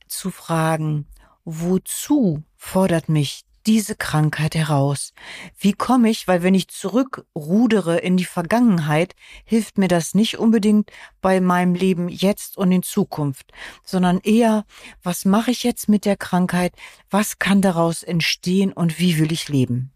zu 0.08 0.30
fragen, 0.30 1.06
wozu 1.44 2.42
fordert 2.56 3.08
mich 3.08 3.44
diese 3.66 3.94
Krankheit 3.94 4.54
heraus? 4.54 5.12
Wie 5.58 5.72
komme 5.72 6.10
ich, 6.10 6.28
weil 6.28 6.42
wenn 6.42 6.54
ich 6.54 6.68
zurückrudere 6.68 7.98
in 7.98 8.16
die 8.16 8.24
Vergangenheit, 8.24 9.14
hilft 9.44 9.78
mir 9.78 9.88
das 9.88 10.14
nicht 10.14 10.38
unbedingt 10.38 10.90
bei 11.20 11.40
meinem 11.40 11.74
Leben 11.74 12.08
jetzt 12.08 12.56
und 12.56 12.72
in 12.72 12.82
Zukunft, 12.82 13.52
sondern 13.84 14.18
eher, 14.20 14.64
was 15.02 15.24
mache 15.24 15.50
ich 15.50 15.62
jetzt 15.62 15.88
mit 15.88 16.04
der 16.04 16.16
Krankheit? 16.16 16.74
Was 17.10 17.38
kann 17.38 17.62
daraus 17.62 18.02
entstehen 18.02 18.72
und 18.72 18.98
wie 18.98 19.18
will 19.18 19.32
ich 19.32 19.48
leben? 19.48 19.92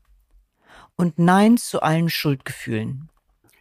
Und 0.97 1.19
nein 1.19 1.57
zu 1.57 1.83
allen 1.83 2.09
Schuldgefühlen. 2.09 3.11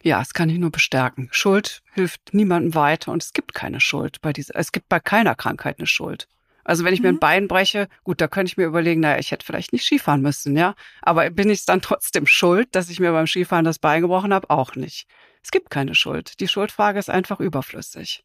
Ja, 0.02 0.20
das 0.20 0.34
kann 0.34 0.48
ich 0.48 0.58
nur 0.58 0.70
bestärken. 0.70 1.28
Schuld 1.32 1.82
hilft 1.92 2.32
niemandem 2.32 2.74
weiter 2.74 3.10
und 3.10 3.22
es 3.22 3.32
gibt 3.32 3.54
keine 3.54 3.80
Schuld 3.80 4.20
bei 4.20 4.32
dieser, 4.32 4.54
es 4.54 4.70
gibt 4.70 4.88
bei 4.88 5.00
keiner 5.00 5.34
Krankheit 5.34 5.78
eine 5.78 5.86
Schuld. 5.88 6.28
Also 6.66 6.82
wenn 6.82 6.92
ich 6.92 7.00
mir 7.00 7.10
ein 7.10 7.14
mhm. 7.14 7.20
Bein 7.20 7.48
breche, 7.48 7.88
gut, 8.02 8.20
da 8.20 8.26
könnte 8.26 8.50
ich 8.50 8.56
mir 8.56 8.64
überlegen, 8.64 9.00
naja, 9.00 9.18
ich 9.18 9.30
hätte 9.30 9.46
vielleicht 9.46 9.72
nicht 9.72 9.84
Skifahren 9.84 10.20
müssen, 10.20 10.56
ja. 10.56 10.74
Aber 11.00 11.30
bin 11.30 11.48
ich 11.48 11.64
dann 11.64 11.80
trotzdem 11.82 12.26
schuld, 12.26 12.74
dass 12.74 12.90
ich 12.90 12.98
mir 12.98 13.12
beim 13.12 13.28
Skifahren 13.28 13.64
das 13.64 13.78
Bein 13.78 14.02
gebrochen 14.02 14.34
habe? 14.34 14.50
Auch 14.50 14.74
nicht. 14.74 15.06
Es 15.44 15.52
gibt 15.52 15.70
keine 15.70 15.94
Schuld. 15.94 16.40
Die 16.40 16.48
Schuldfrage 16.48 16.98
ist 16.98 17.08
einfach 17.08 17.38
überflüssig. 17.38 18.24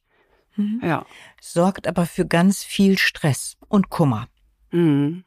Mhm. 0.55 0.81
Ja. 0.83 1.05
Sorgt 1.39 1.87
aber 1.87 2.07
für 2.07 2.25
ganz 2.25 2.63
viel 2.63 2.97
Stress 2.97 3.57
und 3.67 3.91
Kummer. 3.91 4.27
Mhm. 4.71 5.23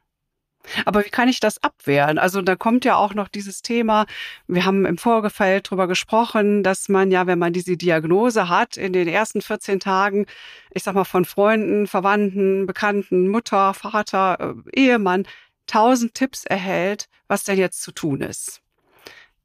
Aber 0.85 1.05
wie 1.05 1.11
kann 1.11 1.29
ich 1.29 1.41
das 1.41 1.63
abwehren? 1.63 2.19
Also 2.19 2.43
da 2.43 2.57
kommt 2.57 2.85
ja 2.85 2.97
auch 2.97 3.15
noch 3.15 3.29
dieses 3.29 3.63
Thema, 3.63 4.07
wir 4.47 4.65
haben 4.65 4.87
im 4.87 4.99
Vorgefeld 4.99 5.71
drüber 5.71 5.87
gesprochen, 5.87 6.63
dass 6.63 6.89
man 6.89 7.11
ja, 7.11 7.27
wenn 7.27 7.39
man 7.39 7.53
diese 7.53 7.77
Diagnose 7.77 8.49
hat, 8.49 8.77
in 8.77 8.93
den 8.93 9.09
ersten 9.09 9.43
14 9.43 9.81
Tagen, 9.81 10.27
ich 10.73 10.83
sag 10.83 10.95
mal, 10.95 11.05
von 11.05 11.25
Freunden, 11.25 11.87
Verwandten, 11.87 12.67
Bekannten, 12.67 13.29
Mutter, 13.29 13.75
Vater, 13.75 14.55
äh, 14.75 14.81
Ehemann, 14.81 15.27
tausend 15.67 16.15
Tipps 16.15 16.45
erhält, 16.45 17.09
was 17.29 17.45
denn 17.45 17.59
jetzt 17.59 17.83
zu 17.83 17.93
tun 17.93 18.21
ist. 18.21 18.61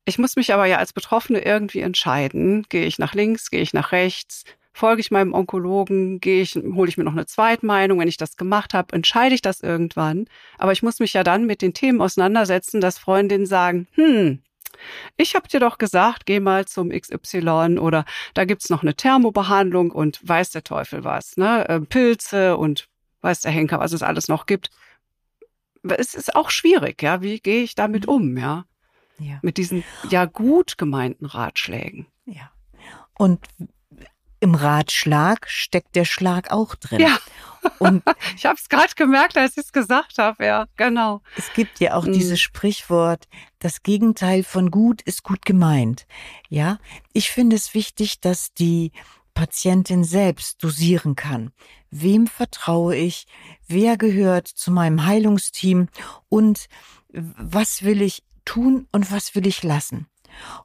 Ich 0.06 0.18
muss 0.18 0.36
mich 0.36 0.54
aber 0.54 0.66
ja 0.66 0.78
als 0.78 0.92
Betroffene 0.92 1.40
irgendwie 1.46 1.82
entscheiden. 1.82 2.66
Gehe 2.70 2.86
ich 2.86 2.98
nach 2.98 3.14
links, 3.14 3.52
gehe 3.52 3.62
ich 3.62 3.74
nach 3.74 3.92
rechts? 3.92 4.44
Folge 4.80 5.02
ich 5.02 5.12
meinem 5.12 5.34
Onkologen, 5.34 6.22
gehe 6.22 6.42
ich, 6.42 6.56
hole 6.56 6.88
ich 6.88 6.98
mir 6.98 7.04
noch 7.04 7.12
eine 7.12 7.26
Zweitmeinung, 7.26 8.00
wenn 8.00 8.08
ich 8.08 8.16
das 8.16 8.38
gemacht 8.38 8.74
habe, 8.74 8.96
entscheide 8.96 9.36
ich 9.36 9.42
das 9.42 9.60
irgendwann. 9.60 10.26
Aber 10.58 10.72
ich 10.72 10.82
muss 10.82 11.00
mich 11.00 11.12
ja 11.12 11.24
dann 11.24 11.46
mit 11.46 11.62
den 11.62 11.74
Themen 11.74 12.00
auseinandersetzen, 12.00 12.80
dass 12.80 12.98
Freundinnen 12.98 13.46
sagen, 13.46 13.88
hm, 13.96 14.42
ich 15.18 15.36
habe 15.36 15.50
dir 15.50 15.60
doch 15.60 15.80
gesagt, 15.80 16.26
geh 16.26 16.40
mal 16.40 16.66
zum 16.66 16.92
XY 16.92 17.78
oder 17.80 18.06
da 18.34 18.46
gibt's 18.46 18.70
noch 18.70 18.82
eine 18.82 18.96
Thermobehandlung 18.96 19.92
und 19.92 20.26
weiß 20.26 20.52
der 20.52 20.64
Teufel 20.64 21.04
was, 21.04 21.36
ne? 21.36 21.68
Äh, 21.68 21.82
Pilze 21.82 22.56
und 22.56 22.88
weiß 23.20 23.42
der 23.42 23.52
Henker, 23.52 23.80
was 23.80 23.92
es 23.92 24.02
alles 24.02 24.30
noch 24.30 24.46
gibt. 24.46 24.70
Es 25.84 26.14
ist 26.14 26.38
auch 26.38 26.50
schwierig, 26.52 27.04
ja. 27.04 27.22
Wie 27.22 27.42
gehe 27.42 27.64
ich 27.64 27.76
damit 27.76 28.08
mhm. 28.08 28.14
um, 28.14 28.38
ja? 28.38 28.64
ja? 29.18 29.40
Mit 29.42 29.58
diesen 29.58 29.84
ja 30.10 30.24
gut 30.24 30.78
gemeinten 30.78 31.26
Ratschlägen. 31.26 32.08
Ja. 32.26 32.52
Und 33.18 33.46
im 34.40 34.56
Ratschlag 34.56 35.50
steckt 35.50 35.96
der 35.96 36.06
Schlag 36.06 36.52
auch 36.52 36.76
drin. 36.76 37.02
Ja. 37.02 37.18
Und 37.80 38.04
ich 38.36 38.46
habe 38.46 38.56
es 38.60 38.70
gerade 38.70 38.94
gemerkt, 38.96 39.38
als 39.38 39.58
ich 39.58 39.66
es 39.66 39.74
gesagt 39.74 40.18
habe. 40.18 40.46
Ja, 40.46 40.68
genau. 40.78 41.22
Es 41.36 41.52
gibt 41.54 41.80
ja 41.80 41.96
auch 41.96 42.06
mhm. 42.06 42.14
dieses 42.14 42.40
Sprichwort: 42.40 43.28
Das 43.60 43.84
Gegenteil 43.84 44.44
von 44.44 44.72
gut 44.72 45.02
ist 45.02 45.24
gut 45.24 45.46
gemeint. 45.46 46.06
Ja, 46.50 46.78
ich 47.14 47.32
finde 47.32 47.56
es 47.56 47.74
wichtig, 47.74 48.22
dass 48.22 48.54
die 48.54 48.92
Patientin 49.34 50.04
selbst 50.04 50.64
dosieren 50.64 51.16
kann. 51.16 51.52
Wem 51.92 52.28
vertraue 52.28 52.96
ich? 52.96 53.26
Wer 53.68 53.98
gehört 53.98 54.48
zu 54.48 54.72
meinem 54.72 55.06
Heilungsteam? 55.06 55.88
Und 56.28 56.68
was 57.12 57.84
will 57.84 58.02
ich 58.02 58.24
tun 58.46 58.88
und 58.92 59.12
was 59.12 59.36
will 59.36 59.48
ich 59.48 59.64
lassen? 59.64 60.08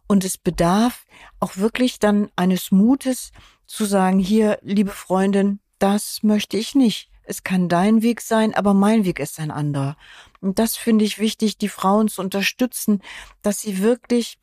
Und 0.07 0.25
es 0.25 0.39
bedarf 0.39 1.05
auch 1.41 1.57
wirklich 1.57 1.99
dann 1.99 2.31
eines 2.37 2.71
Mutes 2.71 3.31
zu 3.67 3.85
sagen, 3.85 4.19
hier, 4.19 4.59
liebe 4.63 4.91
Freundin, 4.91 5.61
das 5.79 6.23
möchte 6.23 6.57
ich 6.57 6.75
nicht. 6.75 7.11
Es 7.25 7.43
kann 7.43 7.69
dein 7.69 8.03
Weg 8.03 8.21
sein, 8.21 8.55
aber 8.55 8.75
mein 8.75 9.05
Weg 9.05 9.19
ist 9.19 9.41
ein 9.41 9.51
anderer. 9.51 9.97
Und 10.41 10.59
das 10.59 10.77
finde 10.77 11.05
ich 11.05 11.19
wichtig, 11.19 11.57
die 11.57 11.69
Frauen 11.69 12.09
zu 12.09 12.21
unterstützen, 12.21 13.03
dass 13.43 13.61
sie 13.61 13.81
wirklich 13.81 14.39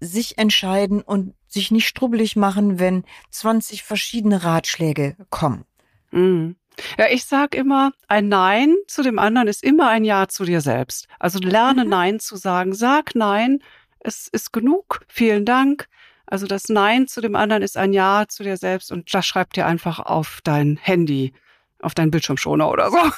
sich 0.00 0.38
entscheiden 0.38 1.02
und 1.02 1.34
sich 1.46 1.70
nicht 1.70 1.86
strubbelig 1.86 2.34
machen, 2.34 2.78
wenn 2.78 3.04
20 3.30 3.82
verschiedene 3.82 4.42
Ratschläge 4.42 5.16
kommen. 5.30 5.64
Mhm. 6.10 6.56
Ja, 6.98 7.06
ich 7.10 7.26
sag 7.26 7.54
immer, 7.54 7.92
ein 8.08 8.28
Nein 8.28 8.74
zu 8.86 9.02
dem 9.02 9.18
anderen 9.18 9.48
ist 9.48 9.62
immer 9.62 9.88
ein 9.88 10.04
Ja 10.04 10.28
zu 10.28 10.44
dir 10.44 10.62
selbst. 10.62 11.06
Also 11.18 11.38
lerne 11.38 11.84
mhm. 11.84 11.90
Nein 11.90 12.20
zu 12.20 12.36
sagen. 12.36 12.74
Sag 12.74 13.14
Nein, 13.14 13.62
es 14.00 14.28
ist 14.28 14.52
genug. 14.52 15.00
Vielen 15.08 15.44
Dank. 15.44 15.88
Also 16.26 16.46
das 16.46 16.68
Nein 16.68 17.08
zu 17.08 17.20
dem 17.20 17.36
anderen 17.36 17.62
ist 17.62 17.76
ein 17.76 17.92
Ja 17.92 18.24
zu 18.28 18.42
dir 18.42 18.56
selbst 18.56 18.92
und 18.92 19.12
das 19.12 19.26
schreibt 19.26 19.56
dir 19.56 19.66
einfach 19.66 19.98
auf 19.98 20.40
dein 20.44 20.76
Handy, 20.76 21.32
auf 21.80 21.94
deinen 21.94 22.10
Bildschirmschoner 22.10 22.70
oder 22.70 22.90
so. 22.90 22.98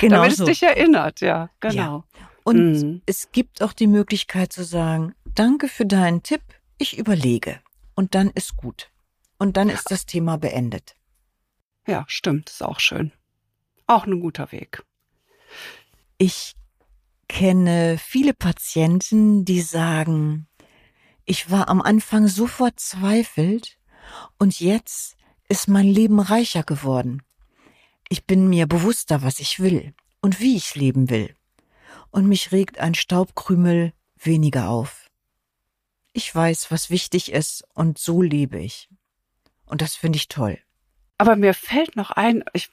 Genau 0.00 0.22
Damit 0.22 0.36
so. 0.36 0.44
es 0.44 0.48
dich 0.48 0.62
erinnert, 0.62 1.20
ja, 1.20 1.50
genau. 1.60 2.04
Ja. 2.18 2.30
Und 2.44 2.72
mhm. 2.72 3.02
es 3.04 3.30
gibt 3.30 3.62
auch 3.62 3.74
die 3.74 3.86
Möglichkeit 3.86 4.54
zu 4.54 4.64
sagen, 4.64 5.14
danke 5.26 5.68
für 5.68 5.84
deinen 5.84 6.22
Tipp, 6.22 6.40
ich 6.78 6.96
überlege. 6.96 7.60
Und 7.94 8.14
dann 8.14 8.30
ist 8.30 8.56
gut. 8.56 8.90
Und 9.38 9.58
dann 9.58 9.68
ist 9.68 9.90
das 9.90 10.06
Thema 10.06 10.38
beendet. 10.38 10.94
Ja, 11.86 12.04
stimmt, 12.08 12.48
ist 12.48 12.62
auch 12.62 12.80
schön. 12.80 13.12
Auch 13.86 14.06
ein 14.06 14.20
guter 14.20 14.52
Weg. 14.52 14.82
Ich 16.16 16.54
kenne 17.28 17.96
viele 17.98 18.34
Patienten, 18.34 19.44
die 19.44 19.60
sagen, 19.60 20.46
ich 21.24 21.50
war 21.50 21.68
am 21.68 21.80
Anfang 21.80 22.26
so 22.28 22.46
verzweifelt 22.46 23.78
und 24.38 24.60
jetzt 24.60 25.16
ist 25.48 25.68
mein 25.68 25.86
Leben 25.86 26.20
reicher 26.20 26.62
geworden. 26.62 27.22
Ich 28.08 28.26
bin 28.26 28.48
mir 28.48 28.66
bewusster, 28.66 29.22
was 29.22 29.38
ich 29.38 29.60
will 29.60 29.94
und 30.20 30.40
wie 30.40 30.56
ich 30.56 30.74
leben 30.74 31.10
will. 31.10 31.34
Und 32.10 32.26
mich 32.26 32.52
regt 32.52 32.78
ein 32.78 32.94
Staubkrümel 32.94 33.92
weniger 34.16 34.68
auf. 34.68 35.10
Ich 36.12 36.34
weiß, 36.34 36.70
was 36.70 36.90
wichtig 36.90 37.30
ist 37.30 37.64
und 37.74 37.98
so 37.98 38.20
lebe 38.20 38.58
ich. 38.58 38.88
Und 39.64 39.80
das 39.80 39.94
finde 39.94 40.16
ich 40.16 40.28
toll. 40.28 40.58
Aber 41.18 41.36
mir 41.36 41.54
fällt 41.54 41.96
noch 41.96 42.10
ein, 42.10 42.42
ich 42.52 42.70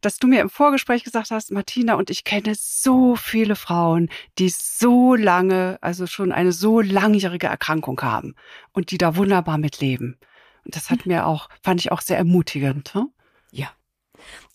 dass 0.00 0.18
du 0.18 0.26
mir 0.26 0.40
im 0.40 0.50
Vorgespräch 0.50 1.04
gesagt 1.04 1.30
hast, 1.30 1.50
Martina, 1.50 1.94
und 1.94 2.10
ich 2.10 2.24
kenne 2.24 2.54
so 2.56 3.16
viele 3.16 3.56
Frauen, 3.56 4.08
die 4.38 4.48
so 4.48 5.14
lange, 5.14 5.78
also 5.80 6.06
schon 6.06 6.32
eine 6.32 6.52
so 6.52 6.80
langjährige 6.80 7.46
Erkrankung 7.46 8.00
haben 8.00 8.34
und 8.72 8.90
die 8.90 8.98
da 8.98 9.16
wunderbar 9.16 9.58
mit 9.58 9.80
leben. 9.80 10.18
Und 10.64 10.76
das 10.76 10.90
hat 10.90 11.06
mir 11.06 11.26
auch, 11.26 11.48
fand 11.62 11.80
ich 11.80 11.92
auch 11.92 12.00
sehr 12.00 12.18
ermutigend. 12.18 12.94
Hm? 12.94 13.08
Ja. 13.50 13.70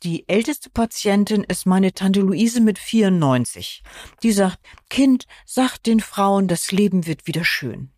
Die 0.04 0.28
älteste 0.28 0.70
Patientin 0.70 1.44
ist 1.44 1.66
meine 1.66 1.94
Tante 1.94 2.20
Luise 2.20 2.62
mit 2.62 2.78
94. 2.78 3.84
Die 4.22 4.32
sagt, 4.32 4.60
Kind, 4.90 5.26
sag 5.46 5.78
den 5.78 6.00
Frauen, 6.00 6.48
das 6.48 6.72
Leben 6.72 7.08
wird 7.08 7.28
wieder 7.28 7.46
schön. 7.46 7.90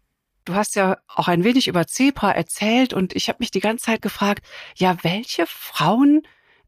Du 0.46 0.54
hast 0.54 0.76
ja 0.76 0.98
auch 1.08 1.28
ein 1.28 1.44
wenig 1.44 1.68
über 1.68 1.88
Zebra 1.88 2.32
erzählt 2.32 2.94
und 2.94 3.16
ich 3.16 3.30
habe 3.30 3.38
mich 3.40 3.50
die 3.50 3.60
ganze 3.60 3.86
Zeit 3.86 4.04
gefragt, 4.04 4.46
ja, 4.76 4.96
welche 5.04 5.48
Frauen 5.48 6.22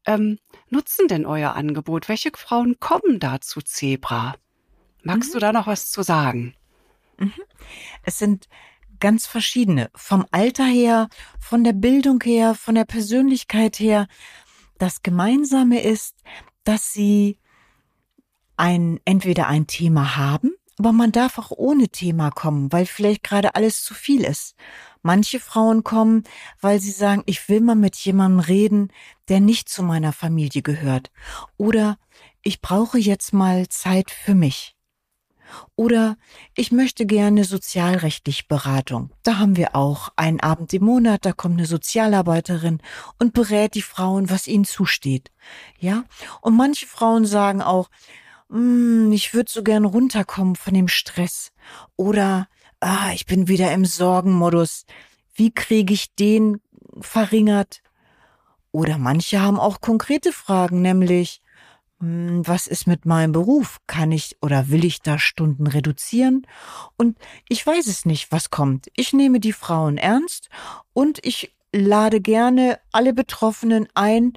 ähm, 0.08 0.40
nutzen 0.70 1.08
denn 1.08 1.26
euer 1.26 1.56
Angebot? 1.56 2.10
Welche 2.10 2.32
Frauen 2.36 2.80
kommen 2.80 3.20
da 3.20 3.42
zu 3.42 3.62
Zebra? 3.62 4.36
Magst 5.04 5.30
mhm. 5.30 5.34
du 5.34 5.40
da 5.40 5.54
noch 5.54 5.68
was 5.68 5.92
zu 5.92 6.04
sagen? 6.04 6.56
Mhm. 7.18 7.34
Es 8.04 8.18
sind 8.18 8.48
ganz 9.00 9.28
verschiedene. 9.28 9.90
Vom 9.96 10.26
Alter 10.32 10.66
her, 10.66 11.10
von 11.40 11.64
der 11.64 11.74
Bildung 11.74 12.22
her, 12.24 12.56
von 12.56 12.76
der 12.76 12.86
Persönlichkeit 12.86 13.80
her. 13.80 14.08
Das 14.78 15.04
Gemeinsame 15.04 15.82
ist, 15.82 16.16
dass 16.64 16.94
sie 16.94 17.40
ein, 18.58 19.00
entweder 19.06 19.48
ein 19.48 19.68
Thema 19.68 20.18
haben, 20.18 20.52
aber 20.78 20.92
man 20.92 21.12
darf 21.12 21.38
auch 21.40 21.52
ohne 21.52 21.90
Thema 21.90 22.32
kommen, 22.32 22.72
weil 22.72 22.86
vielleicht 22.86 23.24
gerade 23.24 23.56
alles 23.56 23.84
zu 23.84 23.94
viel 23.94 24.24
ist. 24.24 24.56
Manche 25.08 25.40
Frauen 25.40 25.86
kommen, 25.86 26.26
weil 26.60 26.82
sie 26.82 26.92
sagen, 26.92 27.24
ich 27.28 27.48
will 27.48 27.62
mal 27.62 27.76
mit 27.76 27.96
jemandem 27.96 28.42
reden, 28.42 28.92
der 29.30 29.40
nicht 29.40 29.70
zu 29.70 29.82
meiner 29.82 30.12
Familie 30.12 30.62
gehört. 30.62 31.12
Oder 31.56 31.98
ich 32.42 32.60
brauche 32.60 32.98
jetzt 32.98 33.32
mal 33.32 33.70
Zeit 33.70 34.12
für 34.12 34.36
mich. 34.36 34.76
Oder 35.78 36.18
ich 36.56 36.74
möchte 36.74 37.06
gerne 37.06 37.46
sozialrechtlich 37.46 38.50
Beratung. 38.50 39.12
Da 39.24 39.38
haben 39.38 39.56
wir 39.56 39.78
auch 39.78 40.10
einen 40.18 40.42
Abend 40.42 40.74
im 40.74 40.84
Monat, 40.84 41.24
da 41.24 41.32
kommt 41.32 41.58
eine 41.58 41.68
Sozialarbeiterin 41.68 42.82
und 43.18 43.32
berät 43.32 43.76
die 43.76 43.84
Frauen, 43.84 44.30
was 44.30 44.46
ihnen 44.46 44.66
zusteht. 44.66 45.32
Ja? 45.80 46.04
Und 46.42 46.58
manche 46.58 46.86
Frauen 46.86 47.26
sagen 47.26 47.62
auch, 47.62 47.90
mm, 48.50 49.14
ich 49.14 49.34
würde 49.34 49.50
so 49.50 49.64
gern 49.64 49.86
runterkommen 49.86 50.58
von 50.58 50.74
dem 50.74 50.90
Stress. 50.90 51.54
Oder 51.96 52.50
ah, 52.80 53.12
ich 53.14 53.26
bin 53.26 53.48
wieder 53.48 53.72
im 53.74 53.86
Sorgenmodus. 53.86 54.86
Wie 55.34 55.52
kriege 55.52 55.94
ich 55.94 56.16
den 56.16 56.62
verringert? 57.02 57.82
Oder 58.72 58.98
manche 58.98 59.42
haben 59.42 59.60
auch 59.60 59.82
konkrete 59.82 60.32
Fragen, 60.32 60.82
nämlich, 60.82 61.42
hm, 62.00 62.46
was 62.46 62.68
ist 62.68 62.88
mit 62.88 63.06
meinem 63.06 63.32
Beruf? 63.32 63.78
Kann 63.88 64.12
ich 64.12 64.38
oder 64.42 64.70
will 64.70 64.86
ich 64.86 65.02
da 65.02 65.18
Stunden 65.20 65.68
reduzieren? 65.68 66.46
Und 66.96 67.18
ich 67.50 67.66
weiß 67.66 67.88
es 67.88 68.06
nicht, 68.06 68.32
was 68.32 68.50
kommt. 68.50 68.88
Ich 68.96 69.14
nehme 69.14 69.40
die 69.40 69.54
Frauen 69.54 69.98
ernst 69.98 70.50
und 70.94 71.26
ich 71.26 71.52
lade 71.72 72.22
gerne 72.22 72.80
alle 72.92 73.14
Betroffenen 73.14 73.88
ein, 73.94 74.34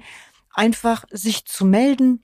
einfach 0.53 1.05
sich 1.11 1.45
zu 1.45 1.65
melden, 1.65 2.23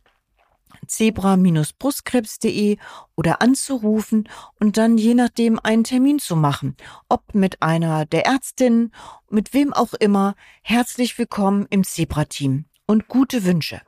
zebra-brustkrebs.de 0.87 2.77
oder 3.15 3.41
anzurufen 3.41 4.27
und 4.59 4.77
dann 4.77 4.97
je 4.97 5.13
nachdem 5.13 5.59
einen 5.59 5.83
Termin 5.83 6.19
zu 6.19 6.35
machen. 6.35 6.75
Ob 7.09 7.33
mit 7.33 7.61
einer 7.61 8.05
der 8.05 8.25
Ärztinnen, 8.25 8.93
mit 9.29 9.53
wem 9.53 9.73
auch 9.73 9.93
immer. 9.93 10.35
Herzlich 10.61 11.17
willkommen 11.17 11.67
im 11.69 11.83
Zebra-Team 11.83 12.65
und 12.85 13.07
gute 13.07 13.43
Wünsche. 13.43 13.81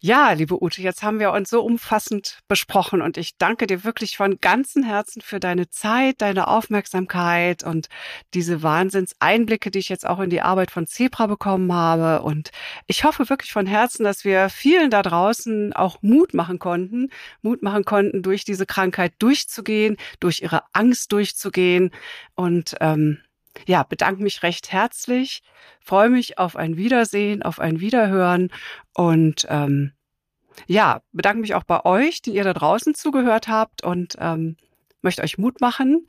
Ja, 0.00 0.32
liebe 0.32 0.62
Ute, 0.62 0.82
jetzt 0.82 1.02
haben 1.02 1.18
wir 1.18 1.32
uns 1.32 1.50
so 1.50 1.62
umfassend 1.62 2.40
besprochen 2.48 3.00
und 3.02 3.16
ich 3.16 3.36
danke 3.38 3.66
dir 3.66 3.84
wirklich 3.84 4.16
von 4.16 4.38
ganzem 4.40 4.82
Herzen 4.82 5.22
für 5.22 5.40
deine 5.40 5.68
Zeit, 5.70 6.20
deine 6.20 6.48
Aufmerksamkeit 6.48 7.64
und 7.64 7.88
diese 8.34 8.62
Wahnsinnseinblicke, 8.62 9.70
die 9.70 9.78
ich 9.78 9.88
jetzt 9.88 10.06
auch 10.06 10.20
in 10.20 10.30
die 10.30 10.42
Arbeit 10.42 10.70
von 10.70 10.86
Zebra 10.86 11.26
bekommen 11.26 11.72
habe. 11.72 12.22
Und 12.22 12.50
ich 12.86 13.04
hoffe 13.04 13.28
wirklich 13.28 13.52
von 13.52 13.66
Herzen, 13.66 14.04
dass 14.04 14.24
wir 14.24 14.48
vielen 14.50 14.90
da 14.90 15.02
draußen 15.02 15.72
auch 15.72 16.02
Mut 16.02 16.34
machen 16.34 16.58
konnten, 16.58 17.10
Mut 17.42 17.62
machen 17.62 17.84
konnten, 17.84 18.22
durch 18.22 18.44
diese 18.44 18.66
Krankheit 18.66 19.14
durchzugehen, 19.18 19.96
durch 20.20 20.42
ihre 20.42 20.62
Angst 20.72 21.12
durchzugehen 21.12 21.90
und 22.34 22.74
ähm, 22.80 23.18
ja, 23.66 23.82
bedanke 23.82 24.22
mich 24.22 24.42
recht 24.42 24.72
herzlich, 24.72 25.42
freue 25.80 26.10
mich 26.10 26.38
auf 26.38 26.56
ein 26.56 26.76
Wiedersehen, 26.76 27.42
auf 27.42 27.60
ein 27.60 27.80
Wiederhören 27.80 28.50
und 28.94 29.46
ähm, 29.48 29.92
ja, 30.66 31.02
bedanke 31.12 31.40
mich 31.40 31.54
auch 31.54 31.64
bei 31.64 31.84
euch, 31.84 32.22
die 32.22 32.34
ihr 32.34 32.44
da 32.44 32.52
draußen 32.52 32.94
zugehört 32.94 33.48
habt 33.48 33.82
und 33.82 34.16
ähm, 34.20 34.56
möchte 35.02 35.22
euch 35.22 35.38
Mut 35.38 35.60
machen 35.60 36.06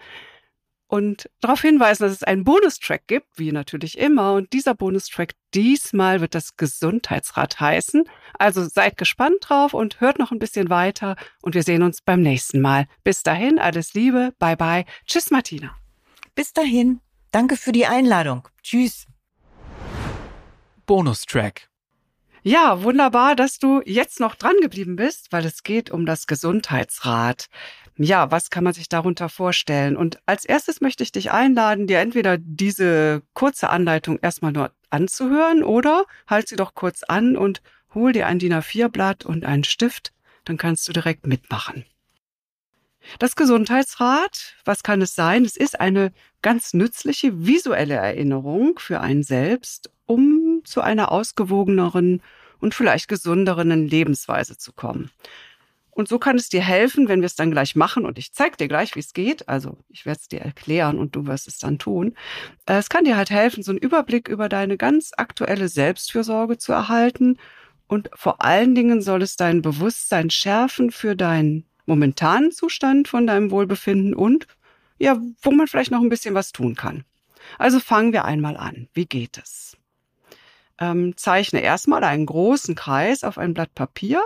und 0.87 1.29
darauf 1.41 1.61
hinweisen, 1.61 2.03
dass 2.03 2.13
es 2.13 2.23
einen 2.23 2.43
Bonustrack 2.43 3.07
gibt, 3.07 3.27
wie 3.37 3.51
natürlich 3.51 3.97
immer. 3.97 4.33
Und 4.33 4.53
dieser 4.53 4.75
Bonustrack 4.75 5.33
diesmal 5.53 6.21
wird 6.21 6.35
das 6.35 6.57
Gesundheitsrad 6.57 7.59
heißen. 7.59 8.03
Also 8.37 8.63
seid 8.63 8.97
gespannt 8.97 9.37
drauf 9.41 9.73
und 9.73 9.99
hört 9.99 10.19
noch 10.19 10.31
ein 10.31 10.39
bisschen 10.39 10.69
weiter. 10.69 11.15
Und 11.41 11.55
wir 11.55 11.63
sehen 11.63 11.81
uns 11.81 12.01
beim 12.01 12.21
nächsten 12.21 12.61
Mal. 12.61 12.87
Bis 13.03 13.23
dahin, 13.23 13.57
alles 13.59 13.93
Liebe. 13.93 14.33
Bye 14.37 14.57
bye. 14.57 14.85
Tschüss, 15.05 15.31
Martina. 15.31 15.75
Bis 16.35 16.53
dahin. 16.53 17.04
Danke 17.35 17.57
für 17.57 17.73
die 17.73 17.85
Einladung. 17.85 18.47
Tschüss. 18.63 19.07
Bonustrack. 20.85 21.67
Ja, 22.43 22.81
wunderbar, 22.81 23.35
dass 23.35 23.59
du 23.59 23.81
jetzt 23.83 24.21
noch 24.21 24.35
dran 24.35 24.55
geblieben 24.61 24.95
bist, 24.95 25.33
weil 25.33 25.43
es 25.43 25.63
geht 25.63 25.91
um 25.91 26.05
das 26.05 26.27
Gesundheitsrad. 26.27 27.47
Ja, 27.97 28.31
was 28.31 28.51
kann 28.51 28.63
man 28.63 28.71
sich 28.71 28.87
darunter 28.87 29.27
vorstellen? 29.27 29.97
Und 29.97 30.17
als 30.25 30.45
erstes 30.45 30.79
möchte 30.79 31.03
ich 31.03 31.11
dich 31.11 31.33
einladen, 31.33 31.87
dir 31.87 31.99
entweder 31.99 32.37
diese 32.37 33.21
kurze 33.33 33.69
Anleitung 33.69 34.17
erstmal 34.21 34.53
nur 34.53 34.71
anzuhören 34.89 35.61
oder 35.61 36.05
halt 36.27 36.47
sie 36.47 36.55
doch 36.55 36.73
kurz 36.73 37.03
an 37.03 37.35
und 37.35 37.61
hol 37.93 38.13
dir 38.13 38.27
ein 38.27 38.39
DIN 38.39 38.53
A4-Blatt 38.53 39.25
und 39.25 39.43
einen 39.43 39.65
Stift, 39.65 40.13
dann 40.45 40.55
kannst 40.55 40.87
du 40.87 40.93
direkt 40.93 41.27
mitmachen. 41.27 41.83
Das 43.19 43.35
Gesundheitsrad, 43.35 44.55
was 44.65 44.83
kann 44.83 45.01
es 45.01 45.15
sein? 45.15 45.45
Es 45.45 45.55
ist 45.55 45.79
eine 45.79 46.11
ganz 46.41 46.73
nützliche 46.73 47.45
visuelle 47.45 47.95
Erinnerung 47.95 48.79
für 48.79 49.01
einen 49.01 49.23
selbst, 49.23 49.91
um 50.05 50.61
zu 50.63 50.81
einer 50.81 51.11
ausgewogeneren 51.11 52.21
und 52.59 52.73
vielleicht 52.73 53.07
gesünderen 53.07 53.87
Lebensweise 53.87 54.57
zu 54.57 54.73
kommen. 54.73 55.11
Und 55.95 56.09
so 56.09 56.19
kann 56.19 56.35
es 56.35 56.49
dir 56.49 56.61
helfen, 56.61 57.07
wenn 57.07 57.21
wir 57.21 57.25
es 57.25 57.35
dann 57.35 57.51
gleich 57.51 57.75
machen. 57.77 58.05
Und 58.05 58.17
ich 58.17 58.33
zeige 58.33 58.57
dir 58.57 58.67
gleich, 58.67 58.95
wie 58.95 58.99
es 58.99 59.13
geht. 59.13 59.47
Also 59.47 59.77
ich 59.87 60.05
werde 60.05 60.19
es 60.19 60.27
dir 60.27 60.41
erklären 60.41 60.99
und 60.99 61.15
du 61.15 61.25
wirst 61.25 61.47
es 61.47 61.57
dann 61.57 61.79
tun. 61.79 62.15
Äh, 62.65 62.73
es 62.73 62.89
kann 62.89 63.05
dir 63.05 63.15
halt 63.15 63.29
helfen, 63.29 63.63
so 63.63 63.71
einen 63.71 63.79
Überblick 63.79 64.27
über 64.27 64.49
deine 64.49 64.75
ganz 64.75 65.11
aktuelle 65.15 65.69
Selbstfürsorge 65.69 66.57
zu 66.57 66.73
erhalten. 66.73 67.37
Und 67.87 68.09
vor 68.13 68.43
allen 68.43 68.75
Dingen 68.75 69.01
soll 69.01 69.21
es 69.21 69.37
dein 69.37 69.61
Bewusstsein 69.61 70.29
schärfen 70.29 70.91
für 70.91 71.15
deinen 71.15 71.65
momentanen 71.85 72.51
Zustand 72.51 73.07
von 73.07 73.27
deinem 73.27 73.51
Wohlbefinden 73.51 74.13
und 74.13 74.47
ja, 74.97 75.19
wo 75.41 75.51
man 75.51 75.67
vielleicht 75.67 75.91
noch 75.91 76.01
ein 76.01 76.09
bisschen 76.09 76.35
was 76.35 76.51
tun 76.51 76.75
kann. 76.75 77.03
Also 77.57 77.79
fangen 77.79 78.13
wir 78.13 78.25
einmal 78.25 78.57
an. 78.57 78.87
Wie 78.93 79.05
geht 79.05 79.37
es? 79.37 79.77
Ähm, 80.79 81.15
zeichne 81.15 81.61
erstmal 81.61 82.03
einen 82.03 82.25
großen 82.25 82.75
Kreis 82.75 83.23
auf 83.23 83.37
ein 83.37 83.53
Blatt 83.53 83.73
Papier 83.75 84.21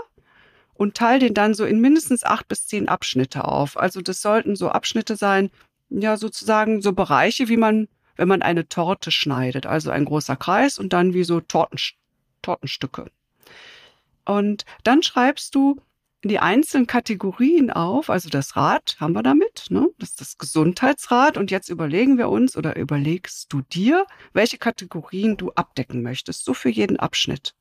und 0.73 0.95
teile 0.95 1.19
den 1.19 1.33
dann 1.33 1.53
so 1.53 1.65
in 1.65 1.81
mindestens 1.81 2.23
acht 2.23 2.47
bis 2.47 2.65
zehn 2.65 2.87
Abschnitte 2.87 3.45
auf. 3.45 3.77
Also 3.77 4.01
das 4.01 4.21
sollten 4.21 4.55
so 4.55 4.69
Abschnitte 4.69 5.15
sein, 5.15 5.51
ja 5.89 6.17
sozusagen 6.17 6.81
so 6.81 6.93
Bereiche, 6.93 7.49
wie 7.49 7.57
man, 7.57 7.87
wenn 8.15 8.27
man 8.27 8.41
eine 8.41 8.67
Torte 8.67 9.11
schneidet. 9.11 9.65
Also 9.65 9.91
ein 9.91 10.05
großer 10.05 10.35
Kreis 10.35 10.79
und 10.79 10.93
dann 10.93 11.13
wie 11.13 11.23
so 11.23 11.41
Torten, 11.41 11.79
Tortenstücke. 12.41 13.11
Und 14.25 14.65
dann 14.83 15.03
schreibst 15.03 15.53
du 15.55 15.81
die 16.23 16.39
einzelnen 16.39 16.85
Kategorien 16.85 17.71
auf, 17.71 18.09
also 18.09 18.29
das 18.29 18.55
Rad 18.55 18.97
haben 18.99 19.13
wir 19.13 19.23
damit, 19.23 19.67
ne? 19.69 19.89
das 19.99 20.09
ist 20.09 20.21
das 20.21 20.37
Gesundheitsrad 20.37 21.37
und 21.37 21.49
jetzt 21.49 21.69
überlegen 21.69 22.17
wir 22.17 22.29
uns 22.29 22.57
oder 22.57 22.75
überlegst 22.75 23.51
du 23.53 23.61
dir, 23.61 24.05
welche 24.33 24.57
Kategorien 24.57 25.37
du 25.37 25.51
abdecken 25.51 26.03
möchtest, 26.03 26.43
so 26.43 26.53
für 26.53 26.69
jeden 26.69 26.97
Abschnitt. 26.97 27.55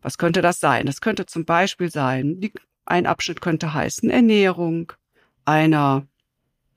Was 0.00 0.18
könnte 0.18 0.42
das 0.42 0.58
sein? 0.58 0.86
Das 0.86 1.00
könnte 1.00 1.26
zum 1.26 1.44
Beispiel 1.44 1.90
sein, 1.90 2.40
die, 2.40 2.52
ein 2.84 3.06
Abschnitt 3.06 3.40
könnte 3.40 3.72
heißen 3.72 4.10
Ernährung, 4.10 4.92
einer 5.44 6.06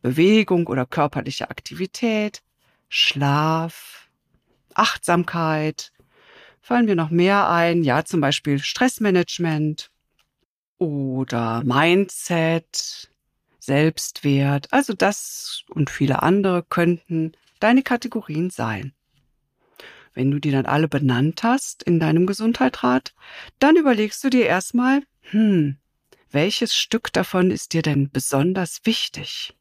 Bewegung 0.04 0.68
oder 0.68 0.86
körperliche 0.86 1.50
Aktivität, 1.50 2.44
Schlaf, 2.90 4.08
Achtsamkeit. 4.76 5.92
Fallen 6.62 6.86
mir 6.86 6.96
noch 6.96 7.10
mehr 7.10 7.50
ein? 7.50 7.84
Ja, 7.84 8.06
zum 8.06 8.22
Beispiel 8.22 8.60
Stressmanagement 8.60 9.90
oder 10.86 11.64
Mindset, 11.64 13.10
Selbstwert. 13.60 14.72
Also 14.72 14.94
das 14.94 15.64
und 15.70 15.90
viele 15.90 16.24
andere 16.24 16.64
könnten 16.64 17.34
deine 17.60 17.84
Kategorien 17.84 18.50
sein. 18.50 18.94
Wenn 20.14 20.32
du 20.32 20.40
die 20.40 20.52
dann 20.52 20.66
alle 20.66 20.88
benannt 20.88 21.44
hast 21.44 21.84
in 21.84 22.00
deinem 22.00 22.26
Gesundheitsrat, 22.26 23.14
dann 23.60 23.76
überlegst 23.76 24.24
du 24.24 24.30
dir 24.30 24.46
erstmal, 24.46 25.02
hm, 25.32 25.78
welches 26.32 26.76
Stück 26.76 27.12
davon 27.12 27.52
ist 27.52 27.74
dir 27.74 27.82
denn 27.82 28.10
besonders 28.10 28.82
wichtig? 28.86 29.56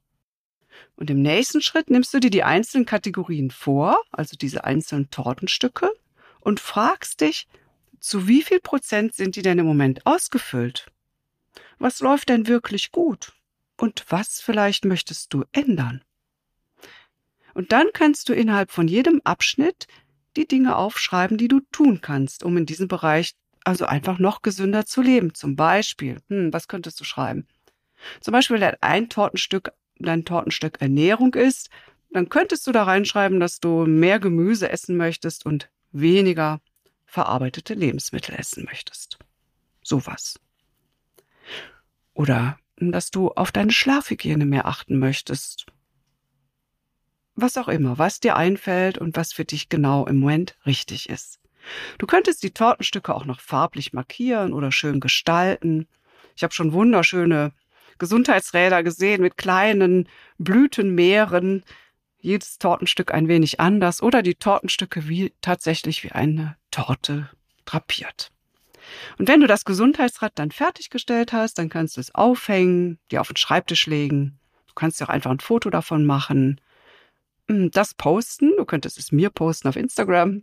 Und 0.97 1.11
im 1.11 1.23
nächsten 1.23 1.61
Schritt 1.61 1.91
nimmst 1.91 2.15
du 2.15 2.21
dir 2.21 2.31
die 2.31 2.45
einzelnen 2.45 2.87
Kategorien 2.87 3.51
vor, 3.51 3.99
also 4.13 4.37
diese 4.37 4.65
einzelnen 4.65 5.11
Tortenstücke, 5.11 5.91
und 6.41 6.61
fragst 6.61 7.21
dich, 7.21 7.49
zu 7.99 8.29
wie 8.29 8.43
viel 8.43 8.61
Prozent 8.61 9.15
sind 9.15 9.35
die 9.35 9.43
denn 9.43 9.59
im 9.59 9.67
Moment 9.67 10.07
ausgefüllt? 10.07 10.87
Was 11.79 12.01
läuft 12.01 12.29
denn 12.29 12.47
wirklich 12.47 12.93
gut? 12.93 13.33
Und 13.77 14.05
was 14.09 14.41
vielleicht 14.41 14.85
möchtest 14.85 15.33
du 15.35 15.45
ändern? 15.53 16.03
Und 17.55 17.73
dann 17.73 17.89
kannst 17.93 18.29
du 18.29 18.33
innerhalb 18.33 18.71
von 18.71 18.89
jedem 18.89 19.21
Abschnitt 19.25 19.87
die 20.37 20.49
Dinge 20.49 20.77
aufschreiben, 20.77 21.39
die 21.39 21.49
du 21.49 21.61
tun 21.71 22.01
kannst, 22.01 22.43
um 22.43 22.57
in 22.57 22.67
diesem 22.67 22.89
Bereich 22.89 23.35
also 23.65 23.87
einfach 23.87 24.19
noch 24.19 24.43
gesünder 24.43 24.85
zu 24.85 25.01
leben. 25.01 25.35
Zum 25.35 25.57
Beispiel, 25.57 26.21
hm, 26.29 26.53
was 26.53 26.69
könntest 26.69 27.01
du 27.01 27.05
schreiben? 27.05 27.47
Zum 28.21 28.33
Beispiel, 28.33 28.61
wenn 28.61 28.77
ein 28.81 29.09
Tortenstück 29.09 29.73
dein 29.99 30.25
Tortenstück 30.25 30.81
Ernährung 30.81 31.35
ist, 31.35 31.71
dann 32.11 32.29
könntest 32.29 32.67
du 32.67 32.73
da 32.73 32.85
reinschreiben, 32.85 33.41
dass 33.41 33.61
du 33.61 33.87
mehr 33.87 34.21
Gemüse 34.21 34.69
essen 34.69 34.97
möchtest 34.97 35.47
und 35.47 35.71
weniger 35.93 36.61
verarbeitete 37.07 37.75
Lebensmittel 37.75 38.35
essen 38.35 38.65
möchtest. 38.65 39.19
Sowas. 39.83 40.39
Oder 42.15 42.59
dass 42.77 43.11
du 43.11 43.31
auf 43.31 43.53
deine 43.53 43.73
Schlafhygiene 43.73 44.47
mehr 44.47 44.67
achten 44.67 44.99
möchtest 44.99 45.67
was 47.37 47.57
auch 47.57 47.69
immer, 47.69 47.99
was 47.99 48.21
dir 48.21 48.37
einfällt 48.37 48.99
und 48.99 49.17
was 49.17 49.33
für 49.33 49.45
dich 49.45 49.69
genau 49.69 50.07
im 50.07 50.19
Moment 50.19 50.57
richtig 50.67 51.09
ist. 51.09 51.41
Du 51.99 52.07
könntest 52.07 52.43
die 52.43 52.53
Tortenstücke 52.53 53.15
auch 53.15 53.25
noch 53.25 53.41
farblich 53.41 53.93
markieren 53.93 54.53
oder 54.53 54.71
schön 54.71 55.01
gestalten. 55.01 55.89
Ich 56.37 56.43
habe 56.43 56.55
schon 56.55 56.73
wunderschöne 56.73 57.53
Gesundheitsräder 57.99 58.83
gesehen 58.83 59.23
mit 59.23 59.37
kleinen 59.37 60.09
Blütenmeeren. 60.39 61.65
Jedes 62.19 62.59
Tortenstück 62.59 63.13
ein 63.13 63.29
wenig 63.29 63.61
anders 63.61 64.03
oder 64.03 64.23
die 64.23 64.35
Tortenstücke 64.35 65.09
wie 65.09 65.33
tatsächlich 65.41 66.05
wie 66.05 66.13
eine 66.13 66.57
Torte 66.71 67.31
drapiert. 67.65 68.34
Und 69.19 69.29
wenn 69.29 69.41
du 69.41 69.47
das 69.47 69.65
Gesundheitsrad 69.65 70.33
dann 70.37 70.51
fertiggestellt 70.51 71.33
hast, 71.33 71.59
dann 71.59 71.69
kannst 71.69 71.97
du 71.97 72.01
es 72.01 72.15
aufhängen, 72.15 72.99
dir 73.11 73.21
auf 73.21 73.29
den 73.29 73.37
Schreibtisch 73.37 73.87
legen. 73.87 74.39
Du 74.69 74.75
kannst 74.75 75.01
dir 75.01 75.05
auch 75.05 75.11
einfach 75.11 75.31
ein 75.31 75.41
Foto 75.41 75.71
davon 75.71 76.05
machen 76.05 76.61
hm, 77.49 77.71
das 77.71 77.95
posten. 77.95 78.53
Du 78.57 78.65
könntest 78.65 78.99
es 78.99 79.13
mir 79.13 79.31
posten 79.31 79.69
auf 79.69 79.77
Instagram. 79.77 80.43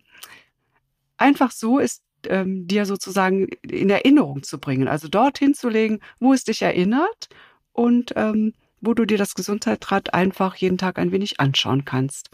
Einfach 1.17 1.51
so 1.51 1.79
ist 1.79 2.03
ähm, 2.27 2.67
dir 2.67 2.85
sozusagen 2.85 3.47
in 3.63 3.89
Erinnerung 3.89 4.43
zu 4.43 4.59
bringen. 4.59 4.87
Also 4.87 5.07
dorthin 5.07 5.53
zu 5.53 5.69
legen, 5.69 5.99
wo 6.19 6.33
es 6.33 6.43
dich 6.43 6.61
erinnert 6.61 7.29
und 7.73 8.13
ähm, 8.15 8.53
wo 8.81 8.93
du 8.93 9.05
dir 9.05 9.17
das 9.17 9.35
Gesundheitsrad 9.35 10.13
einfach 10.13 10.55
jeden 10.55 10.77
Tag 10.77 10.97
ein 10.99 11.11
wenig 11.11 11.39
anschauen 11.39 11.85
kannst. 11.85 12.31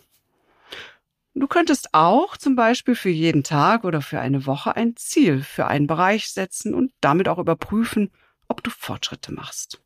Du 1.39 1.45
könntest 1.45 1.93
auch 1.93 2.35
zum 2.35 2.55
Beispiel 2.55 2.95
für 2.95 3.09
jeden 3.09 3.43
Tag 3.43 3.83
oder 3.83 4.01
für 4.01 4.19
eine 4.19 4.47
Woche 4.47 4.75
ein 4.75 4.95
Ziel 4.95 5.43
für 5.43 5.67
einen 5.67 5.85
Bereich 5.85 6.29
setzen 6.29 6.73
und 6.73 6.91
damit 6.99 7.29
auch 7.29 7.38
überprüfen, 7.38 8.09
ob 8.47 8.63
du 8.63 8.71
Fortschritte 8.71 9.31
machst. 9.31 9.79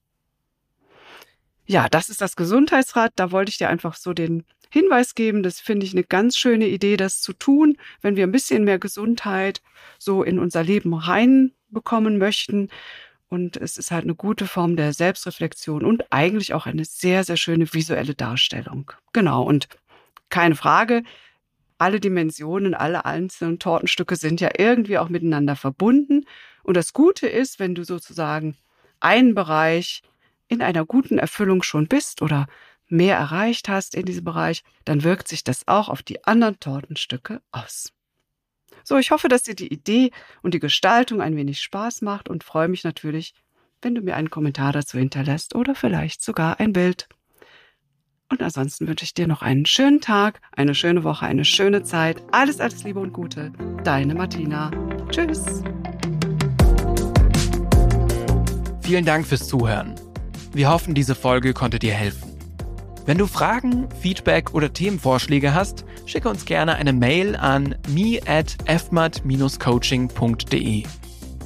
Ja, 1.65 1.89
das 1.89 2.09
ist 2.09 2.21
das 2.21 2.37
Gesundheitsrad. 2.37 3.11
Da 3.17 3.31
wollte 3.31 3.49
ich 3.49 3.57
dir 3.57 3.69
einfach 3.69 3.95
so 3.95 4.13
den 4.13 4.45
Hinweis 4.69 5.13
geben. 5.13 5.43
Das 5.43 5.59
finde 5.59 5.85
ich 5.85 5.91
eine 5.91 6.05
ganz 6.05 6.37
schöne 6.37 6.67
Idee, 6.67 6.95
das 6.95 7.21
zu 7.21 7.33
tun, 7.33 7.77
wenn 8.01 8.15
wir 8.15 8.23
ein 8.23 8.31
bisschen 8.31 8.63
mehr 8.63 8.79
Gesundheit 8.79 9.61
so 9.99 10.23
in 10.23 10.39
unser 10.39 10.63
Leben 10.63 10.93
reinbekommen 10.93 12.17
möchten. 12.17 12.69
Und 13.27 13.57
es 13.57 13.77
ist 13.77 13.91
halt 13.91 14.05
eine 14.05 14.15
gute 14.15 14.47
Form 14.47 14.77
der 14.77 14.93
Selbstreflexion 14.93 15.83
und 15.83 16.11
eigentlich 16.11 16.53
auch 16.53 16.65
eine 16.65 16.85
sehr, 16.85 17.25
sehr 17.25 17.37
schöne 17.37 17.73
visuelle 17.73 18.15
Darstellung. 18.15 18.91
Genau. 19.11 19.43
Und 19.43 19.67
keine 20.29 20.55
Frage, 20.55 21.03
alle 21.81 21.99
Dimensionen, 21.99 22.75
alle 22.75 23.05
einzelnen 23.05 23.57
Tortenstücke 23.59 24.15
sind 24.15 24.39
ja 24.39 24.51
irgendwie 24.57 24.99
auch 24.99 25.09
miteinander 25.09 25.55
verbunden. 25.55 26.25
Und 26.63 26.77
das 26.77 26.93
Gute 26.93 27.27
ist, 27.27 27.59
wenn 27.59 27.75
du 27.75 27.83
sozusagen 27.83 28.55
einen 28.99 29.33
Bereich 29.33 30.03
in 30.47 30.61
einer 30.61 30.85
guten 30.85 31.17
Erfüllung 31.17 31.63
schon 31.63 31.87
bist 31.87 32.21
oder 32.21 32.47
mehr 32.87 33.17
erreicht 33.17 33.67
hast 33.67 33.95
in 33.95 34.05
diesem 34.05 34.25
Bereich, 34.25 34.63
dann 34.85 35.03
wirkt 35.03 35.27
sich 35.27 35.43
das 35.43 35.67
auch 35.67 35.89
auf 35.89 36.03
die 36.03 36.23
anderen 36.25 36.59
Tortenstücke 36.59 37.41
aus. 37.51 37.91
So, 38.83 38.97
ich 38.97 39.11
hoffe, 39.11 39.27
dass 39.27 39.43
dir 39.43 39.55
die 39.55 39.71
Idee 39.71 40.11
und 40.41 40.53
die 40.53 40.59
Gestaltung 40.59 41.21
ein 41.21 41.35
wenig 41.35 41.61
Spaß 41.61 42.01
macht 42.01 42.29
und 42.29 42.43
freue 42.43 42.67
mich 42.67 42.83
natürlich, 42.83 43.33
wenn 43.81 43.95
du 43.95 44.01
mir 44.01 44.15
einen 44.15 44.29
Kommentar 44.29 44.71
dazu 44.71 44.99
hinterlässt 44.99 45.55
oder 45.55 45.73
vielleicht 45.73 46.21
sogar 46.21 46.59
ein 46.59 46.73
Bild. 46.73 47.07
Und 48.31 48.41
ansonsten 48.41 48.87
wünsche 48.87 49.03
ich 49.03 49.13
dir 49.13 49.27
noch 49.27 49.41
einen 49.41 49.65
schönen 49.65 49.99
Tag, 49.99 50.39
eine 50.55 50.73
schöne 50.73 51.03
Woche, 51.03 51.25
eine 51.25 51.43
schöne 51.43 51.83
Zeit. 51.83 52.23
Alles, 52.31 52.61
alles 52.61 52.85
Liebe 52.85 53.01
und 53.01 53.11
Gute. 53.11 53.51
Deine 53.83 54.15
Martina. 54.15 54.71
Tschüss. 55.09 55.43
Vielen 58.81 59.03
Dank 59.03 59.27
fürs 59.27 59.49
Zuhören. 59.49 59.95
Wir 60.53 60.69
hoffen, 60.69 60.93
diese 60.93 61.13
Folge 61.13 61.51
konnte 61.53 61.77
dir 61.77 61.93
helfen. 61.93 62.31
Wenn 63.05 63.17
du 63.17 63.27
Fragen, 63.27 63.89
Feedback 63.99 64.53
oder 64.53 64.71
Themenvorschläge 64.71 65.53
hast, 65.53 65.83
schicke 66.05 66.29
uns 66.29 66.45
gerne 66.45 66.75
eine 66.75 66.93
Mail 66.93 67.35
an 67.35 67.75
me 67.89 68.21
at 68.25 68.55
fmat-coaching.de. 68.65 70.83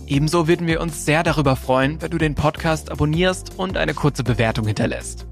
Ebenso 0.08 0.48
würden 0.48 0.68
wir 0.68 0.82
uns 0.82 1.04
sehr 1.04 1.24
darüber 1.24 1.56
freuen, 1.56 2.00
wenn 2.02 2.12
du 2.12 2.20
den 2.20 2.36
Podcast 2.36 2.92
abonnierst 2.92 3.58
und 3.58 3.76
eine 3.76 3.96
kurze 3.96 4.24
Bewertung 4.24 4.68
hinterlässt. 4.68 5.26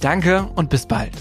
Danke 0.00 0.48
und 0.54 0.70
bis 0.70 0.86
bald. 0.86 1.12